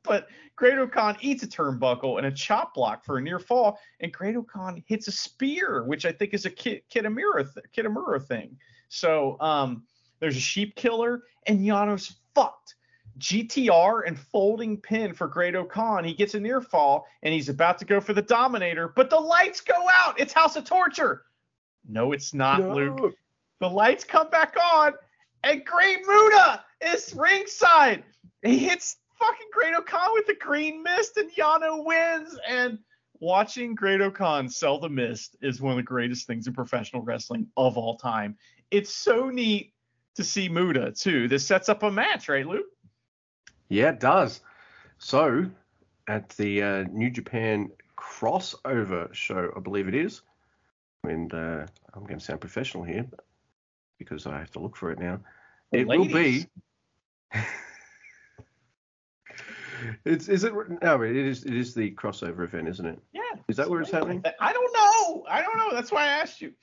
[0.03, 4.11] But Great Khan eats a turnbuckle and a chop block for a near fall, and
[4.11, 8.57] Great Khan hits a spear, which I think is a Ki- Kitamura, th- Kitamura thing.
[8.87, 9.83] So um,
[10.19, 12.75] there's a sheep killer, and Yano's fucked.
[13.19, 16.05] GTR and folding pin for Great Khan.
[16.05, 19.19] He gets a near fall, and he's about to go for the Dominator, but the
[19.19, 20.17] lights go out.
[20.19, 21.23] It's House of Torture.
[21.87, 22.73] No, it's not, No.
[22.73, 23.15] Luke.
[23.59, 24.93] The lights come back on,
[25.43, 28.03] and Great Muta is ringside.
[28.41, 32.37] He hits fucking Great Khan with the green mist, and Yano wins.
[32.47, 32.79] And
[33.19, 37.47] watching Great Khan sell the mist is one of the greatest things in professional wrestling
[37.57, 38.37] of all time.
[38.71, 39.73] It's so neat
[40.15, 41.27] to see Muta too.
[41.27, 42.65] This sets up a match, right, Luke?
[43.69, 44.41] Yeah, it does.
[44.97, 45.45] So,
[46.07, 50.21] at the uh, New Japan crossover show, I believe it is,
[51.03, 53.05] and uh, I'm going to sound professional here
[53.97, 55.19] because I have to look for it now.
[55.71, 56.47] It will be.
[60.05, 63.21] it's is it no it is it is the crossover event isn't it Yeah.
[63.47, 65.25] is that where it's happening I don't know.
[65.29, 65.71] I don't know.
[65.73, 66.53] That's why I asked you.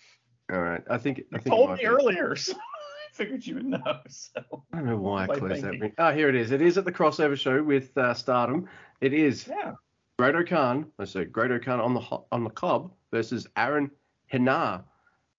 [0.53, 1.87] all right i think i You think told me be.
[1.87, 3.99] earlier, so I figured you would know.
[4.09, 4.43] So
[4.73, 5.93] i don't know why i closed that ring.
[5.99, 8.69] ah here it is it is at the crossover show with uh, stardom
[9.01, 9.73] it is yeah.
[10.19, 12.01] Great Khan, I said Great Khan on the
[12.33, 13.91] on the cob versus Aaron
[14.33, 14.83] Hinar.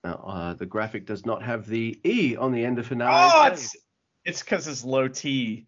[0.04, 3.10] Now, uh, the graphic does not have the E on the end of Hinar.
[3.10, 3.76] Oh, it's
[4.24, 5.66] it's because it's low T,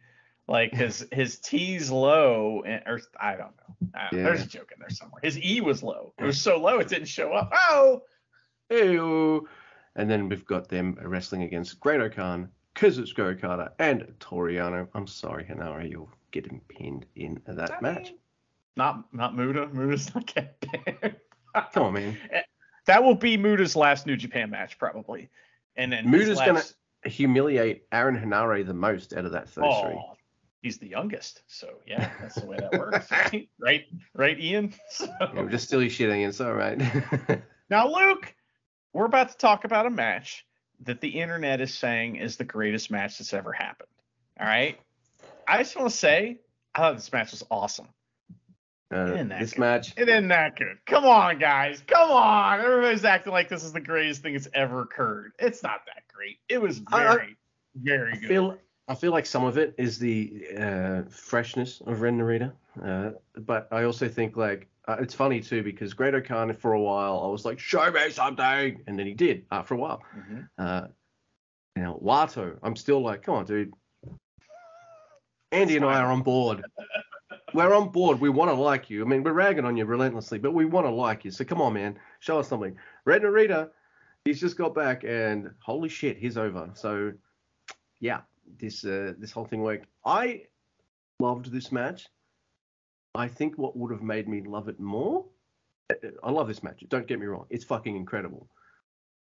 [0.50, 3.88] like his his T's low, and, or I don't know.
[3.94, 5.22] I don't- There's a joke in there somewhere.
[5.24, 6.14] His E was low.
[6.20, 7.52] It was so low it didn't show up.
[7.70, 8.02] Oh,
[8.70, 9.48] Ew.
[9.96, 14.88] And then we've got them wrestling against Great Khan, Kazuchika Okada, and Toru Yano.
[14.94, 18.04] I'm sorry, Henare, you're getting pinned in that I match.
[18.10, 18.20] mean,
[18.78, 19.68] not not Muta.
[19.68, 21.16] Muta's not getting pinned.
[21.74, 22.18] Come on, man.
[22.32, 22.42] Eh,
[22.86, 25.30] that will be Muta's last New Japan match probably,
[25.76, 26.64] and then Muta's gonna
[27.06, 30.00] humiliate Aaron Henare the most out of that those three.
[30.62, 33.48] He's the youngest, so yeah, that's the way that works, right?
[33.60, 34.74] Right, right, Ian.
[34.90, 36.30] So- Yeah, we'll just steal your shit, Ian.
[36.30, 36.82] It's all right.
[37.70, 38.34] Now, Luke,
[38.94, 40.44] we're about to talk about a match
[40.86, 43.90] that the internet is saying is the greatest match that's ever happened.
[44.40, 44.80] All right.
[45.48, 46.40] I just want to say,
[46.74, 47.88] I thought this match was awesome.
[48.92, 49.60] Uh, this good?
[49.60, 50.78] match, It isn't that good.
[50.88, 51.84] Come on, guys.
[51.86, 52.60] Come on.
[52.60, 55.34] Everybody's acting like this is the greatest thing that's ever occurred.
[55.38, 56.38] It's not that great.
[56.50, 57.38] It was I- I- very,
[57.76, 58.28] very I good.
[58.28, 58.58] feel
[58.90, 62.52] I feel like some of it is the uh, freshness of Ren Narita,
[62.84, 66.82] uh, but I also think like uh, it's funny too because Great Khan for a
[66.82, 70.02] while I was like, show me something, and then he did after a while.
[70.18, 70.50] Mhm.
[70.58, 70.88] Uh,
[71.76, 73.72] you know, Wato, I'm still like, come on, dude.
[75.52, 76.64] Andy and I are on board.
[77.54, 78.20] We're on board.
[78.20, 79.04] We want to like you.
[79.04, 81.32] I mean, we're ragging on you relentlessly, but we want to like you.
[81.32, 82.76] So come on, man, show us something.
[83.06, 83.70] Ren Narita,
[84.26, 86.72] he's just got back, and holy shit, he's over.
[86.74, 87.14] So,
[88.00, 88.22] yeah,
[88.58, 89.88] this uh, this whole thing worked.
[90.06, 90.44] I
[91.20, 92.08] loved this match.
[93.16, 95.26] I think what would have made me love it more.
[96.24, 96.84] I love this match.
[96.90, 97.46] Don't get me wrong.
[97.50, 98.48] It's fucking incredible.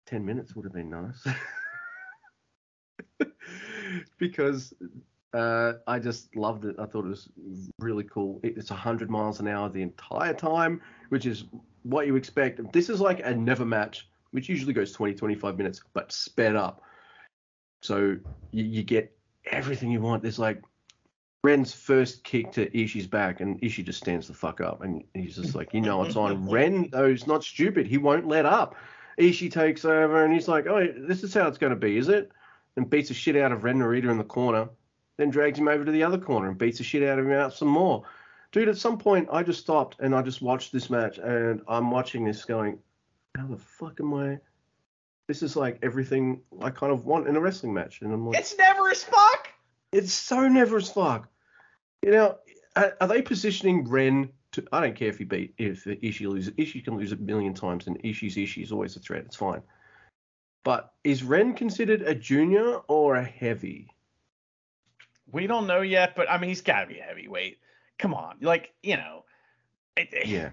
[0.06, 1.26] Ten minutes would have been nice.
[4.18, 4.74] because
[5.32, 6.76] uh, I just loved it.
[6.78, 7.28] I thought it was
[7.78, 8.40] really cool.
[8.42, 11.44] It- It's 100 miles an hour the entire time, which is
[11.82, 12.60] what you expect.
[12.72, 16.82] This is like a never match, which usually goes 20, 25 minutes, but sped up.
[17.82, 18.16] So
[18.50, 19.15] you, you get
[19.46, 20.22] everything you want.
[20.22, 20.62] There's like
[21.42, 25.36] Ren's first kick to Ishii's back, and Ishii just stands the fuck up, and he's
[25.36, 26.48] just like, you know, it's on.
[26.50, 27.86] Ren, though, is not stupid.
[27.86, 28.74] He won't let up.
[29.18, 32.08] Ishii takes over, and he's like, oh, this is how it's going to be, is
[32.08, 32.32] it?
[32.76, 34.68] And beats the shit out of Ren Narita in the corner,
[35.16, 37.32] then drags him over to the other corner and beats the shit out of him
[37.32, 38.02] out some more.
[38.52, 41.90] Dude, at some point, I just stopped and I just watched this match, and I'm
[41.90, 42.78] watching this going,
[43.36, 44.38] how the fuck am I?
[45.28, 48.38] This is like everything I kind of want in a wrestling match, and I'm like,
[48.38, 49.35] It's never as fuck.
[49.92, 51.28] It's so never as fuck.
[52.02, 52.36] You know,
[52.74, 54.64] are, are they positioning Ren to?
[54.72, 56.52] I don't care if he beat if Ishii loses.
[56.54, 59.24] Ishii can lose a million times, and Ishii's Ishii is always a threat.
[59.24, 59.62] It's fine.
[60.64, 63.88] But is Ren considered a junior or a heavy?
[65.30, 67.58] We don't know yet, but I mean, he's got to be a heavyweight.
[67.98, 69.24] Come on, like you know,
[69.96, 70.50] it- Yeah.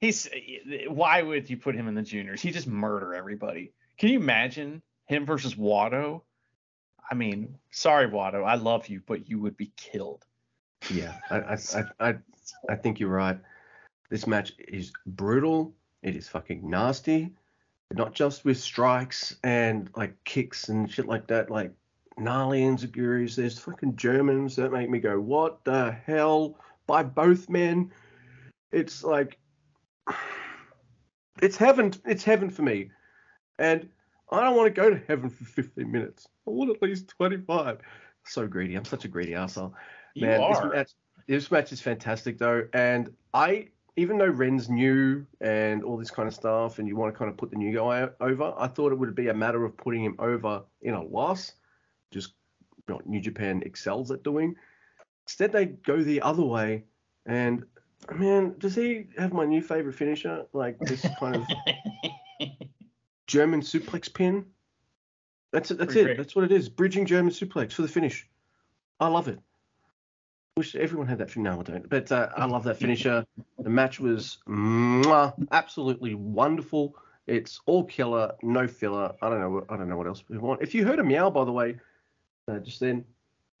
[0.00, 0.28] he's
[0.88, 2.40] why would you put him in the juniors?
[2.40, 3.72] He just murder everybody.
[3.98, 6.22] Can you imagine him versus Wato?
[7.12, 10.24] I mean, sorry Wato, I love you, but you would be killed.
[10.90, 11.14] Yeah.
[11.30, 12.14] I I, I I
[12.70, 13.38] I think you're right.
[14.08, 15.74] This match is brutal.
[16.02, 17.34] It is fucking nasty.
[17.92, 21.72] Not just with strikes and like kicks and shit like that, like
[22.16, 23.36] gnarly enziguris.
[23.36, 26.56] There's fucking Germans that make me go, what the hell?
[26.86, 27.92] By both men.
[28.70, 29.38] It's like
[31.42, 31.92] it's heaven.
[32.06, 32.90] It's heaven for me.
[33.58, 33.90] And
[34.32, 36.26] I don't want to go to heaven for 15 minutes.
[36.46, 37.78] I want at least 25.
[38.24, 38.74] So greedy.
[38.76, 39.74] I'm such a greedy asshole.
[40.14, 40.70] You Man, this are.
[40.70, 40.90] match,
[41.26, 46.26] this match is fantastic though, and I even though Ren's new and all this kind
[46.26, 48.90] of stuff, and you want to kind of put the new guy over, I thought
[48.92, 51.52] it would be a matter of putting him over in a loss,
[52.10, 52.32] just
[52.86, 54.54] what New Japan excels at doing.
[55.26, 56.84] Instead, they go the other way,
[57.26, 57.64] and
[58.14, 60.46] man, does he have my new favorite finisher?
[60.54, 61.42] Like this kind of
[63.32, 64.44] German suplex pin.
[65.52, 65.78] That's it.
[65.78, 66.04] That's Pretty it.
[66.04, 66.16] great.
[66.18, 66.68] That's what it is.
[66.68, 68.28] Bridging German suplex for the finish.
[69.00, 69.38] I love it.
[70.58, 71.30] Wish everyone had that.
[71.30, 71.88] fin- No, I don't.
[71.88, 73.24] But uh, I love that finisher.
[73.58, 76.94] the match was mwah, absolutely wonderful.
[77.26, 79.14] It's all killer, no filler.
[79.22, 79.48] I don't know.
[79.50, 80.60] what- I don't know what else we want.
[80.60, 81.76] If you heard a meow, by the way,
[82.48, 83.04] uh, just then,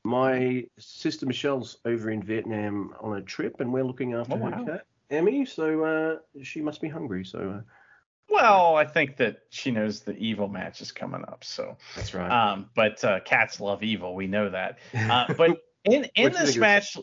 [0.04, 4.50] my sister Michelle's over in Vietnam on a trip, and we're looking after Oh, her
[4.50, 4.64] wow.
[4.64, 5.46] cat, Emmy.
[5.46, 7.24] So uh, she must be hungry.
[7.24, 7.60] So uh,
[8.32, 12.30] well, I think that she knows the evil match is coming up, so that's right.
[12.30, 14.78] um, but uh, cats love evil, we know that.
[14.94, 15.50] Uh, but
[15.84, 16.96] in in What do you this match,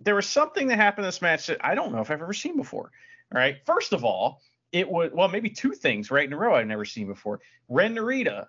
[0.00, 2.32] there was something that happened in this match that I don't know if I've ever
[2.32, 2.90] seen before.
[3.32, 6.54] All right, first of all, it was well maybe two things right in a row
[6.54, 7.40] I've never seen before.
[7.68, 8.46] Ren Narita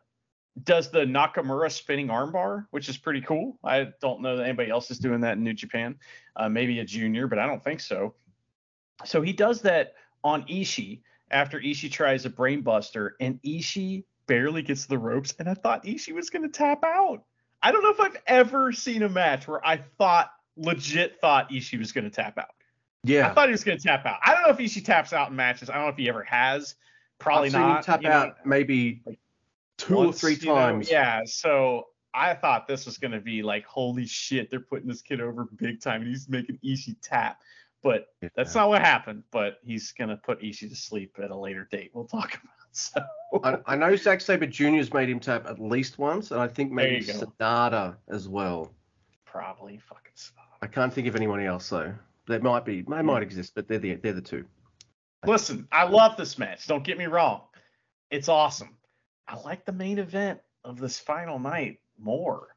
[0.64, 3.58] does the Nakamura spinning armbar, which is pretty cool.
[3.64, 5.96] I don't know that anybody else is doing that in New Japan.
[6.36, 8.16] Uh, maybe a junior, but I don't think so.
[9.04, 11.02] So he does that on Ishii
[11.36, 16.14] after Ishii tries a brainbuster, and Ishii barely gets the ropes, and I thought Ishii
[16.14, 17.24] was going to tap out.
[17.62, 21.78] I don't know if I've ever seen a match where I thought legit thought Ishii
[21.78, 22.54] was going to tap out.
[23.04, 24.18] Yeah, I thought he was going to tap out.
[24.24, 25.70] I don't know if Ishii taps out in matches.
[25.70, 26.76] I don't know if he ever has.
[27.20, 27.78] Probably I've seen not.
[27.80, 29.04] him tap you know, out maybe
[29.78, 30.90] two or once, three you know, times.
[30.90, 31.22] yeah.
[31.26, 35.20] So I thought this was going to be like, holy shit, they're putting this kid
[35.20, 37.42] over big time, and he's making Ishii tap.
[37.86, 38.30] But Yeah.
[38.36, 39.24] that's not what happened.
[39.32, 41.92] But he's going to put Ishii to sleep at a later date.
[41.94, 42.52] We'll talk about.
[42.72, 43.00] So
[43.44, 46.74] I, I know Zack Sabre Jr.'s made him tap at least once, and I think
[46.74, 47.06] maybe.
[47.06, 48.74] SANADA as well.
[49.24, 50.12] probably fucking.
[50.62, 51.94] I can't think of anyone else though.
[52.28, 54.44] They might be, they might exist, but they're the they're the two.
[55.26, 56.68] Listen, I love this match.
[56.68, 57.44] Don't get me wrong.
[58.12, 58.76] It's awesome.
[59.28, 62.56] I like the main event of this final night more.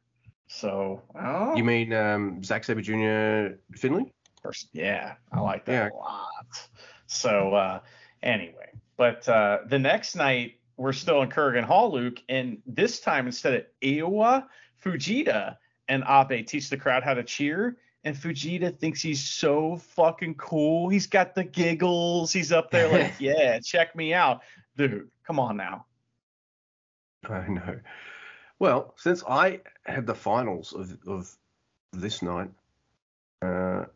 [0.49, 3.57] So, oh, You mean um, Zack Sabre Jr.
[3.77, 4.13] Finlay?
[4.43, 5.89] Pers- yeah, I like that Yeah.
[5.93, 6.69] a lot.
[7.07, 7.81] So uh,
[8.23, 13.27] anyway, but uh, the next night we're still in Korakuen Hall, Luke, and this time
[13.27, 14.47] instead of Iowa,
[14.85, 15.57] Fujita
[15.89, 17.77] and Abe teach the crowd how to cheer.
[18.05, 20.89] And Fujita thinks he's so fucking cool.
[20.89, 22.33] He's got the giggles.
[22.33, 24.43] He's up there like, yeah, check me out.
[24.77, 25.85] Dude, come on now.
[27.29, 27.81] I know.
[28.61, 31.37] Well, since I had the finals of, of
[31.93, 32.51] this night,
[33.43, 33.87] uh,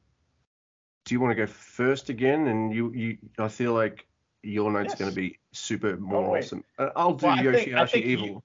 [1.13, 2.47] do you want to go first again?
[2.47, 4.07] And you, you I feel like
[4.43, 4.99] your note's Yes.
[4.99, 6.65] going to be super more Oh, awesome.
[6.79, 8.27] Uh, I'll do Well, I think- Yoshihashi I Evil.
[8.27, 8.43] you-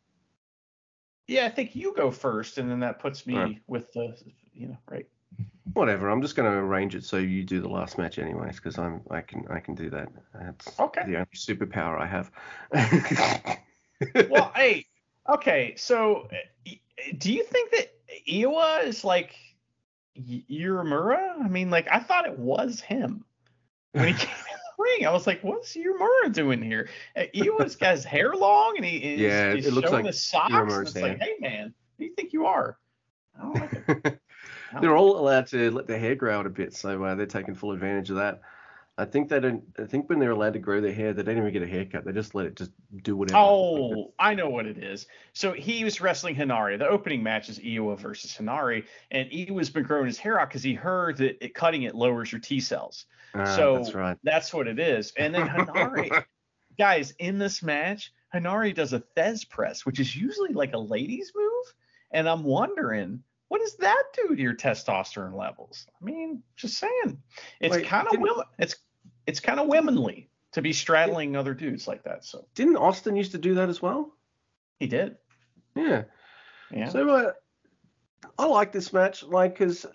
[1.27, 3.61] Yeah, I think you go first, and then that puts me Right.
[3.67, 4.13] with the,
[4.53, 5.07] you know, right.
[5.73, 6.09] Whatever.
[6.09, 9.01] I'm just going to arrange it so you do the last match anyways, because I'm
[9.09, 10.09] I can I can do that.
[10.33, 11.03] That's Okay.
[11.05, 12.31] the only superpower I have.
[14.29, 14.85] Well, hey,
[15.27, 16.71] okay, so uh,
[17.17, 17.87] do you think that
[18.31, 19.35] Iwa is like
[20.17, 21.43] Uemura?
[21.43, 23.23] I mean, like I thought it was him
[23.91, 25.05] when he came in the ring.
[25.05, 26.89] I was like, what's Uemura doing here?
[27.15, 30.17] Iwa's got his hair long and he he's, Yeah, he's it looks showing like the
[30.17, 30.51] socks.
[30.53, 32.77] And it's like, hey man, who do you think you are?
[33.37, 33.83] I don't like it.
[33.87, 37.15] I don't they're all allowed to let their hair grow out a bit, so uh,
[37.15, 38.41] they're taking full advantage of that.
[38.99, 39.63] I think they don't.
[39.77, 42.03] I think when they're allowed to grow their hair, they don't even get a haircut.
[42.03, 42.71] They just let it just
[43.03, 43.37] do whatever.
[43.39, 45.05] Oh, I know what it is.
[45.33, 46.79] So he was wrestling Henare.
[46.79, 50.63] The opening match is Iwa versus Henare, and Iwa's been growing his hair out because
[50.63, 53.05] he heard that it, cutting it lowers your T cells.
[53.35, 54.17] Ah, so that's right.
[54.23, 55.13] That's what it is.
[55.15, 56.23] And then Henare,
[56.79, 61.31] guys, in this match, Henare does a Thesz press, which is usually like a ladies'
[61.35, 61.73] move,
[62.11, 63.21] and I'm wondering.
[63.49, 65.87] What does that do to your testosterone levels?
[66.01, 67.17] I mean, just saying.
[67.61, 68.27] It's kind of didn't-
[68.59, 68.75] It's
[69.27, 72.25] it's kind of womanly to be straddling other dudes like that.
[72.25, 74.13] So Didn't Austin used to do that as well?
[74.79, 75.17] he did.
[75.75, 76.03] Yeah.
[76.71, 76.89] Yeah.
[76.89, 77.31] So uh,
[78.37, 79.85] I like this match, like, because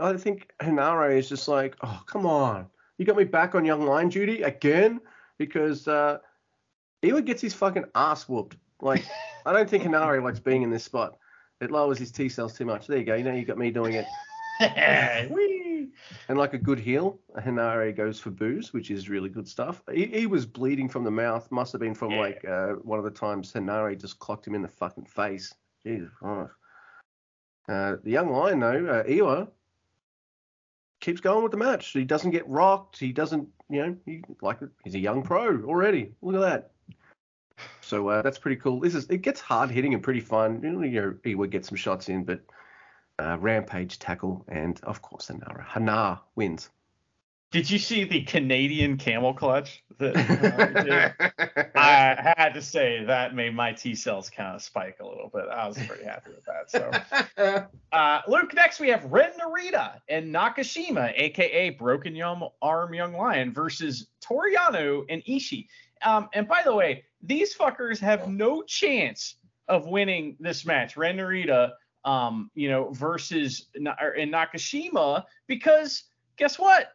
[0.00, 2.66] I think Henare is just like, oh, come on,
[2.98, 5.00] you got me back on young line duty again,
[5.38, 6.18] because uh,
[7.02, 8.56] Ewa gets his fucking ass whooped.
[8.80, 9.04] Like,
[9.46, 11.16] I don't think Henare likes being in this spot.
[11.60, 12.86] It lowers his T cells too much.
[12.86, 13.14] There you go.
[13.14, 14.06] You know, you got me doing it.
[16.28, 19.82] And like a good heel, Henare goes for booze, which is really good stuff.
[19.92, 21.50] He, he was bleeding from the mouth.
[21.50, 22.20] Must have been from Yeah.
[22.20, 25.54] like uh, one of the times Henare just clocked him in the fucking face.
[25.84, 26.52] Jesus Christ.
[27.68, 29.48] Uh, the young lion though, uh, Iwa,
[31.00, 31.88] keeps going with the match.
[31.88, 32.98] He doesn't get rocked.
[32.98, 36.12] He doesn't, you know, he like he's a young pro already.
[36.22, 36.70] Look at that.
[37.80, 38.80] So uh, that's pretty cool.
[38.80, 40.60] This is it gets hard hitting and pretty fun.
[40.62, 42.40] You know, you know, Iwa gets some shots in, but
[43.18, 45.64] uh, Rampage tackle and of course Henare.
[45.64, 46.70] Hana wins.
[47.52, 50.16] Did you see the Canadian camel clutch that
[51.74, 51.78] uh.
[51.78, 55.44] I had to say that made my T cells kind of spike a little bit.
[55.50, 56.70] I was pretty happy with that.
[56.70, 63.14] So, uh, Luke, next we have Ren Narita and Nakashima, aka Broken Young Arm Young
[63.14, 65.68] Lion, versus Toru Yano and Ishii.
[66.04, 69.36] Um, and by the way, these fuckers have no chance
[69.68, 70.96] of winning this match.
[70.96, 71.72] Ren Narita,
[72.06, 76.04] um, you know, versus in Nakashima because
[76.38, 76.92] guess what?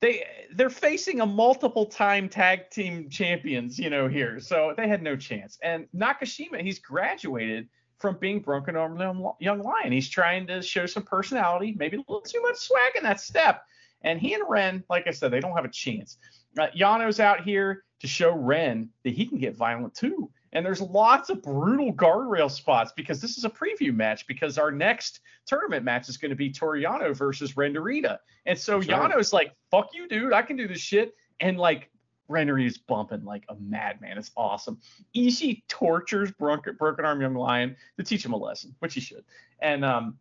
[0.00, 4.40] They they're facing a multiple time tag team champions, you know, here.
[4.40, 5.58] So they had no chance.
[5.62, 9.92] And Nakashima, he's graduated from being Broken Young- Young Lion.
[9.92, 13.64] He's trying to show some personality, maybe a little too much swag in that step.
[14.02, 16.18] And he and Ren, like I said, they don't have a chance.
[16.58, 20.30] Uh, Yano's out here to show Ren that he can get violent too.
[20.54, 24.70] And there's lots of brutal guardrail spots because this is a preview match because our
[24.70, 28.18] next tournament match is going to be Toru Yano versus Ren Narita.
[28.46, 29.32] And so That's right.
[29.32, 30.32] Like, fuck you, dude.
[30.32, 31.14] I can do this shit.
[31.40, 31.90] And like
[32.28, 34.16] Ren Narita's bumping like a madman.
[34.16, 34.78] It's awesome.
[35.14, 39.24] Ishii tortures Broken, Broken Arm Young Lion to teach him a lesson, which he should.
[39.60, 40.18] And um,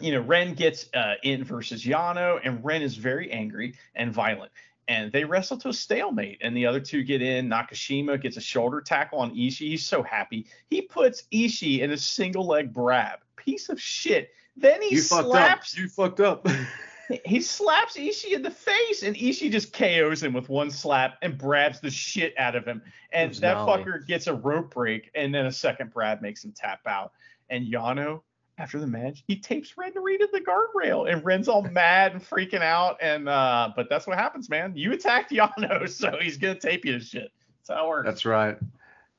[0.00, 4.52] you know, Ren gets uh, in versus Yano, and Ren is very angry and violent.
[4.88, 7.48] And they wrestle to a stalemate, and the other two get in.
[7.48, 9.68] Nakashima gets a shoulder tackle on Ishii.
[9.68, 10.46] He's so happy.
[10.70, 13.18] He puts Ishii in a single leg grab.
[13.36, 14.30] Piece of shit.
[14.56, 15.30] Then he you fucked up.
[15.30, 16.46] slaps You fucked up.
[17.24, 21.36] he slaps Ishii in the face, and Ishii just KOs him with one slap and
[21.38, 22.82] brabs the shit out of him.
[23.12, 23.84] And that gnarly.
[23.84, 27.12] fucker gets a rope break, and then a second brab makes him tap out.
[27.50, 28.22] And Yano,
[28.58, 32.12] after the match, he tapes Ren to read at the guardrail, and Ren's all mad
[32.12, 32.96] and freaking out.
[33.00, 34.72] And uh, but that's what happens, man.
[34.76, 37.30] You attacked Yano, so he's gonna tape you to shit.
[37.58, 38.06] That's how it works.
[38.06, 38.56] That's right.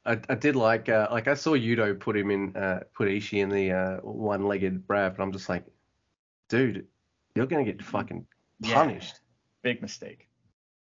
[0.05, 3.39] I, I did like uh, like I saw Yuto put him in uh, put Ishii
[3.39, 5.65] in the uh, one-legged brab, and I'm just like,
[6.49, 6.87] dude,
[7.35, 8.25] you're gonna get fucking
[8.61, 8.75] Yeah.
[8.75, 9.19] punished.
[9.61, 10.27] Big mistake.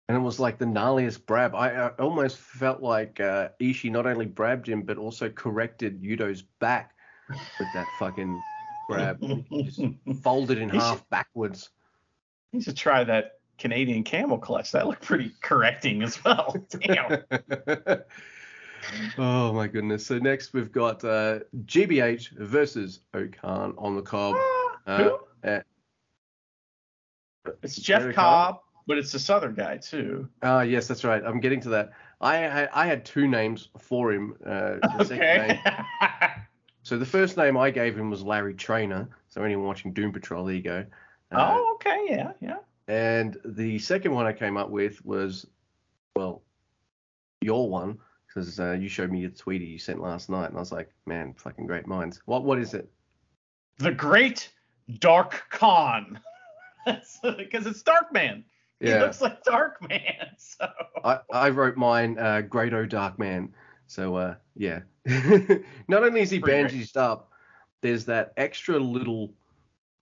[0.09, 1.55] And it was like the gnarliest brab.
[1.55, 6.43] I, I almost felt like uh, Ishii not only brabbed him but also corrected Yuto's
[6.43, 6.96] back
[7.29, 8.41] with that fucking
[8.89, 9.21] grab.
[9.53, 9.81] Just
[10.23, 11.71] folded in He half should- backwards.
[12.53, 14.73] You should try that Canadian camel clutch.
[14.73, 16.57] That looked pretty correcting as well.
[16.71, 17.23] Damn.
[19.19, 20.07] Oh my goodness.
[20.07, 24.37] So next we've got uh, GBH versus Okan on the cob.
[24.87, 25.19] Uh, Who?
[25.49, 25.61] uh,
[27.63, 30.29] It's Jeff Cobb, but it's the Southern guy too.
[30.43, 31.23] Ah, yes, that's right.
[31.25, 31.91] I'm getting to that.
[32.21, 34.37] I had, I had two names for him.
[34.47, 35.59] Uh, the second name.
[35.67, 35.83] Okay.
[36.87, 39.09] So the first name I gave him was Larry Trainor.
[39.27, 40.87] So anyone watching Doom Patrol, there you go.
[41.33, 42.59] Uh, oh, okay, yeah, yeah.
[42.87, 45.49] And the second one I came up with was,
[46.15, 46.45] well,
[47.41, 47.99] your one,
[48.29, 50.93] because uh, you showed me your tweetie you sent last night, and I was like,
[51.07, 52.23] man, fucking great minds.
[52.25, 52.89] What what is it?
[53.79, 54.53] The Great
[55.01, 56.21] Dark Khan.
[57.37, 58.45] Because it's Darkman.
[58.79, 60.29] He Yeah, looks like Darkman.
[60.39, 60.69] So
[61.05, 63.53] I, I wrote mine, uh, Great O Dark Man.
[63.87, 64.81] So uh, yeah,
[65.89, 66.71] not only is he Pretty great.
[66.71, 67.31] bandaged up,
[67.83, 69.33] there's that extra little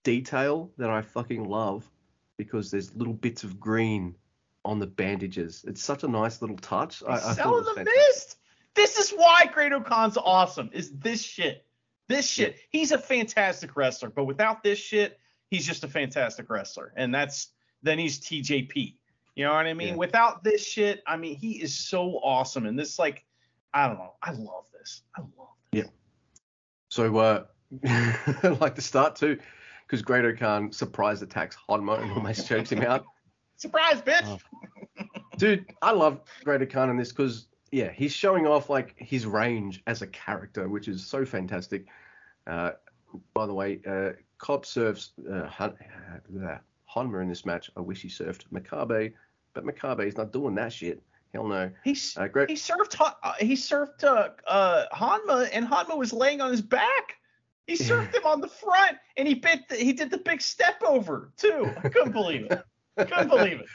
[0.03, 1.89] detail that I fucking love
[2.37, 4.15] because there's little bits of green
[4.63, 5.63] on the bandages.
[5.67, 7.03] It's such a nice little touch.
[7.07, 7.93] I, I thought it selling the fantastic.
[8.07, 8.37] mist.
[8.75, 10.69] This is why Great-O-Khan's awesome.
[10.73, 11.65] Is this shit?
[12.09, 12.57] This shit.
[12.69, 17.49] He's a fantastic wrestler, but without this shit, he's just a fantastic wrestler, and that's
[17.83, 18.95] then he's TJP.
[19.35, 19.89] You know what I mean?
[19.89, 19.95] Yeah.
[19.95, 23.23] Without this shit, I mean, he is so awesome, and this like,
[23.75, 25.03] I don't know, I love this.
[25.15, 25.83] I love this.
[25.83, 25.89] Yeah.
[26.89, 27.43] So uh,
[28.43, 29.37] I'd like to start too,
[29.85, 33.05] because Great-O-Khan surprise attacks Honma and almost chokes him out.
[33.57, 34.39] Surprise, bitch.
[34.99, 35.05] Oh.
[35.37, 39.81] Dude, I love Great Khan in this because yeah, he's showing off like his range
[39.87, 41.85] as a character, which is so fantastic.
[42.47, 42.71] Uh,
[43.33, 45.77] by the way, uh, Cobb serves uh, Han-
[46.43, 46.57] uh,
[46.93, 47.71] Honma in this match.
[47.75, 49.13] I wish he served Makabe,
[49.53, 51.01] but Makabe's not doing that shit.
[51.35, 51.69] Hell no.
[51.83, 52.49] He's Uh, great.
[52.49, 57.17] he served uh, he served uh, uh, Hanma, and Hanma was laying on his back.
[57.67, 60.81] He served him on the front, and he bit the, he did the big step
[60.81, 61.69] over too.
[61.83, 62.63] I couldn't believe it.
[62.97, 63.65] Couldn't believe it.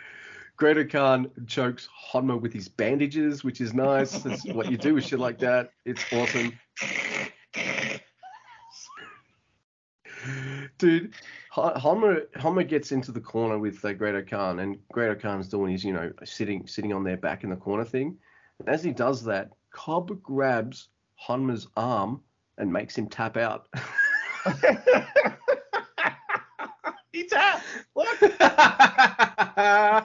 [0.56, 4.12] Greater Khan chokes Honma with his bandages, which is nice.
[4.22, 5.72] That's what you do with shit like that.
[5.84, 6.58] It's awesome.
[10.78, 11.14] Dude,
[11.52, 15.82] Honma, Honma gets into the corner with uh, Greater Khan, and Greater Khan's doing his,
[15.84, 18.16] you know, sitting sitting on their back in the corner thing.
[18.60, 20.88] And as he does that, Cobb grabs
[21.26, 22.22] Honma's arm
[22.58, 23.66] and makes him tap out.
[27.12, 27.64] he tapped.
[27.94, 28.16] What?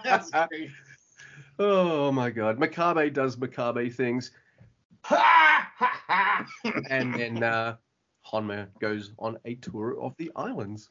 [0.04, 0.72] that's great.
[1.60, 2.58] oh my god.
[2.58, 4.32] Makabe does Makabe things.
[6.90, 7.76] and then uh,
[8.26, 10.90] Honma goes on a tour of the islands.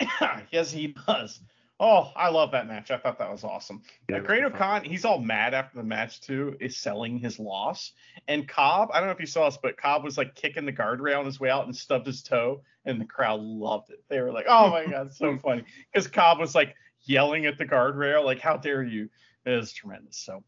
[0.50, 1.40] yes, he does.
[1.80, 2.90] Oh, I love that match.
[2.90, 3.82] I thought that was awesome.
[4.08, 4.82] Yeah, Great fun.
[4.84, 7.92] He's all mad after the match too, is selling his loss.
[8.26, 10.72] And Cobb, I don't know if you saw this, but Cobb was like kicking the
[10.72, 14.02] guardrail on his way out and stubbed his toe, and the crowd loved it.
[14.08, 17.66] They were like, "Oh my god, so funny!" Because Cobb was like yelling at the
[17.66, 19.08] guardrail, like, "How dare you!"
[19.44, 20.16] It was tremendous.
[20.18, 20.42] So,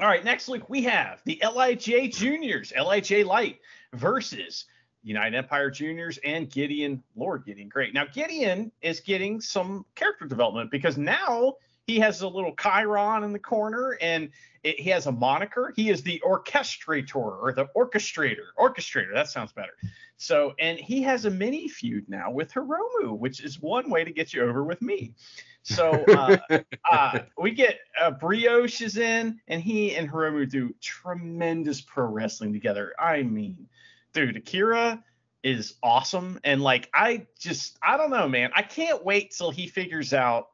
[0.00, 3.60] all right, next week we have the Lij Juniors, Lij Light
[3.94, 4.64] versus
[5.02, 7.68] United Empire Juniors and Gideon, Lord Gideon.
[7.68, 7.94] Great.
[7.94, 11.54] Now Gideon is getting some character development because now
[11.86, 14.30] he has a little chyron in the corner and
[14.62, 15.72] it, he has a moniker.
[15.74, 18.48] He is the orchestrator or the orchestrator.
[18.58, 19.14] Orchestrator.
[19.14, 19.72] That sounds better.
[20.16, 24.12] So, and he has a mini feud now with Hiromu, which is one way to
[24.12, 25.14] get you over with me.
[25.62, 26.36] So uh,
[26.90, 32.52] uh, we get uh, Brioche is in, and he and Hiromu do tremendous pro wrestling
[32.52, 32.92] together.
[32.98, 33.66] I mean,
[34.12, 35.02] dude, Akira
[35.42, 38.50] is awesome, and like I just I don't know, man.
[38.54, 40.48] I can't wait till he figures out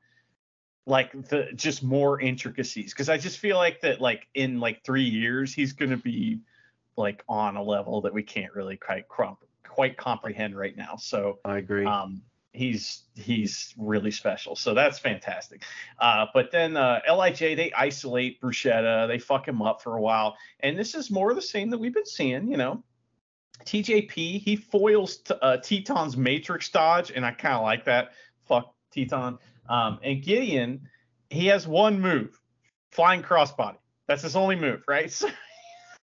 [0.87, 5.03] like the just more intricacies because I just feel like that like in like three
[5.03, 6.41] years he's gonna be
[6.97, 10.97] like on a level that we can't really quite crump, quite comprehend right now.
[10.97, 11.85] So I agree.
[11.85, 12.23] um,
[12.53, 14.57] he's he's really special.
[14.57, 15.62] So that's fantastic.
[15.99, 20.37] Uh, but then uh, Lij they isolate Bruschetta, they fuck him up for a while,
[20.61, 22.51] and this is more of the same that we've been seeing.
[22.51, 22.85] You know,
[23.65, 28.12] TJP he foils t- uh, Teton's Matrix dodge, and I kind of like that.
[28.47, 29.39] Fuck Teton.
[29.69, 30.89] Um, and Gideon,
[31.31, 32.41] he has one move,
[32.91, 33.77] flying crossbody.
[34.07, 35.12] That's his only move, right?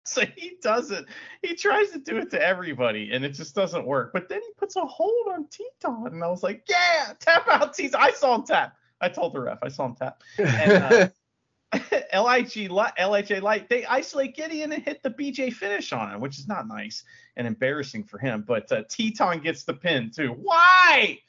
[0.09, 1.05] So, so he does it.
[1.43, 4.13] He tries to do it to everybody, and it just doesn't work.
[4.13, 7.75] But then he puts a hold on Teton, and I was like, yeah, tap out
[7.75, 8.01] Teton.
[8.01, 8.77] I saw him tap.
[9.01, 10.23] I told the ref I saw him tap.
[10.39, 11.09] and, uh,
[11.73, 16.47] Lig LHA Light they isolate Gideon and hit the BJ finish on him, which is
[16.47, 17.03] not nice
[17.37, 18.45] and embarrassing for him.
[18.47, 20.29] But uh, Teton gets the pin too.
[20.29, 21.21] Why?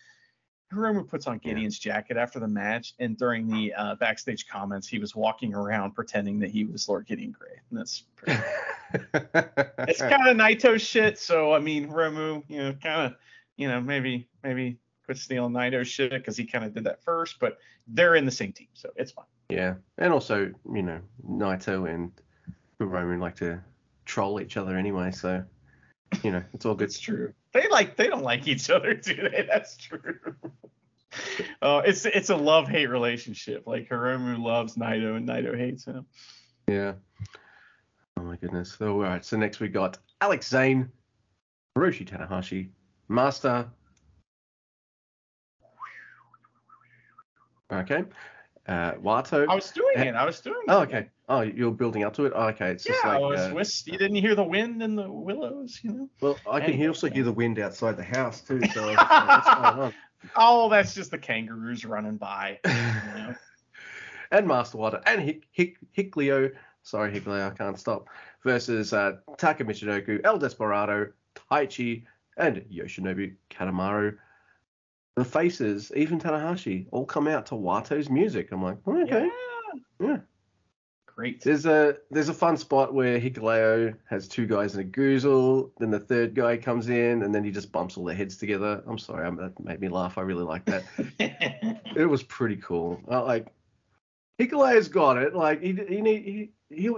[0.73, 4.99] Hiromu puts on Gideon's jacket after the match, and during the uh, backstage comments, he
[4.99, 7.61] was walking around pretending that he was Lord Gideon Grey.
[7.69, 8.41] And that's pretty.
[8.93, 11.19] it's kind of Naito shit.
[11.19, 13.15] So I mean, Hiromu, you know, kind of,
[13.55, 17.39] you know, maybe maybe quit stealing Naito shit because he kind of did that first,
[17.39, 17.57] but
[17.87, 19.25] they're in the same team, so it's fine.
[19.49, 22.11] Yeah, and also you know Naito and
[22.79, 23.63] Roman like to
[24.05, 25.43] troll each other anyway, so
[26.23, 26.85] you know it's all good.
[26.85, 27.33] It's true.
[27.53, 29.47] They like they don't like each other, do they?
[29.49, 30.19] That's true.
[31.61, 33.63] Oh, it's it's a love hate relationship.
[33.65, 36.05] Like Hiromu loves Naito and Naito hates him.
[36.67, 36.93] Yeah.
[38.17, 38.75] Oh my goodness.
[38.77, 39.23] So, all right.
[39.23, 40.89] So next we got Alex Zayne,
[41.77, 42.69] Hiroshi Tanahashi,
[43.07, 43.67] Master.
[47.71, 48.03] Okay.
[48.67, 49.47] Uh, Wato.
[49.47, 50.13] I was doing it.
[50.15, 50.71] I was doing it.
[50.71, 51.07] Oh, okay.
[51.29, 52.33] Oh, you're building up to it.
[52.35, 52.71] Oh, okay.
[52.71, 53.21] It's Yeah, just I like.
[53.21, 56.09] was uh, whis- you didn't hear the wind in the willows, you know?
[56.19, 56.77] well, I can Anyway.
[56.79, 58.59] hear also hear the wind outside the house too.
[58.73, 59.93] So I like, what's going on?
[60.35, 62.59] Oh, that's just the kangaroos running by.
[62.65, 63.35] You know?
[64.31, 66.51] and Master Wato and Hick, Hick, Hickleo,
[66.83, 68.07] sorry Hickleo, I can't stop,
[68.43, 71.11] versus uh, Taka Michinoku, El Desperado,
[71.49, 72.03] Taichi,
[72.35, 74.17] and Yoshinobu Kanemaru.
[75.17, 78.49] The faces, even Tanahashi, all come out to Wato's music.
[78.51, 79.27] I'm like, oh, okay.
[79.99, 80.07] Yeah.
[80.07, 80.17] Yeah.
[81.07, 81.41] Great.
[81.41, 85.89] There's a there's a fun spot where Hikuleo has two guys in a goozle, then
[85.89, 88.83] the third guy comes in, and then he just bumps all their heads together.
[88.85, 90.19] I'm sorry, I'm, that made me laugh.
[90.19, 90.83] I really like that.
[91.19, 93.01] it was pretty cool.
[93.09, 93.47] Uh, like
[94.39, 95.33] Hikuleo's got it.
[95.33, 96.89] Like he he need he, he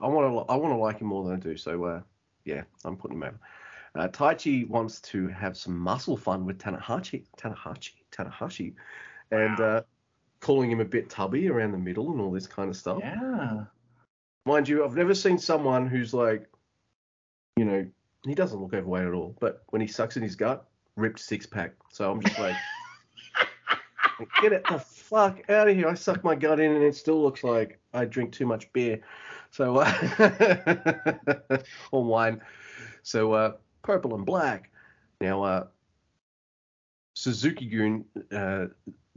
[0.00, 1.56] I want to I want to like him more than I do.
[1.56, 2.00] So uh,
[2.44, 3.38] yeah, I'm putting him over.
[3.96, 8.74] Uh, Taichi wants to have some muscle fun with Tanahashi Tanahashi Tanahashi,
[9.30, 9.64] and Wow.
[9.66, 9.82] uh,
[10.40, 12.98] calling him a bit tubby around the middle and all this kind of stuff.
[13.00, 13.64] yeah.
[14.46, 16.46] Mind you, I've never seen someone who's like,
[17.56, 17.86] you know,
[18.26, 20.66] he doesn't look overweight at all, but when he sucks in his gut,
[20.96, 21.72] ripped six pack.
[21.90, 22.54] So I'm just like,
[24.42, 25.88] get it the fuck out of here.
[25.88, 29.00] I suck my gut in and it still looks like I drink too much beer.
[29.50, 31.58] So, uh,
[31.92, 32.40] or wine.
[33.02, 33.52] So, uh,
[33.84, 34.70] purple and black.
[35.20, 35.66] Now, uh,
[37.14, 38.66] Suzuki Gun, uh,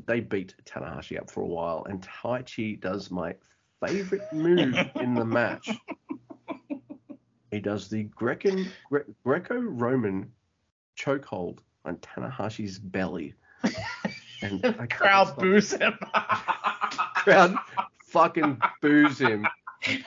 [0.05, 3.33] they beat Tanahashi up for a while, and Taichi does my
[3.83, 5.69] favorite move in the match.
[7.49, 10.29] He does the Grecan, Gre- Greco-Roman
[10.99, 13.33] chokehold on Tanahashi's belly.
[14.41, 15.97] And Crowd boos him.
[17.15, 17.55] crowd
[18.03, 19.46] fucking boos him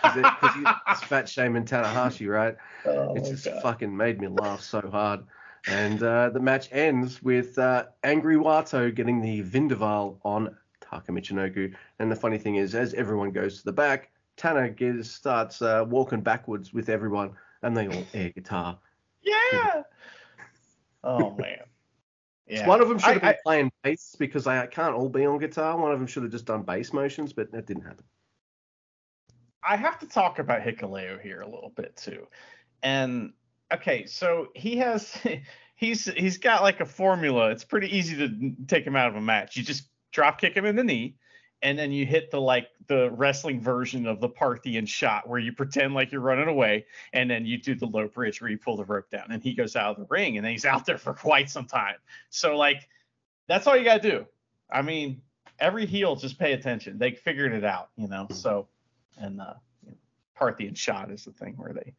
[0.02, 2.56] because he's fat shaming Tanahashi, right?
[2.86, 3.62] Oh, It just God.
[3.62, 5.20] fucking made me laugh so hard.
[5.68, 11.74] And uh, the match ends with uh, Angry Wato getting the Vendaval on Taka Michinoku.
[11.98, 15.84] And the funny thing is, as everyone goes to the back, Tana gets, starts uh,
[15.86, 17.32] walking backwards with everyone,
[17.62, 18.78] and they all air guitar.
[19.22, 19.82] Yeah.
[21.02, 21.58] Oh man.
[22.46, 22.66] Yeah.
[22.66, 25.38] One of them should have been I- playing bass because they can't all be on
[25.38, 25.76] guitar.
[25.78, 28.04] One of them should have just done bass motions, but that didn't happen.
[29.62, 32.26] I have to talk about Hikuleo here a little bit too.
[32.82, 33.32] And
[33.72, 35.16] okay, so he has
[35.76, 37.50] he's he's got like a formula.
[37.50, 39.56] It's pretty easy to take him out of a match.
[39.56, 41.16] You just drop kick him in the knee
[41.62, 45.52] and then you hit the like the wrestling version of the Parthian shot where you
[45.52, 48.76] pretend like you're running away and then you do the low bridge where you pull
[48.76, 50.98] the rope down and he goes out of the ring and then he's out there
[50.98, 51.96] for quite some time.
[52.30, 52.88] So like
[53.46, 54.26] that's all you got to do.
[54.70, 55.22] I mean,
[55.58, 56.98] every heel just pay attention.
[56.98, 58.28] They figured it out, you know.
[58.30, 58.68] So
[59.20, 59.54] and uh,
[60.34, 61.94] Parthian shot is the thing where they,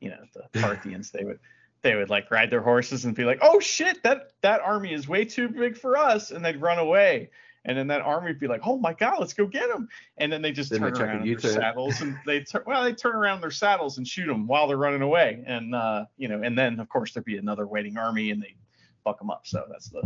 [0.00, 1.40] you know, the Parthians they would
[1.82, 5.08] they would like ride their horses and be like, oh shit, that that army is
[5.08, 7.30] way too big for us, and they'd run away.
[7.66, 9.88] And then that army would be like, "Oh my God, let's go get them!"
[10.18, 12.84] And then they just Then turn a around in their saddles and they turn well,
[12.84, 15.42] they turn around their saddles and shoot them while they're running away.
[15.46, 18.54] And uh, you know, and then of course there'd be another waiting army and they
[19.02, 19.48] fuck them up.
[19.48, 20.02] So that's the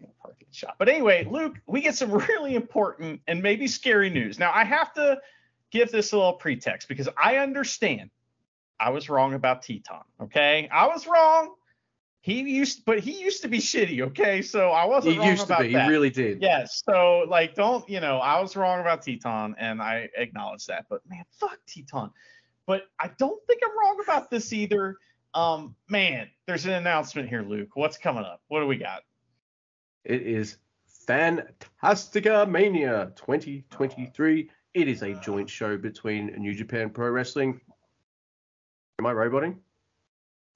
[0.00, 0.74] you know, Parthian shot.
[0.80, 4.40] But anyway, Luke, we get some really important and maybe scary news.
[4.40, 5.20] Now I have to
[5.70, 8.10] give this a little pretext because I understand
[8.78, 10.02] I was wrong about Teton.
[10.22, 11.54] Okay, I was wrong.
[12.20, 14.00] He used, but he used to be shitty.
[14.08, 15.72] Okay, so I wasn't He wrong used to be.
[15.72, 15.84] that.
[15.84, 16.42] He really did.
[16.42, 16.82] Yes.
[16.84, 18.18] So like, don't you know?
[18.18, 20.86] I was wrong about Teton, and I acknowledge that.
[20.90, 22.10] But man, fuck Teton.
[22.66, 24.96] But I don't think I'm wrong about this either.
[25.34, 27.68] Um, man, there's an announcement here, Luke.
[27.74, 28.40] What's coming up?
[28.48, 29.02] What do we got?
[30.04, 30.56] It is
[31.06, 34.50] Fantastica Mania 2023.
[34.76, 37.58] It is a joint show between New Japan Pro Wrestling.
[38.98, 39.58] Am I roboting?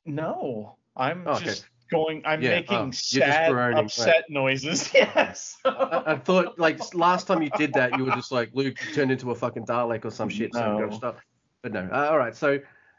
[0.05, 1.47] No, I'm Oh, okay.
[1.47, 2.21] just going.
[2.27, 3.85] I'm Yeah, making oh, sad, groaning, right.
[3.87, 4.93] upset noises.
[4.95, 5.57] Yes.
[5.65, 9.11] I, I thought like last time you did that, you were just like Luke turned
[9.11, 10.53] into a fucking Dalek or some shit.
[10.53, 10.87] So No.
[10.87, 10.91] no.
[10.91, 11.19] stop.
[11.63, 11.89] But no.
[11.91, 12.37] Uh, all right.
[12.37, 12.59] So,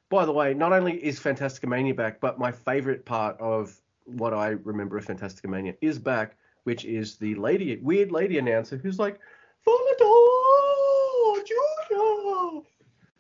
[0.10, 4.34] by the way, not only is Fantastica Mania back, but my favorite part of what
[4.34, 8.98] I remember of Fantastica Mania is back, which is the lady, weird lady announcer who's
[8.98, 9.20] like,
[9.68, 10.51] Volador.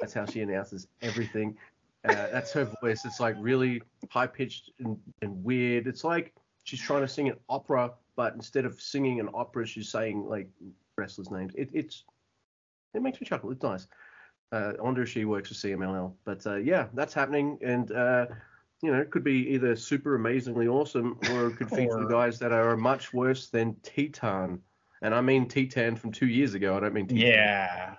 [0.02, 1.56] That's how she announces everything.
[2.04, 3.06] Uh, that's her voice.
[3.06, 5.88] It's like really high pitched and, and weird.
[5.88, 6.34] It's like
[6.64, 10.48] she's trying to sing an opera but instead of singing an opera, she's saying like
[10.98, 11.54] wrestlers' names.
[11.56, 12.04] It, it's
[12.94, 13.52] it makes me chuckle.
[13.52, 13.88] It's nice.
[14.52, 16.14] Uh, I wonder if she works for CMLL.
[16.26, 18.28] But uh, yeah, that's happening, and uh,
[18.84, 22.38] you know, it could be either super amazingly awesome, or it could feature Or- guys
[22.40, 24.62] that are much worse than Titan.
[25.04, 26.78] And I mean Titan from two years ago.
[26.78, 27.26] I don't mean Titan.
[27.26, 27.96] Yeah.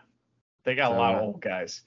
[0.64, 1.82] They got a lot of old guys.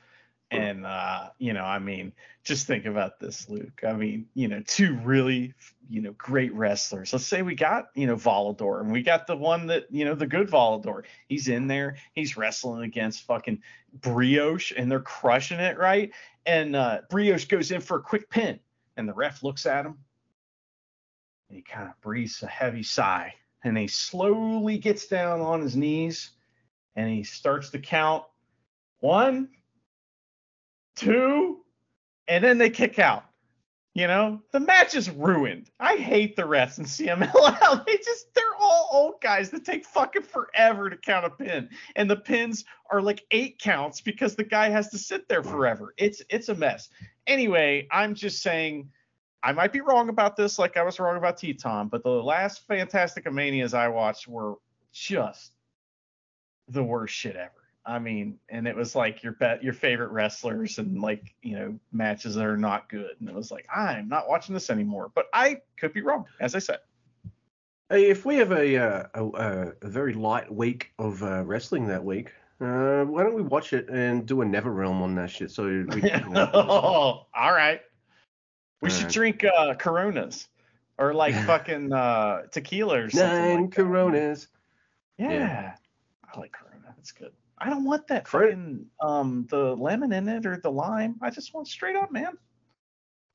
[0.51, 3.81] And uh, you know, I mean, just think about this, Luke.
[3.85, 5.53] I mean, you know, two really,
[5.89, 7.11] you know, great wrestlers.
[7.11, 10.13] Let's say we got, you know, Volador, and we got the one that, you know,
[10.13, 11.03] the good Volador.
[11.27, 13.61] He's in there, he's wrestling against fucking
[14.01, 16.11] Brioche, and they're crushing it, right?
[16.45, 18.59] And uh, Brioche goes in for a quick pin,
[18.97, 19.97] and the ref looks at him,
[21.49, 23.33] and he kind of breathes a heavy sigh,
[23.63, 26.31] and he slowly gets down on his knees,
[26.95, 28.23] and he starts to count
[29.05, 29.49] one,
[30.95, 31.59] two,
[32.27, 33.23] and then they kick out.
[33.93, 35.69] You know, the match is ruined.
[35.79, 37.85] I hate the refs in CMLL.
[37.85, 41.69] They just, they're all old guys that take fucking forever to count a pin.
[41.95, 45.93] And the pins are like eight counts because the guy has to sit there forever.
[45.97, 46.89] It's, it's a mess.
[47.27, 48.89] Anyway, I'm just saying,
[49.43, 52.65] I might be wrong about this, like I was wrong about Teton, but the last
[52.67, 54.55] Fantastic Manias I watched were
[54.91, 55.53] just
[56.67, 57.64] the worst shit ever.
[57.85, 61.79] I mean, and it was like your bet your favorite wrestlers and like, you know,
[61.91, 63.11] matches that are not good.
[63.19, 65.11] And it was like, I'm not watching this anymore.
[65.13, 66.79] But I could be wrong, as I said.
[67.89, 72.03] Hey, if we have a uh, a, a, very light week of uh, wrestling that
[72.03, 75.51] week, uh, why don't we watch it and do a Never Realm on that shit?
[75.51, 77.81] So we, know, oh, all right.
[78.81, 79.13] We should Alright.
[79.13, 80.47] drink uh Coronas
[80.97, 83.29] or like fucking uh tequila or something.
[83.29, 83.75] nine like.
[83.75, 84.47] Coronas.
[85.19, 85.31] Yeah.
[85.31, 85.75] Yeah.
[86.33, 86.93] I like Corona.
[86.97, 87.31] That's good.
[87.57, 91.15] I don't want that fucking um the lemon in it or the lime.
[91.21, 92.37] I just want straight up, man.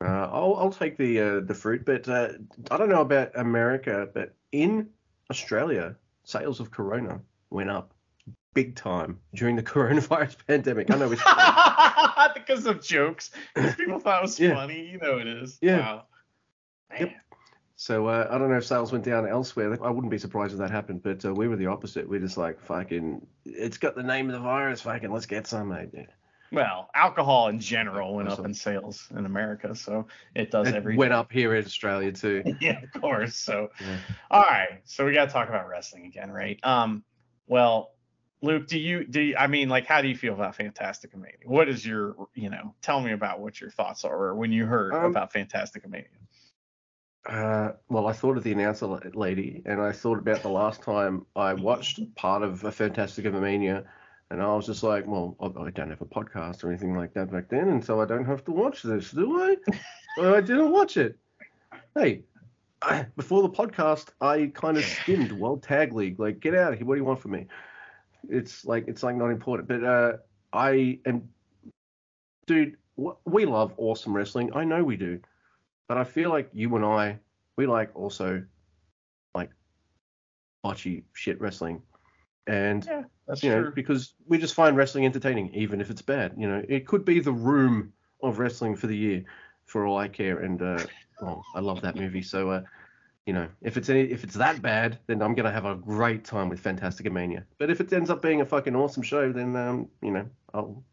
[0.03, 2.31] Uh, I'll I'll take the uh, the fruit, but uh,
[2.71, 4.89] I don't know about America, but in
[5.31, 7.21] Australia, sales of Corona
[7.51, 7.93] went up
[8.55, 10.91] big time during the coronavirus pandemic.
[10.91, 11.23] I know it's
[12.35, 13.31] because of jokes.
[13.77, 14.55] People thought it was Yeah.
[14.55, 14.87] funny.
[14.91, 15.59] You know it is.
[15.61, 15.79] Yeah.
[15.81, 16.05] Wow.
[16.99, 17.13] Yep.
[17.81, 18.09] So.
[18.09, 19.73] Uh, I don't know if sales went down elsewhere.
[19.83, 22.07] I wouldn't be surprised if that happened, but uh, we were the opposite.
[22.07, 23.27] We're just like fucking.
[23.47, 24.83] It's got the name of the virus.
[24.83, 25.89] Fucking, let's get some, mate.
[25.95, 26.05] Yeah.
[26.53, 30.97] Well, alcohol in general went up in sales in America, so it does It every
[30.97, 32.43] went up here in Australia too.
[32.61, 33.37] yeah, of course.
[33.37, 33.97] So, Yeah.
[34.31, 34.81] all right.
[34.85, 36.59] So we got to talk about wrestling again, right?
[36.63, 37.03] Um,
[37.47, 37.93] well,
[38.43, 39.21] Luke, do you do?
[39.21, 41.37] You, I mean, like, how do you feel about Fantastic Mania?
[41.45, 44.93] What is your, you know, tell me about what your thoughts are when you heard
[44.93, 46.09] Um, about Fantastic Mania.
[47.27, 51.27] Uh, well, I thought of the announcer lady, and I thought about the last time
[51.37, 53.85] I watched part of a Fantastic of Mania,
[54.31, 57.31] and I was just like, well, I, don't have a podcast or anything like that
[57.31, 59.57] back then, and so I don't have to watch this, do I?
[60.17, 61.19] well, I didn't watch it.
[61.95, 62.23] Hey,
[62.81, 66.19] I, before the podcast, I kind of skimmed World Tag League.
[66.19, 66.87] Like, get out of here.
[66.87, 67.47] What do you want from me?
[68.29, 69.69] It's like it's like not important.
[69.69, 70.13] But uh,
[70.53, 71.29] I am,
[72.47, 72.77] dude.
[73.25, 74.51] We love awesome wrestling.
[74.55, 75.21] I know we do.
[75.91, 77.19] But I feel like you and I,
[77.57, 78.45] we like also
[79.35, 79.51] like
[80.65, 81.83] botchy shit wrestling.
[82.47, 83.73] And Yeah, that's you know, true.
[83.75, 86.35] because we just find wrestling entertaining, even if it's bad.
[86.39, 87.93] You know, it could be the room
[88.23, 89.25] of wrestling for the year,
[89.67, 90.39] for all I care.
[90.39, 90.79] And uh,
[91.23, 92.23] oh, I love that movie.
[92.23, 92.63] So, uh,
[93.27, 96.25] you know, if it's any, if it's that bad, then I'm gonna have a great
[96.25, 97.45] time with Fantastic Mania.
[97.59, 100.85] But if it ends up being a fucking awesome show, then um, you know, I'll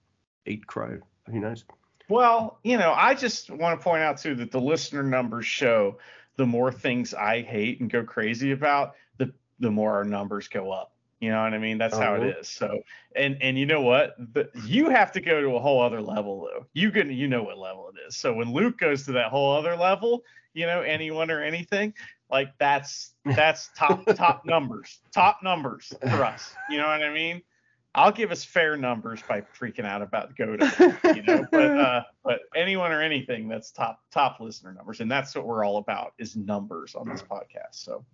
[0.47, 0.97] eat crow.
[1.27, 1.65] Who knows?
[2.09, 5.97] Well, you know, I just want to point out too that the listener numbers show
[6.37, 10.71] the more things I hate and go crazy about, the the more our numbers go
[10.71, 10.93] up.
[11.19, 11.77] You know what I mean?
[11.77, 12.15] That's how Uh-huh.
[12.15, 12.47] it is.
[12.47, 12.81] So,
[13.15, 14.15] and and you know what?
[14.33, 16.65] The, you have to go to a whole other level though.
[16.73, 18.15] You can you know what level it is.
[18.15, 20.23] So when Luke goes to that whole other level,
[20.53, 21.93] you know, anyone or anything,
[22.29, 26.57] like that's that's top top numbers, top numbers for us.
[26.67, 27.41] You know what I mean?
[27.97, 30.71] I'll give us fair numbers by freaking out about Goda
[31.15, 35.35] you know but uh but anyone or anything that's top top listener numbers and that's
[35.35, 38.05] what we're all about is numbers on this podcast so.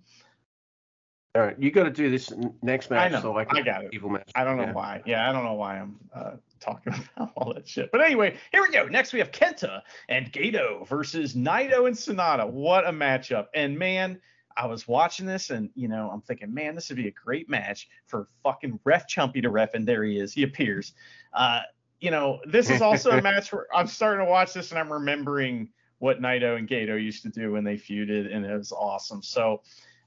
[1.35, 2.31] All right, you got to do this
[2.61, 3.89] next match know, so I can I got it.
[3.91, 4.29] evil match.
[4.35, 4.73] i don't know Yeah.
[4.73, 5.01] why.
[5.05, 7.91] Yeah i don't know why i'm uh talking about all that shit.
[7.91, 8.85] But anyway here we go.
[8.85, 12.49] Next we have kenta and Gedo versus naito and SANADA.
[12.49, 13.47] What a matchup.
[13.55, 14.21] And man
[14.55, 17.49] I was watching this and you know I'm thinking, man, this would be a great
[17.49, 20.93] match for fucking ref Chumpy to ref, and there he is, he appears.
[21.33, 21.61] Uh,
[21.99, 24.91] you know, this is also a match where I'm starting to watch this and I'm
[24.91, 25.69] remembering
[25.99, 29.23] what Naito and Gedo used to do when they feuded, and it was awesome.
[29.23, 29.61] So,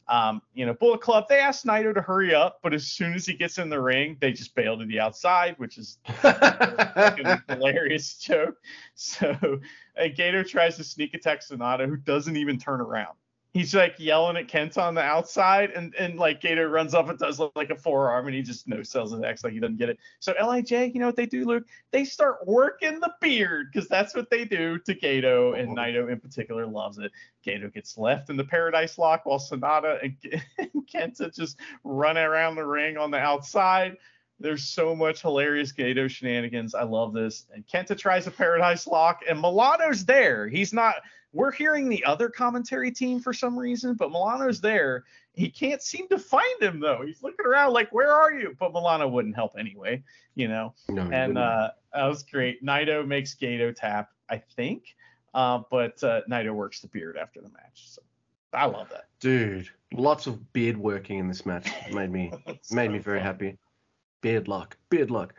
[0.08, 3.24] um, you know, Bullet Club, they asked Naito to hurry up, but as soon as
[3.24, 8.18] he gets in the ring, they just bail to the outside, which is a hilarious
[8.18, 8.56] joke.
[8.94, 9.30] So,
[9.98, 13.16] uh, Gedo tries to sneak attack SANADA, who doesn't even turn around.
[13.56, 17.18] He's like yelling at Kenta on the outside, and and like Gedo runs up and
[17.18, 19.88] does like a forearm, and he just no sells it, acts like he doesn't get
[19.88, 19.98] it.
[20.20, 21.64] So Lij, you know what they do, Luke?
[21.90, 25.74] They start working the beard because that's what they do to Gedo, and oh.
[25.74, 27.10] Naito in particular loves it.
[27.46, 32.56] Gedo gets left in the Paradise Lock while SANADA and, and Kenta just run around
[32.56, 33.96] the ring on the outside.
[34.38, 36.74] There's so much hilarious Gedo shenanigans.
[36.74, 37.46] I love this.
[37.54, 40.46] And Kenta tries a Paradise Lock, and Milano's there.
[40.46, 40.96] He's not
[41.32, 45.04] we're hearing the other commentary team for some reason, but Milano's there.
[45.34, 47.02] He can't seem to find him though.
[47.04, 50.02] He's looking around like, "Where are you?" But Milano wouldn't help anyway,
[50.34, 50.74] you know.
[50.88, 52.64] No, and uh, that was great.
[52.64, 54.96] Naito makes Gedo tap, I think,
[55.34, 57.90] uh, but uh, Naito works the beard after the match.
[57.90, 58.02] So
[58.54, 59.08] I love that.
[59.20, 62.32] Dude, lots of beard working in this match made me
[62.70, 63.26] made me very fun.
[63.26, 63.58] happy.
[64.22, 65.34] Beard luck, beard luck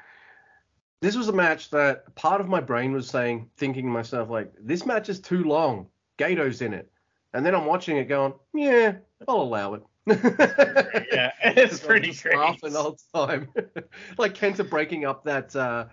[1.02, 4.52] this was a match that part of my brain was saying, thinking to myself, like,
[4.60, 5.88] this match is too long.
[6.18, 6.90] Gedo's in it.
[7.34, 8.96] And then I'm watching it going, yeah,
[9.28, 9.84] I'll allow it.
[10.08, 12.38] yeah, it's pretty great.
[12.38, 13.50] Laughing all the time.
[14.18, 15.86] like Kenta breaking up that uh,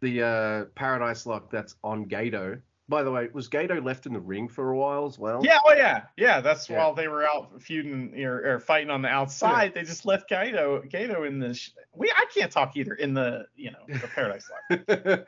[0.00, 2.60] the uh, Paradise Lock that's on Gedo
[2.92, 5.40] by the way, was Gedo left in the ring for a while as well?
[5.42, 6.42] Yeah, oh yeah, yeah.
[6.42, 6.76] That's yeah.
[6.76, 9.72] while they were out feuding or, or fighting on the outside.
[9.74, 9.80] Yeah.
[9.80, 11.54] They just left Gedo, Gedo in the.
[11.54, 15.26] Sh- we I can't talk either in the you know the Paradise Lock.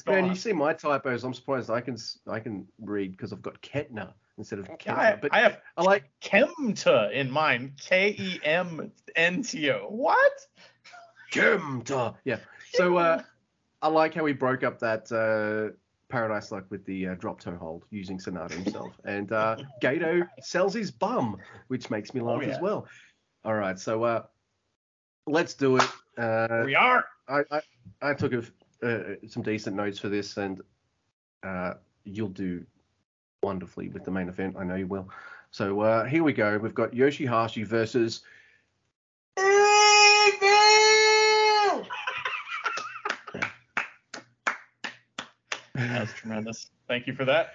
[0.06, 0.30] Man, on?
[0.30, 1.22] you see my typos.
[1.22, 4.96] I'm surprised I can I can read because I've got Ketna instead of Kenta.
[4.96, 7.72] I, but I have I like Kemta in mind.
[7.78, 9.86] K E M N T O.
[9.90, 10.32] What?
[11.30, 12.14] Kemta.
[12.24, 12.38] Yeah.
[12.74, 13.20] So uh,
[13.82, 15.12] I like how he broke up that.
[15.12, 15.76] Uh,
[16.12, 18.92] Paradise Lock with the uh, drop toe hold using Sanada himself.
[19.06, 22.52] and uh, Gedo sells his bum, which makes me laugh oh, yeah.
[22.52, 22.86] as well.
[23.46, 24.22] All right, so uh,
[25.26, 25.88] let's do it.
[26.18, 27.06] Uh, we are.
[27.28, 27.60] I, I,
[28.02, 28.42] I took a,
[28.86, 30.60] uh, some decent notes for this, and
[31.42, 31.74] uh,
[32.04, 32.62] you'll do
[33.42, 34.54] wonderfully with the main event.
[34.58, 35.08] I know you will.
[35.50, 36.58] So uh, here we go.
[36.58, 38.20] We've got Yoshihashi versus
[46.12, 46.70] That's tremendous.
[46.88, 47.54] Thank you for that.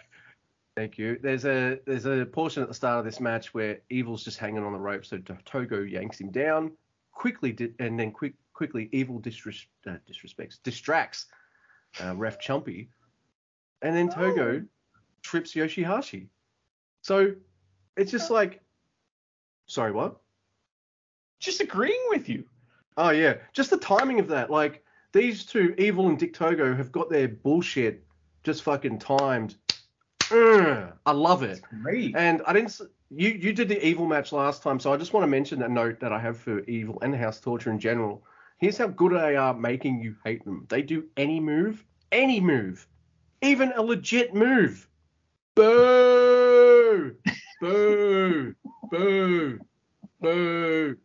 [0.75, 1.19] Thank you.
[1.21, 4.63] There's a there's a portion at the start of this match where Evil's just hanging
[4.63, 6.71] on the rope, so Togo yanks him down
[7.11, 11.27] quickly, di- and then quick quickly Evil disres- uh, disrespects distracts
[12.03, 12.87] uh, Ref Chumpy,
[13.83, 14.99] and then Togo oh.
[15.21, 16.27] trips Yoshihashi.
[17.01, 17.35] So
[17.95, 18.61] it's just like,
[19.67, 20.17] sorry, what?
[21.39, 22.45] Just agreeing with you.
[22.97, 24.49] Oh yeah, just the timing of that.
[24.49, 28.06] Like these two, Evil and Dick Togo, have got their bullshit
[28.47, 29.57] just fucking timed.
[31.05, 31.59] I love it.
[32.15, 32.79] And I didn't.
[33.09, 35.69] You you did the evil match last time, so I just want to mention that
[35.69, 38.23] note that I have for evil and house torture in general.
[38.57, 40.65] Here's how good they are making you hate them.
[40.69, 41.83] They do any move,
[42.13, 42.87] any move,
[43.41, 44.87] even a legit move.
[45.53, 47.15] Boo!
[47.61, 48.55] Boo!
[48.89, 49.59] Boo!
[50.21, 50.97] Boo!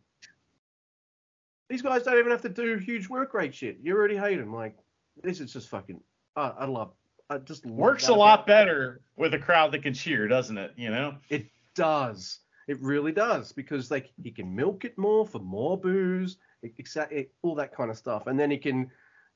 [1.69, 3.79] These guys don't even have to do huge work rate shit.
[3.81, 4.53] You already hate them.
[4.53, 4.77] Like
[5.21, 5.99] this is just fucking.
[6.37, 6.93] Uh, I love
[7.33, 10.73] I just works a lot better with a crowd that can cheer, doesn't it?
[10.75, 12.39] You know, it does.
[12.67, 17.55] It really does because like he can milk it more for more booze, exactly all
[17.55, 18.89] that kind of stuff, and then he can,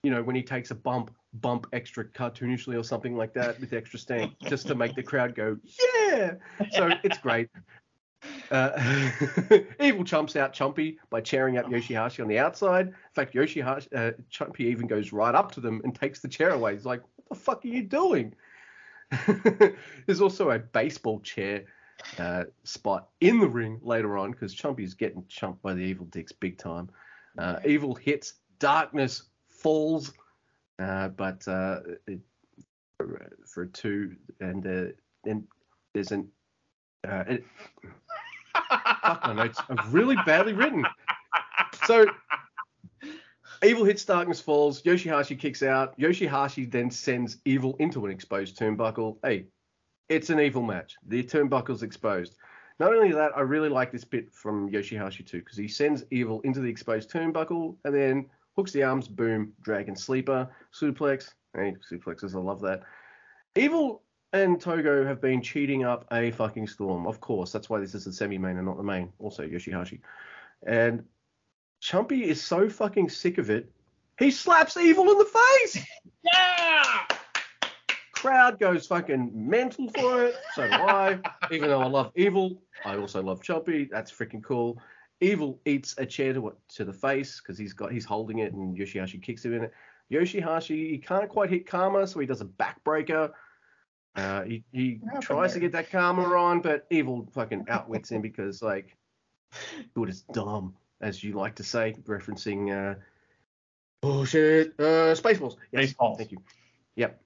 [0.03, 3.73] you know, when he takes a bump, bump extra cartoonishly or something like that with
[3.73, 5.57] extra stank, just to make the crowd go
[6.07, 6.35] yeah.
[6.71, 7.49] So it's great.
[8.49, 9.11] Uh,
[9.79, 12.87] Evil chumps out Chumpy by cheering up Yoshihashi on the outside.
[12.87, 16.51] In fact, Yoshihashi, uh, Chumpy even goes right up to them and takes the chair
[16.51, 16.73] away.
[16.73, 18.33] He's like, "What the fuck are you doing?"
[20.05, 21.65] There's also a baseball chair
[22.19, 26.31] uh, spot in the ring later on because Chumpy's getting chumped by the Evil Dicks
[26.31, 26.89] big time.
[27.37, 30.13] Uh, evil hits, darkness falls,
[30.79, 32.19] uh, but uh, it,
[33.45, 34.63] for, two, and
[35.23, 35.47] then
[35.93, 36.27] there's an
[37.03, 37.43] it,
[39.07, 40.85] Fuck my notes are really badly written.
[41.85, 42.05] So
[43.63, 44.81] Evil hits Darkness falls.
[44.83, 45.97] Yoshihashi kicks out.
[45.97, 49.17] Yoshihashi then sends Evil into an exposed turnbuckle.
[49.23, 49.45] Hey,
[50.09, 50.95] it's an evil match.
[51.07, 52.35] The turnbuckle's exposed.
[52.79, 56.41] Not only that, I really like this bit from Yoshihashi too, because he sends Evil
[56.41, 61.33] into the exposed turnbuckle and then hooks the arms, boom, dragon sleeper, suplex.
[61.55, 62.83] Hey, suplexes, I love that.
[63.55, 64.03] Evil
[64.33, 67.07] and Togo have been cheating up a fucking storm.
[67.07, 69.11] Of course, that's why this is the semi-main and not the main.
[69.17, 70.01] Also Yoshihashi.
[70.65, 71.03] And
[71.87, 73.71] Chumpy is so fucking sick of it.
[74.19, 75.85] He slaps Evil in the face.
[76.23, 77.05] Yeah.
[78.11, 80.35] Crowd goes fucking mental for it.
[80.55, 81.19] So do I.
[81.51, 83.89] Even though I love Evil, I also love Chumpy.
[83.89, 84.81] That's freaking cool.
[85.21, 88.77] Evil eats a chair to, to the face because he's got he's holding it and
[88.77, 89.73] Yoshihashi kicks him in it.
[90.11, 93.31] Yoshihashi he can't quite hit Karma, so he does a backbreaker
[94.15, 98.61] Uh, he he tries to get that karma on, but evil fucking outwits him because
[98.61, 98.97] like
[99.93, 102.95] good is dumb, as you like to say, referencing uh
[104.01, 105.55] bullshit uh Spaceballs.
[105.71, 106.17] Yes, Spaceballs.
[106.17, 106.41] Thank you.
[106.95, 107.21] Yep.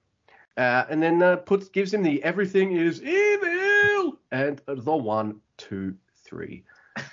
[0.56, 5.96] Uh, and then uh, puts gives him the everything is evil and the one two
[6.24, 6.64] three.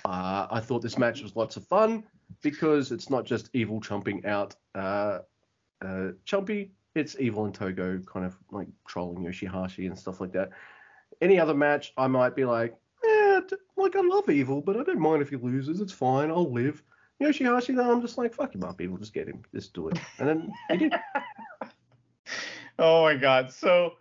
[0.04, 2.04] Uh, I thought this match was lots of fun
[2.42, 5.20] because it's not just evil chomping out uh,
[5.82, 10.50] uh, Chumpy, it's evil and Togo kind of like trolling Yoshihashi and stuff like that.
[11.20, 12.74] Any other match, I might be like,
[13.40, 15.80] d- like I love evil, but I don't mind if he loses.
[15.80, 16.30] It's fine.
[16.30, 16.82] I'll live.
[17.20, 18.96] Yoshihashi, though, I'm just like, fuck him up, evil.
[18.96, 19.42] Just get him.
[19.54, 19.98] Just do it.
[20.18, 20.94] And then he did.
[22.80, 23.52] Oh my god.
[23.52, 23.96] So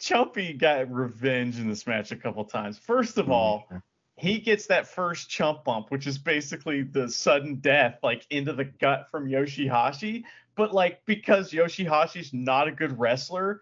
[0.00, 2.76] Chumpy got revenge in this match a couple times.
[2.76, 3.32] First of mm-hmm.
[3.32, 3.68] all,
[4.16, 8.64] he gets that first chump bump, which is basically the sudden death, like into the
[8.64, 10.24] gut from Yoshihashi.
[10.56, 13.60] But like because Yoshihashi's not a good wrestler,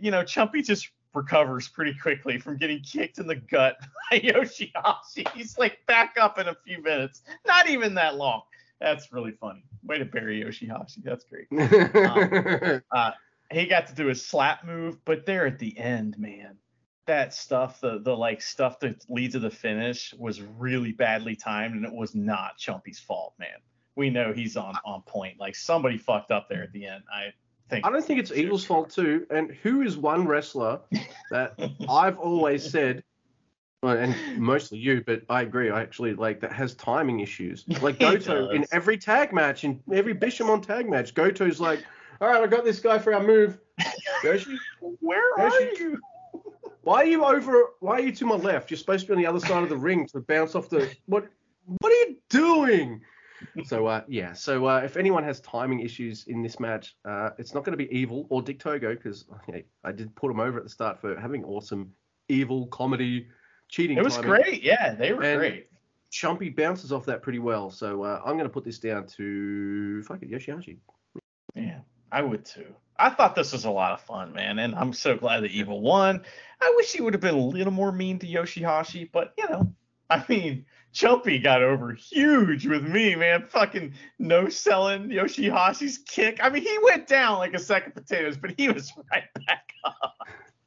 [0.00, 3.76] you know, Chumpy just recovers pretty quickly from getting kicked in the gut
[4.10, 5.28] by Yoshihashi.
[5.34, 7.22] He's like back up in a few minutes.
[7.46, 8.42] Not even that long.
[8.80, 9.64] That's really funny.
[9.84, 11.02] Way to bury Yoshihashi.
[11.02, 11.46] That's great
[12.06, 13.12] um, uh,
[13.50, 16.56] he got to do his slap move, but there at the end, man,
[17.06, 21.74] that stuff, the the like stuff that leads to the finish was really badly timed,
[21.74, 23.58] and it was not Chumpy's fault, man.
[23.96, 25.38] We know he's on on point.
[25.38, 27.04] Like somebody fucked up there at the end.
[27.12, 27.32] I
[27.74, 27.86] think.
[27.86, 29.26] I don't think it's Evil's fault too.
[29.30, 30.80] And who is one wrestler
[31.30, 33.02] that I've always said,
[33.82, 35.70] well, and mostly you, but I agree.
[35.70, 37.64] I actually like that has timing issues.
[37.82, 41.84] Like Goto in every tag match, in every Bishamon tag match, Goto's like,
[42.20, 43.58] all right, I got this guy for our move.
[44.22, 44.56] Yoshi,
[45.00, 46.00] Where are Yoshi- you?
[46.82, 47.64] why are you over?
[47.80, 48.70] Why are you to my left?
[48.70, 50.90] You're supposed to be on the other side of the ring to bounce off the.
[51.06, 51.26] What?
[51.80, 53.00] What are you doing?
[53.64, 57.54] So uh, yeah, so uh, if anyone has timing issues in this match, uh, it's
[57.54, 60.58] not going to be Evil or Dick Togo because okay, I did put him over
[60.58, 61.92] at the start for having awesome
[62.28, 63.26] evil comedy
[63.68, 63.98] cheating.
[63.98, 64.30] It was timing.
[64.30, 64.62] great.
[64.62, 65.68] Yeah, they were And- great.
[66.12, 67.70] Chumpy bounces off that pretty well.
[67.70, 70.76] So uh, I'm going to put this down to fuck it, Yoshihashi.
[71.56, 71.80] Yeah,
[72.12, 72.72] I would too.
[72.96, 75.80] I thought this was a lot of fun, man, and I'm so glad that Evil
[75.80, 76.22] won.
[76.60, 79.74] I wish he would have been a little more mean to Yoshihashi, but you know,
[80.10, 83.46] I mean, Chumpy got over huge with me, man.
[83.48, 86.40] Fucking no selling Yoshihashi's kick.
[86.42, 89.72] I mean, he went down like a sack of potatoes, but he was right back
[89.84, 90.14] up.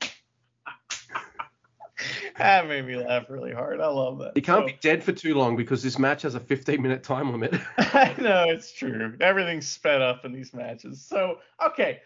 [2.37, 3.79] that made me laugh really hard.
[3.81, 4.31] I love that.
[4.35, 7.03] He can't So- be dead for too long because this match has a 15 minute
[7.03, 7.55] time limit.
[7.77, 9.15] I know it's true.
[9.21, 11.01] Everything's sped up in these matches.
[11.01, 12.01] So okay,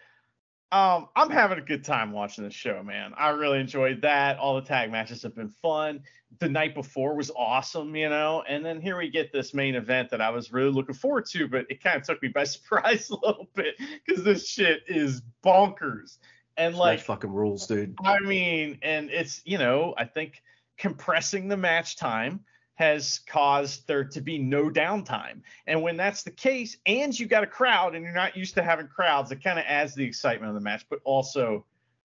[0.72, 3.12] um, I'm having a good time watching this show, man.
[3.18, 4.38] I really enjoyed that.
[4.38, 6.00] All the tag matches have been fun.
[6.38, 8.42] The night before was awesome, you know.
[8.48, 11.46] And then here we get this main event that I was really looking forward to,
[11.46, 13.74] but it kind of took me by surprise a little bit
[14.06, 16.16] because this shit is bonkers.
[16.56, 17.94] And like like fucking rules, dude.
[18.02, 20.42] I mean, and it's, you know, I think
[20.78, 22.40] compressing the match time
[22.74, 25.42] has caused there to be no downtime.
[25.66, 28.62] And when that's the case, and you got a crowd and you're not used to
[28.62, 31.64] having crowds, it kind of adds the excitement of the match, but also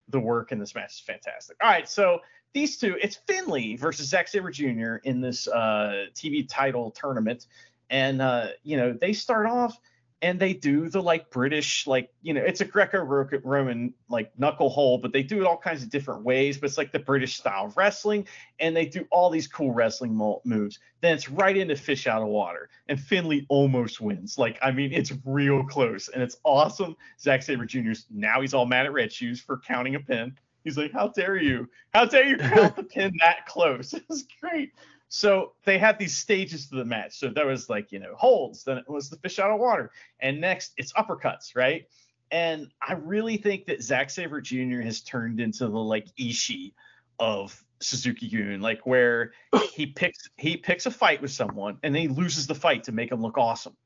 [0.09, 1.57] the work in this match is fantastic.
[1.63, 2.21] All right, so
[2.53, 4.97] these two, it's Finlay versus Zack Sabre Jr.
[5.05, 7.47] in this uh, TV title tournament.
[7.91, 9.79] And, uh, you know, they start off
[10.23, 14.71] and they do the like British, like, you know, it's a Greco Roman like knuckle
[14.71, 16.57] hole, but they do it all kinds of different ways.
[16.57, 18.27] But it's like the British style of wrestling,
[18.59, 20.79] and they do all these cool wrestling mo- moves.
[21.03, 24.39] Then it's right into fish out of water, and Finlay almost wins.
[24.39, 26.97] Like, I mean, it's real close, and it's awesome.
[27.21, 30.37] Zack Sabre Jr.'s now he's all mad at Red Shoes for counting a pin.
[30.67, 31.69] He's like, "How dare you?
[31.95, 34.73] How dare you count the pin that close?" It's great.
[35.09, 37.17] So they had these stages to the match.
[37.19, 39.93] So there was like, you know, holds, then it was the fish out of water.
[40.19, 41.87] And next it's uppercuts, right?
[42.33, 44.81] And I really think that Zack Sabre Jr.
[44.81, 46.73] has turned into the like Ishii
[47.21, 49.31] of Suzuki Gun, like where
[49.73, 52.93] he picks he picks a fight with someone and then he loses the fight to
[52.93, 53.77] make him look awesome.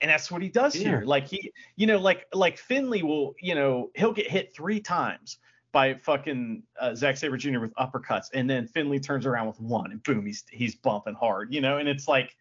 [0.00, 0.88] And that's what he does Yeah.
[0.88, 1.02] here.
[1.06, 5.38] Like he, you know, like like Finlay will, you know, he'll get hit three times
[5.74, 7.58] by fucking uh, Zack Sabre Jr.
[7.58, 11.52] with uppercuts, and then Finlay turns around with one, and boom, he's he's bumping hard,
[11.52, 11.78] you know.
[11.78, 12.34] And it's like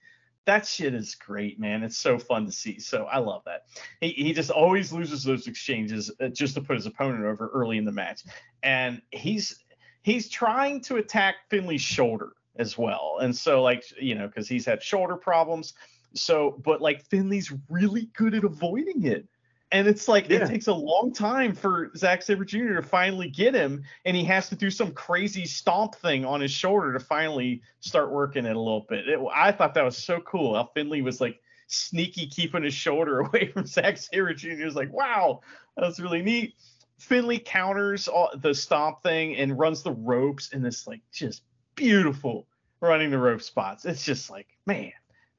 [0.46, 1.84] that shit is great, man.
[1.84, 2.80] It's so fun to see.
[2.80, 3.64] So I love that.
[4.00, 7.78] He he just always loses those exchanges uh, just to put his opponent over early
[7.80, 8.22] in the match,
[8.62, 9.64] and he's
[10.04, 14.66] he's trying to attack Finlay's shoulder as well, and so like you know because he's
[14.66, 15.74] had shoulder problems.
[16.16, 19.28] So, but like Finlay's really good at avoiding it.
[19.74, 20.44] And it's like Yeah.
[20.44, 22.76] it takes a long time for Zack Sabre Jr.
[22.76, 26.52] to finally get him, and he has to do some crazy stomp thing on his
[26.52, 29.10] shoulder to finally start working it a little bit.
[29.10, 30.56] It, I thought that was so cool.
[30.56, 34.52] How Finlay was like sneaky keeping his shoulder away from Zack Sabre Jr.
[34.52, 35.42] It was like, wow,
[35.76, 36.54] that was really neat.
[37.00, 41.42] Finlay counters all, the stomp thing and runs the ropes in this like just
[41.76, 42.48] beautiful
[42.80, 43.86] running the rope spots.
[43.86, 44.92] It's just like, man,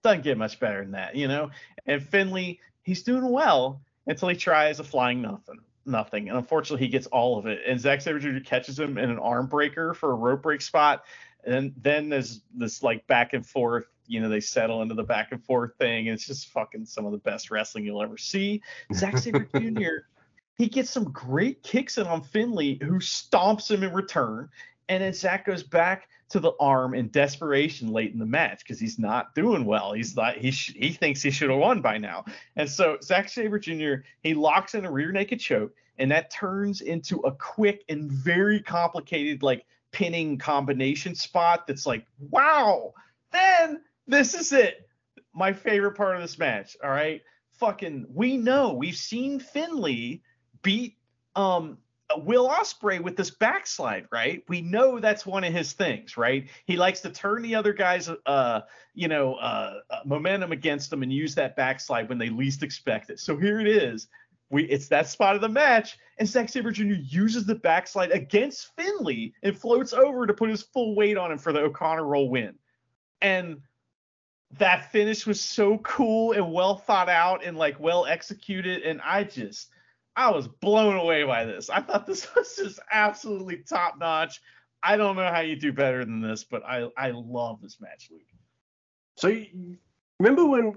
[0.02, 1.50] doesn't get much better than that, you know?
[1.86, 5.58] And Finlay, he's doing well until he tries a flying nothing.
[5.86, 6.28] Nothing.
[6.28, 7.60] And unfortunately, he gets all of it.
[7.66, 8.38] And Zack Sabre Jr.
[8.40, 11.04] catches him in an arm breaker for a rope break spot.
[11.44, 15.28] And then there's this like back and forth, you know, they settle into the back
[15.30, 16.08] and forth thing.
[16.08, 18.62] And it's just fucking some of the best wrestling you'll ever see.
[18.94, 20.06] Zack Sabre Jr.
[20.56, 24.48] He gets some great kicks in on Finlay, who stomps him in return.
[24.88, 28.80] And then Zack goes back to the arm in desperation late in the match because
[28.80, 29.92] he's not doing well.
[29.92, 32.24] He's like He sh- he thinks he should have won by now.
[32.56, 34.02] And so Zack Sabre Jr.
[34.20, 38.58] he locks in a rear naked choke, and that turns into a quick and very
[38.58, 41.68] complicated like pinning combination spot.
[41.68, 42.94] That's like wow.
[43.30, 44.88] Then this is it.
[45.34, 46.76] My favorite part of this match.
[46.82, 48.06] All right, fucking.
[48.12, 50.20] We know we've seen Finlay
[50.62, 50.96] beat
[51.36, 51.78] um
[52.16, 54.44] Will Ospreay with this backslide, right?
[54.48, 56.48] We know that's one of his things, right?
[56.66, 58.60] He likes to turn the other guys, uh,
[58.92, 63.10] you know, uh, uh, momentum against them and use that backslide when they least expect
[63.10, 63.20] it.
[63.20, 64.08] So here it is.
[64.50, 66.94] We it's that spot of the match, and Zack Sabre Jr.
[67.02, 71.38] uses the backslide against Finlay and floats over to put his full weight on him
[71.38, 72.54] for the O'Connor roll win.
[73.22, 73.62] And
[74.58, 79.24] that finish was so cool and well thought out and like well executed, and I
[79.24, 79.70] just
[80.16, 81.70] I was blown away by this.
[81.70, 84.40] I thought this was just absolutely top notch.
[84.82, 88.08] I don't know how you do better than this, but I I love this match,
[88.10, 88.22] Luke.
[89.16, 89.78] So you,
[90.20, 90.76] remember when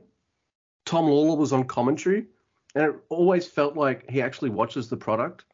[0.86, 2.26] Tom Lawlor was on commentary,
[2.76, 5.46] and it always felt like he actually watches the product.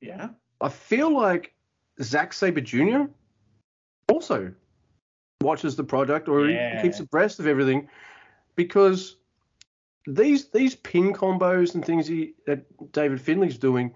[0.00, 0.28] Yeah.
[0.60, 1.54] I feel like
[2.00, 3.04] Zack Sabre Jr.
[4.08, 4.52] also
[5.40, 6.80] watches the product, or Yeah.
[6.80, 7.88] keeps abreast of everything,
[8.54, 9.16] because
[10.06, 13.94] these these pin combos and things he, that David Finlay's doing,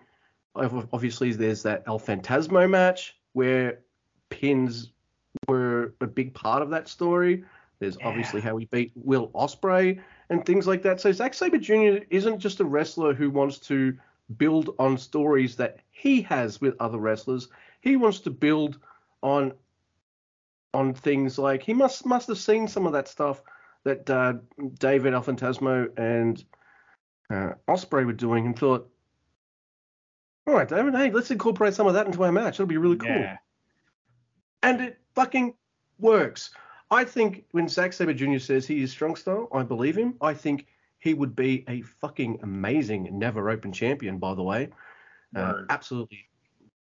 [0.54, 3.80] obviously there's that El Fantasmo match where
[4.30, 4.92] pins
[5.48, 7.44] were a big part of that story.
[7.78, 10.00] There's obviously how he beat Will Ospreay
[10.30, 11.00] and things like that.
[11.00, 12.04] So Zack Sabre Jr.
[12.08, 13.96] isn't just a wrestler who wants to
[14.38, 17.48] build on stories that he has with other wrestlers.
[17.80, 18.78] He wants to build
[19.22, 19.52] on
[20.74, 23.42] on things like he must must have seen some of that stuff
[23.86, 24.34] that uh,
[24.80, 26.44] David El Fantasmo and
[27.30, 28.90] uh, Ospreay were doing and thought,
[30.44, 32.54] all right, David, hey, let's incorporate some of that into our match.
[32.54, 33.08] It'll be really cool.
[33.08, 33.36] Yeah.
[34.64, 35.54] And it fucking
[36.00, 36.50] works.
[36.90, 38.38] I think when Zack Sabre Jr.
[38.38, 40.14] says he is strong style, I believe him.
[40.20, 40.66] I think
[40.98, 44.70] he would be a fucking amazing never open champion, by the way.
[45.34, 46.26] Uh, absolutely.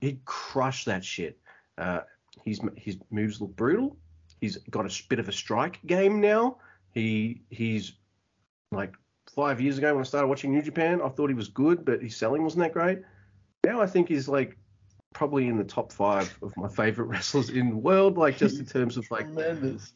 [0.02, 1.38] He'd crush that shit.
[1.78, 2.00] Uh,
[2.44, 3.96] his, his moves look brutal.
[4.42, 6.58] He's got a bit of a strike game now.
[6.96, 7.94] He He's
[8.72, 8.96] like
[9.36, 12.02] five years ago when I started watching New Japan, I thought he was good, but
[12.02, 13.02] his selling wasn't that great.
[13.64, 14.58] Now I think he's like
[15.14, 18.66] probably in the top five of my favorite wrestlers in the world, like just in
[18.66, 19.94] terms of like Tremendous.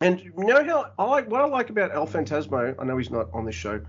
[0.00, 2.74] and you know how I like what I like about El Fantasmo.
[2.78, 3.80] I know he's not on this show,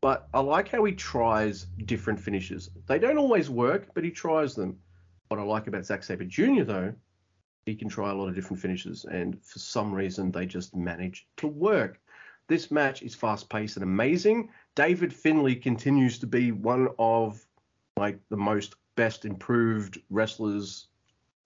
[0.00, 2.70] but I like how he tries different finishes.
[2.86, 4.78] They don't always work, but he tries them.
[5.28, 6.62] What I like about Zack Sabre Jr.
[6.62, 6.94] though,
[7.68, 11.26] he can try a lot of different finishes, and for some reason they just manage
[11.36, 12.00] to work.
[12.48, 14.48] This match is fast paced and amazing.
[14.74, 17.44] David Finlay continues to be one of
[17.98, 20.88] like the most best improved wrestlers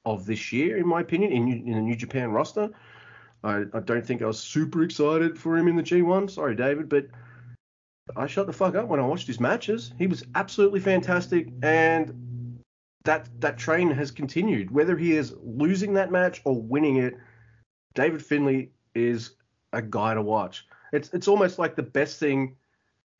[0.04, 2.70] of this year, in my opinion, in, in the New Japan roster.
[3.42, 6.30] I, I don't think I was super excited for him in the G1.
[6.30, 7.06] Sorry, David, but
[8.16, 9.92] I shut the fuck up when I watched his matches.
[9.98, 12.41] He was absolutely fantastic, and
[13.04, 14.70] that that train has continued.
[14.70, 17.14] Whether he is losing that match or winning it,
[17.94, 19.36] David Finlay is
[19.72, 20.66] a guy to watch.
[20.92, 22.56] It's it's almost like the best thing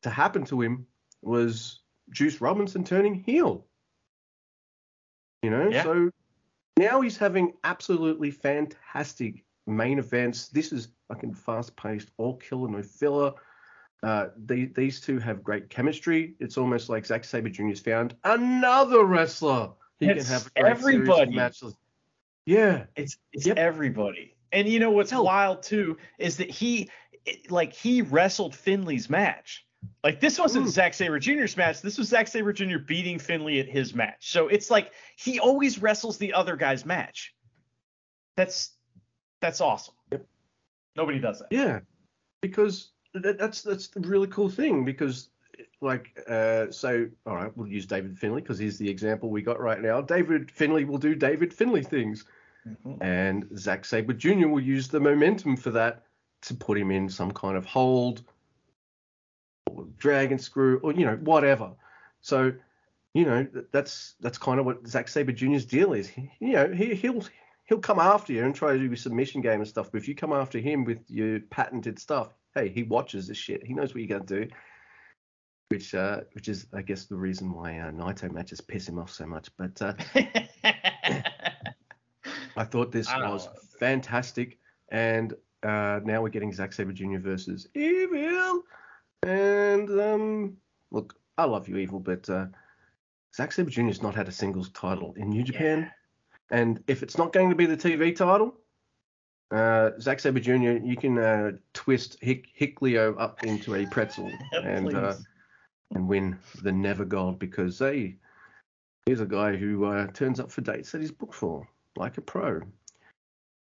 [0.03, 0.87] to happen to him
[1.23, 1.81] was
[2.11, 3.67] Juice Robinson turning heel.
[5.43, 5.83] You know, Yeah.
[5.83, 6.11] so
[6.77, 10.49] now he's having absolutely fantastic main events.
[10.49, 13.33] This is fucking fast paced, all killer, no filler.
[14.03, 16.35] Uh, the, these two have great chemistry.
[16.41, 19.71] It's almost like Zack Sabre Jr.'s found another wrestler
[20.01, 21.37] he It's can have a great series of everybody.
[21.37, 21.77] matches.
[22.45, 23.57] Yeah, It's it's Yep.
[23.59, 24.35] everybody.
[24.51, 25.25] And you know what's Hell.
[25.25, 26.91] wild too is that he
[27.25, 29.65] it- like he wrestled Finlay's match.
[30.03, 30.71] Like this wasn't Ooh.
[30.71, 31.81] Zack Sabre Jr.'s match.
[31.83, 32.79] This was Zack Sabre Jr.
[32.79, 34.33] beating Finlay at his match.
[34.33, 37.33] So it's like he always wrestles the other guy's match.
[38.37, 38.73] That's
[39.41, 39.95] that's awesome.
[40.97, 41.49] Nobody does that.
[41.53, 41.81] yeah,
[42.41, 44.85] because that, that's that's the really cool thing.
[44.85, 45.29] Because
[45.81, 49.61] like, uh, so all right, we'll use David Finlay because he's the example we got
[49.61, 50.01] right now.
[50.01, 52.25] David Finlay will do David Finlay things.
[53.01, 54.47] and Zack Sabre Jr.
[54.47, 56.05] will use the momentum for that
[56.43, 58.23] to put him in some kind of hold
[59.69, 61.73] or drag and screw or you know whatever.
[62.21, 62.53] So
[63.15, 66.09] you know, that's that's kind of what Zack Sabre Jr.'s deal is.
[66.09, 67.25] He, you know, he, he'll
[67.65, 69.91] he'll come after you and try to do your submission game and stuff.
[69.93, 73.65] But if you come after him with your patented stuff, hey, he watches this shit.
[73.65, 74.49] He knows what you're gonna do.
[75.69, 79.11] Which uh, which is I guess the reason why uh, Naito matches piss him off
[79.11, 79.49] so much.
[79.57, 79.95] But uh,
[82.57, 83.53] I thought this I was know.
[83.79, 84.59] fantastic,
[84.91, 87.19] and uh, now we're getting Zack Sabre Jr.
[87.19, 88.63] versus Evil.
[89.23, 90.57] And um,
[90.91, 92.47] look, I love you, Evil, but uh,
[93.35, 93.83] Zack Sabre Jr.
[93.85, 95.91] has not had a singles title in New Japan,
[96.51, 98.55] and if it's not going to be the TV title,
[99.53, 100.85] uh, Zack Sabre Jr.
[100.85, 105.15] You can uh, twist Hick, Hikuleo up into a pretzel and uh,
[105.95, 108.17] and win the Never Gold because hey,
[109.07, 112.23] he's a guy who uh, turns up for dates that he's booked for, like a
[112.23, 112.63] pro.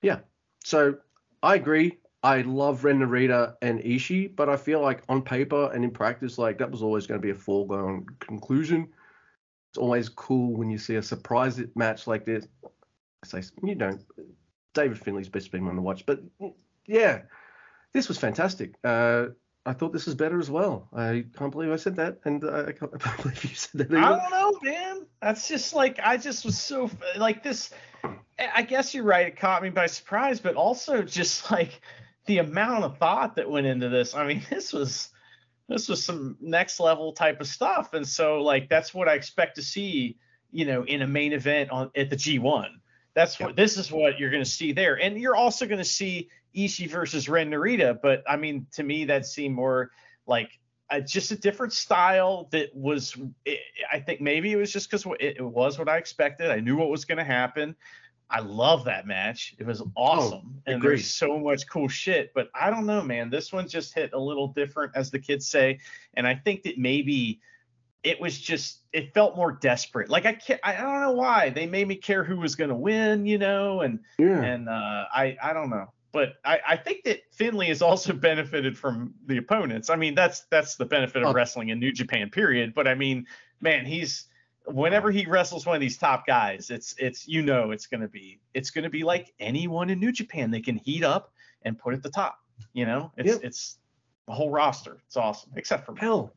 [0.03, 0.21] Yeah,
[0.65, 0.97] so
[1.43, 1.99] I agree.
[2.23, 6.37] I love Ren Narita and Ishii, but I feel like on paper and in practice,
[6.37, 8.89] like that was always going to be a foregone conclusion.
[9.71, 12.47] It's always cool when you see a surprise match like this.
[13.23, 13.99] I say, you know,
[14.75, 16.21] David Finlay's best been one to watch, but
[16.87, 17.23] yeah,
[17.93, 18.75] this was fantastic.
[18.85, 19.27] Uh,
[19.67, 20.89] I thought this was better as well.
[20.93, 22.91] I can't believe I said that, and uh, I can't
[23.23, 23.99] believe you said that.
[23.99, 25.07] I don't know, man.
[25.21, 27.71] That's just like I just was so like this.
[28.39, 29.27] I guess you're right.
[29.27, 31.81] It caught me by surprise, but also just like
[32.27, 34.15] the amount of thought that went into this.
[34.15, 35.11] I mean, this was
[35.69, 39.57] this was some next level type of stuff, and so like that's what I expect
[39.57, 40.17] to see,
[40.51, 42.80] you know, in a main event on at the G1.
[43.21, 45.85] That's what this is what you're going to see there, and you're also going to
[45.85, 47.99] see Ishii versus Ren Narita.
[48.01, 49.91] But I mean, to me, that seemed more
[50.27, 53.61] like uh, just a different style that was it,
[53.93, 56.51] i think maybe it was just because it, it was what i expected.
[56.51, 57.77] I knew what was going to happen.
[58.33, 59.55] I love that match.
[59.59, 60.63] It was awesome.
[60.67, 60.91] And agreed.
[60.91, 63.29] there's so much cool shit but i don't know man.
[63.29, 65.79] This one just hit a little different as the kids say.
[66.15, 67.41] And i think that maybe
[68.03, 71.67] it was just it felt more desperate like i can't i don't know why they
[71.67, 74.41] made me care who was going to win you know and Yeah.
[74.43, 78.77] and uh, I I don't know, but I, I think that Finlay has also benefited
[78.79, 79.91] from the opponents.
[79.91, 81.33] I mean, that's that's the benefit of Oh.
[81.33, 82.75] wrestling in New Japan, period.
[82.75, 83.27] But I mean,
[83.61, 84.27] man, he's
[84.67, 88.41] whenever he wrestles one of these top guys, it's it's you know it's gonna be
[88.55, 90.51] it's gonna be like anyone in New Japan.
[90.51, 91.33] They can heat up
[91.63, 92.39] and put at the top.
[92.73, 93.41] You know, it's Yep.
[93.45, 93.79] it's
[94.27, 94.99] the whole roster.
[95.07, 96.33] It's awesome, except for Hell,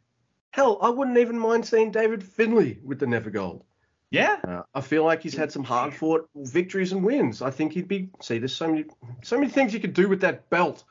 [0.53, 3.63] hell, I wouldn't even mind seeing David Finlay with the Never Gold.
[4.11, 4.37] yeah.
[4.47, 7.41] Uh, I feel like he's had some hard fought victories and wins.
[7.41, 8.37] I think he'd be see.
[8.37, 8.85] There's so many,
[9.23, 10.83] so many things you could do with that belt.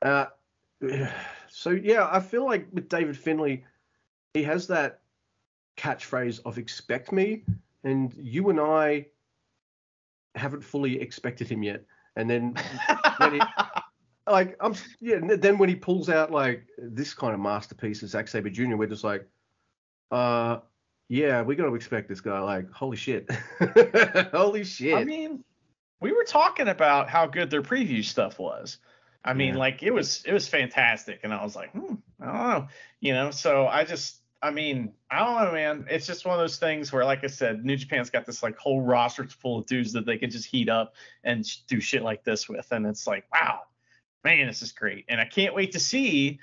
[0.00, 0.26] Uh,
[1.48, 3.64] so yeah, I feel like with David Finlay,
[4.32, 5.00] he has that
[5.76, 7.44] catchphrase of "expect me,"
[7.84, 9.06] and you and I
[10.34, 11.84] haven't fully expected him yet.
[12.16, 12.54] And then
[13.18, 13.40] when he,
[14.32, 15.18] like I'm yeah.
[15.36, 18.88] Then when he pulls out like this kind of masterpiece of Zack Sabre Jr., we're
[18.88, 19.28] just like,
[20.10, 20.58] uh,
[21.08, 22.40] yeah, we got to expect this guy.
[22.40, 23.30] Like, holy shit,
[24.32, 24.94] holy shit.
[24.94, 25.44] I mean,
[26.00, 28.78] we were talking about how good their preview stuff was.
[29.24, 29.60] I mean, Yeah.
[29.60, 32.68] like it was it was fantastic, and I was like, hmm, I don't know,
[33.00, 33.30] you know.
[33.30, 35.86] So I just, I mean, I don't know, man.
[35.88, 38.58] It's just one of those things where, like I said, New Japan's got this like
[38.58, 42.24] whole roster full of dudes that they can just heat up and do shit like
[42.24, 43.60] this with, and it's like, wow,
[44.24, 46.38] man, this is great, and I can't wait to see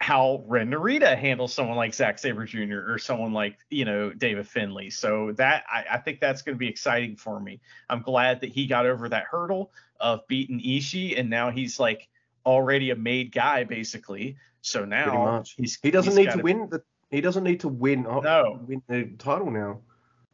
[0.00, 2.90] how Ren Narita handles someone like Zack Sabre Jr.
[2.90, 4.90] or someone like you know David Finlay.
[4.90, 7.60] So that I, I think that's going to be exciting for me.
[7.88, 9.70] I'm glad that he got over that hurdle
[10.00, 12.08] of beating Ishii, and now he's like
[12.44, 14.36] already a made guy basically.
[14.60, 16.82] So now he's He doesn't need to win the.
[17.10, 18.06] He doesn't need to win.
[18.06, 18.60] oh, No.
[18.66, 19.80] win the title now.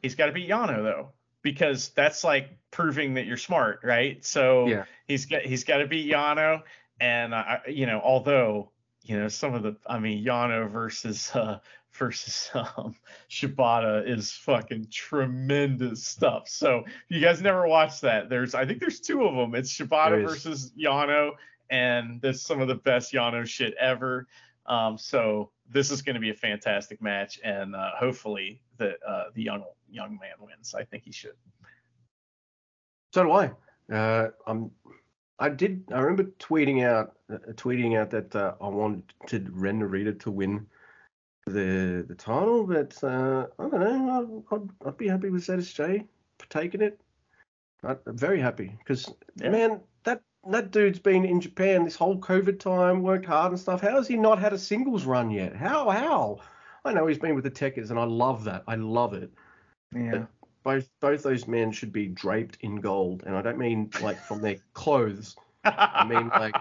[0.00, 1.12] He's got to beat Yano though,
[1.42, 4.24] because that's like proving that you're smart, right?
[4.24, 4.84] So Yeah.
[5.06, 6.62] he's got he's got to beat Yano,
[7.00, 8.70] and uh, you know although
[9.02, 11.58] you know some of the I mean Yano versus uh
[11.92, 12.94] versus um
[13.30, 16.48] Shibata is fucking tremendous stuff.
[16.48, 19.54] So if you guys never watched that, there's I think there's two of them.
[19.54, 21.32] It's Shibata versus Yano,
[21.70, 24.26] and that's some of the best Yano shit ever.
[24.66, 29.24] Um, so this is going to be a fantastic match, and uh, hopefully the uh,
[29.34, 30.74] the young young man wins.
[30.74, 31.36] I think he should.
[33.14, 33.50] So do I.
[33.92, 34.70] Uh, I'm.
[35.38, 35.84] I did.
[35.92, 40.66] I remember tweeting out, uh, tweeting out that uh, I wanted Ren Narita to win
[41.46, 44.44] the the title, but uh, I don't know.
[44.50, 46.04] I'd, I'd, I'd be happy with ZSJ
[46.38, 47.00] for taking it.
[47.84, 49.50] I'm very happy because Yeah.
[49.50, 49.80] man,
[50.50, 53.80] that dude's been in Japan this whole COVID time, worked hard and stuff.
[53.80, 55.54] How has he not had a singles run yet?
[55.56, 55.90] How?
[55.90, 56.38] How?
[56.84, 58.62] I know he's been with the Tekkers, and I love that.
[58.66, 59.30] I love it.
[59.94, 60.24] Yeah.
[60.64, 64.40] Both both those men should be draped in gold, and I don't mean like from
[64.40, 65.36] their clothes.
[65.64, 66.54] I mean, like-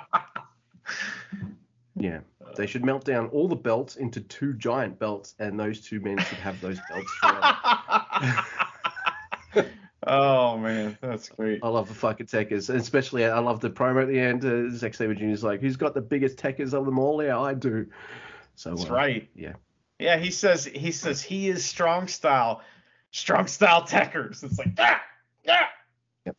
[1.95, 2.20] Yeah.
[2.56, 6.18] They should melt down all the belts into two giant belts, and those two men
[6.20, 7.12] should have those belts
[9.54, 9.72] forever.
[10.08, 11.60] oh man, that's great.
[11.64, 14.46] I love the fucking Tekkers, and especially I love the promo at the end.
[14.46, 15.26] Uh, Zack Sabre Jr.
[15.26, 17.88] is like, "Who's got the biggest Tekkers of them all?" Yeah, I do.
[18.56, 19.30] So That's uh, right.
[19.36, 19.54] Yeah.
[20.00, 22.62] Yeah, he says he says he is strong style,
[23.12, 24.44] strong style Tekkers.
[24.44, 25.02] It's like ah,
[25.44, 25.68] yeah.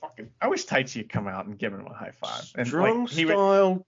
[0.01, 2.45] Fucking, I wish Taichi would come out and give him a high five.
[2.55, 3.87] And Strong like, he would, style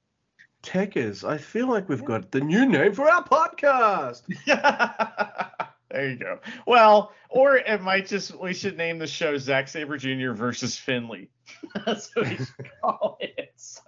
[0.63, 1.29] Tekkers.
[1.29, 4.23] I feel like we've got the new name for our podcast.
[5.91, 6.39] there you go.
[6.67, 10.33] Well, or it might just we should name the show Zack Sabre Jr.
[10.33, 11.29] versus Finlay.
[11.87, 13.53] That's what we should call it.
[13.57, 13.83] So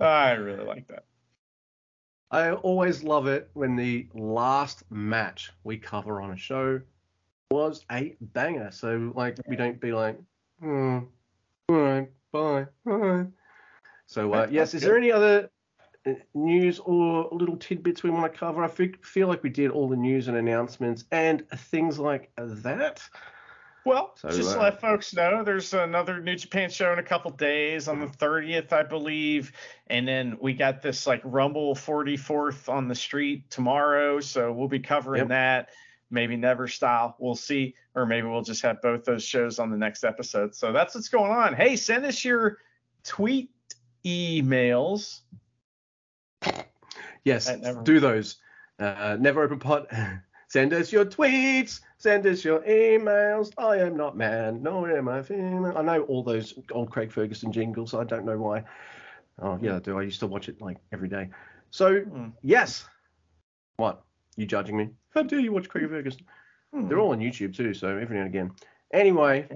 [0.00, 1.04] I really like that.
[2.30, 6.80] I always love it when the last match we cover on a show
[7.50, 8.70] was a banger.
[8.72, 10.18] So like we don't be like,
[10.58, 11.00] hmm,
[11.68, 13.26] all right, bye, bye.
[14.06, 15.50] So uh, yes, is there any other
[16.34, 18.64] news or little tidbits we want to cover?
[18.64, 23.02] I feel like we did all the news and announcements and things like that.
[23.84, 27.02] Well, So, just to uh, let folks know, there's another New Japan show in a
[27.02, 29.50] couple days on the 30th, I believe,
[29.88, 34.78] and then we got this like Rumble 44th on the street tomorrow, so we'll be
[34.78, 35.28] covering Yep.
[35.30, 35.68] that.
[36.10, 39.78] Maybe Never Style, we'll see, or maybe we'll just have both those shows on the
[39.78, 40.54] next episode.
[40.54, 41.54] So that's what's going on.
[41.54, 42.58] Hey, send us your
[43.02, 43.50] tweet
[44.04, 45.20] emails.
[47.24, 47.50] Yes,
[47.84, 48.36] do those.
[48.78, 49.86] Uh, never open pot.
[50.48, 51.80] Send us your tweets.
[51.96, 53.52] Send us your emails.
[53.56, 55.72] I am not man, nor am I female.
[55.78, 57.94] I know all those old Craig Ferguson jingles.
[57.94, 58.64] I don't know why.
[59.40, 59.98] Oh yeah, I do.
[59.98, 61.30] I used to watch it like every day.
[61.70, 62.28] So Hmm.
[62.42, 62.84] yes.
[63.76, 64.02] What?
[64.36, 64.90] You judging me?
[65.14, 66.26] How dare you watch Craig Ferguson?
[66.74, 66.88] Hmm.
[66.88, 68.50] They're all on YouTube too, so every now and again.
[68.92, 69.48] Anyway,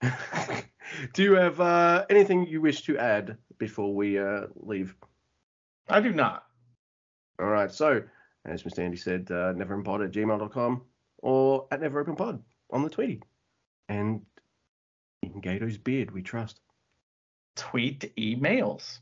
[1.12, 4.94] do you have uh, anything you wish to add before we uh, leave?
[5.90, 6.44] I do not.
[7.38, 7.70] All right.
[7.70, 8.02] So,
[8.44, 8.78] as Mr.
[8.78, 10.82] Andy said, uh, neveropenpod at gmail.com
[11.18, 12.40] or at neveropenpod
[12.70, 13.22] on the Tweety.
[13.88, 14.22] And
[15.22, 16.60] in Gedo's beard, we trust.
[17.56, 19.00] Tweet emails.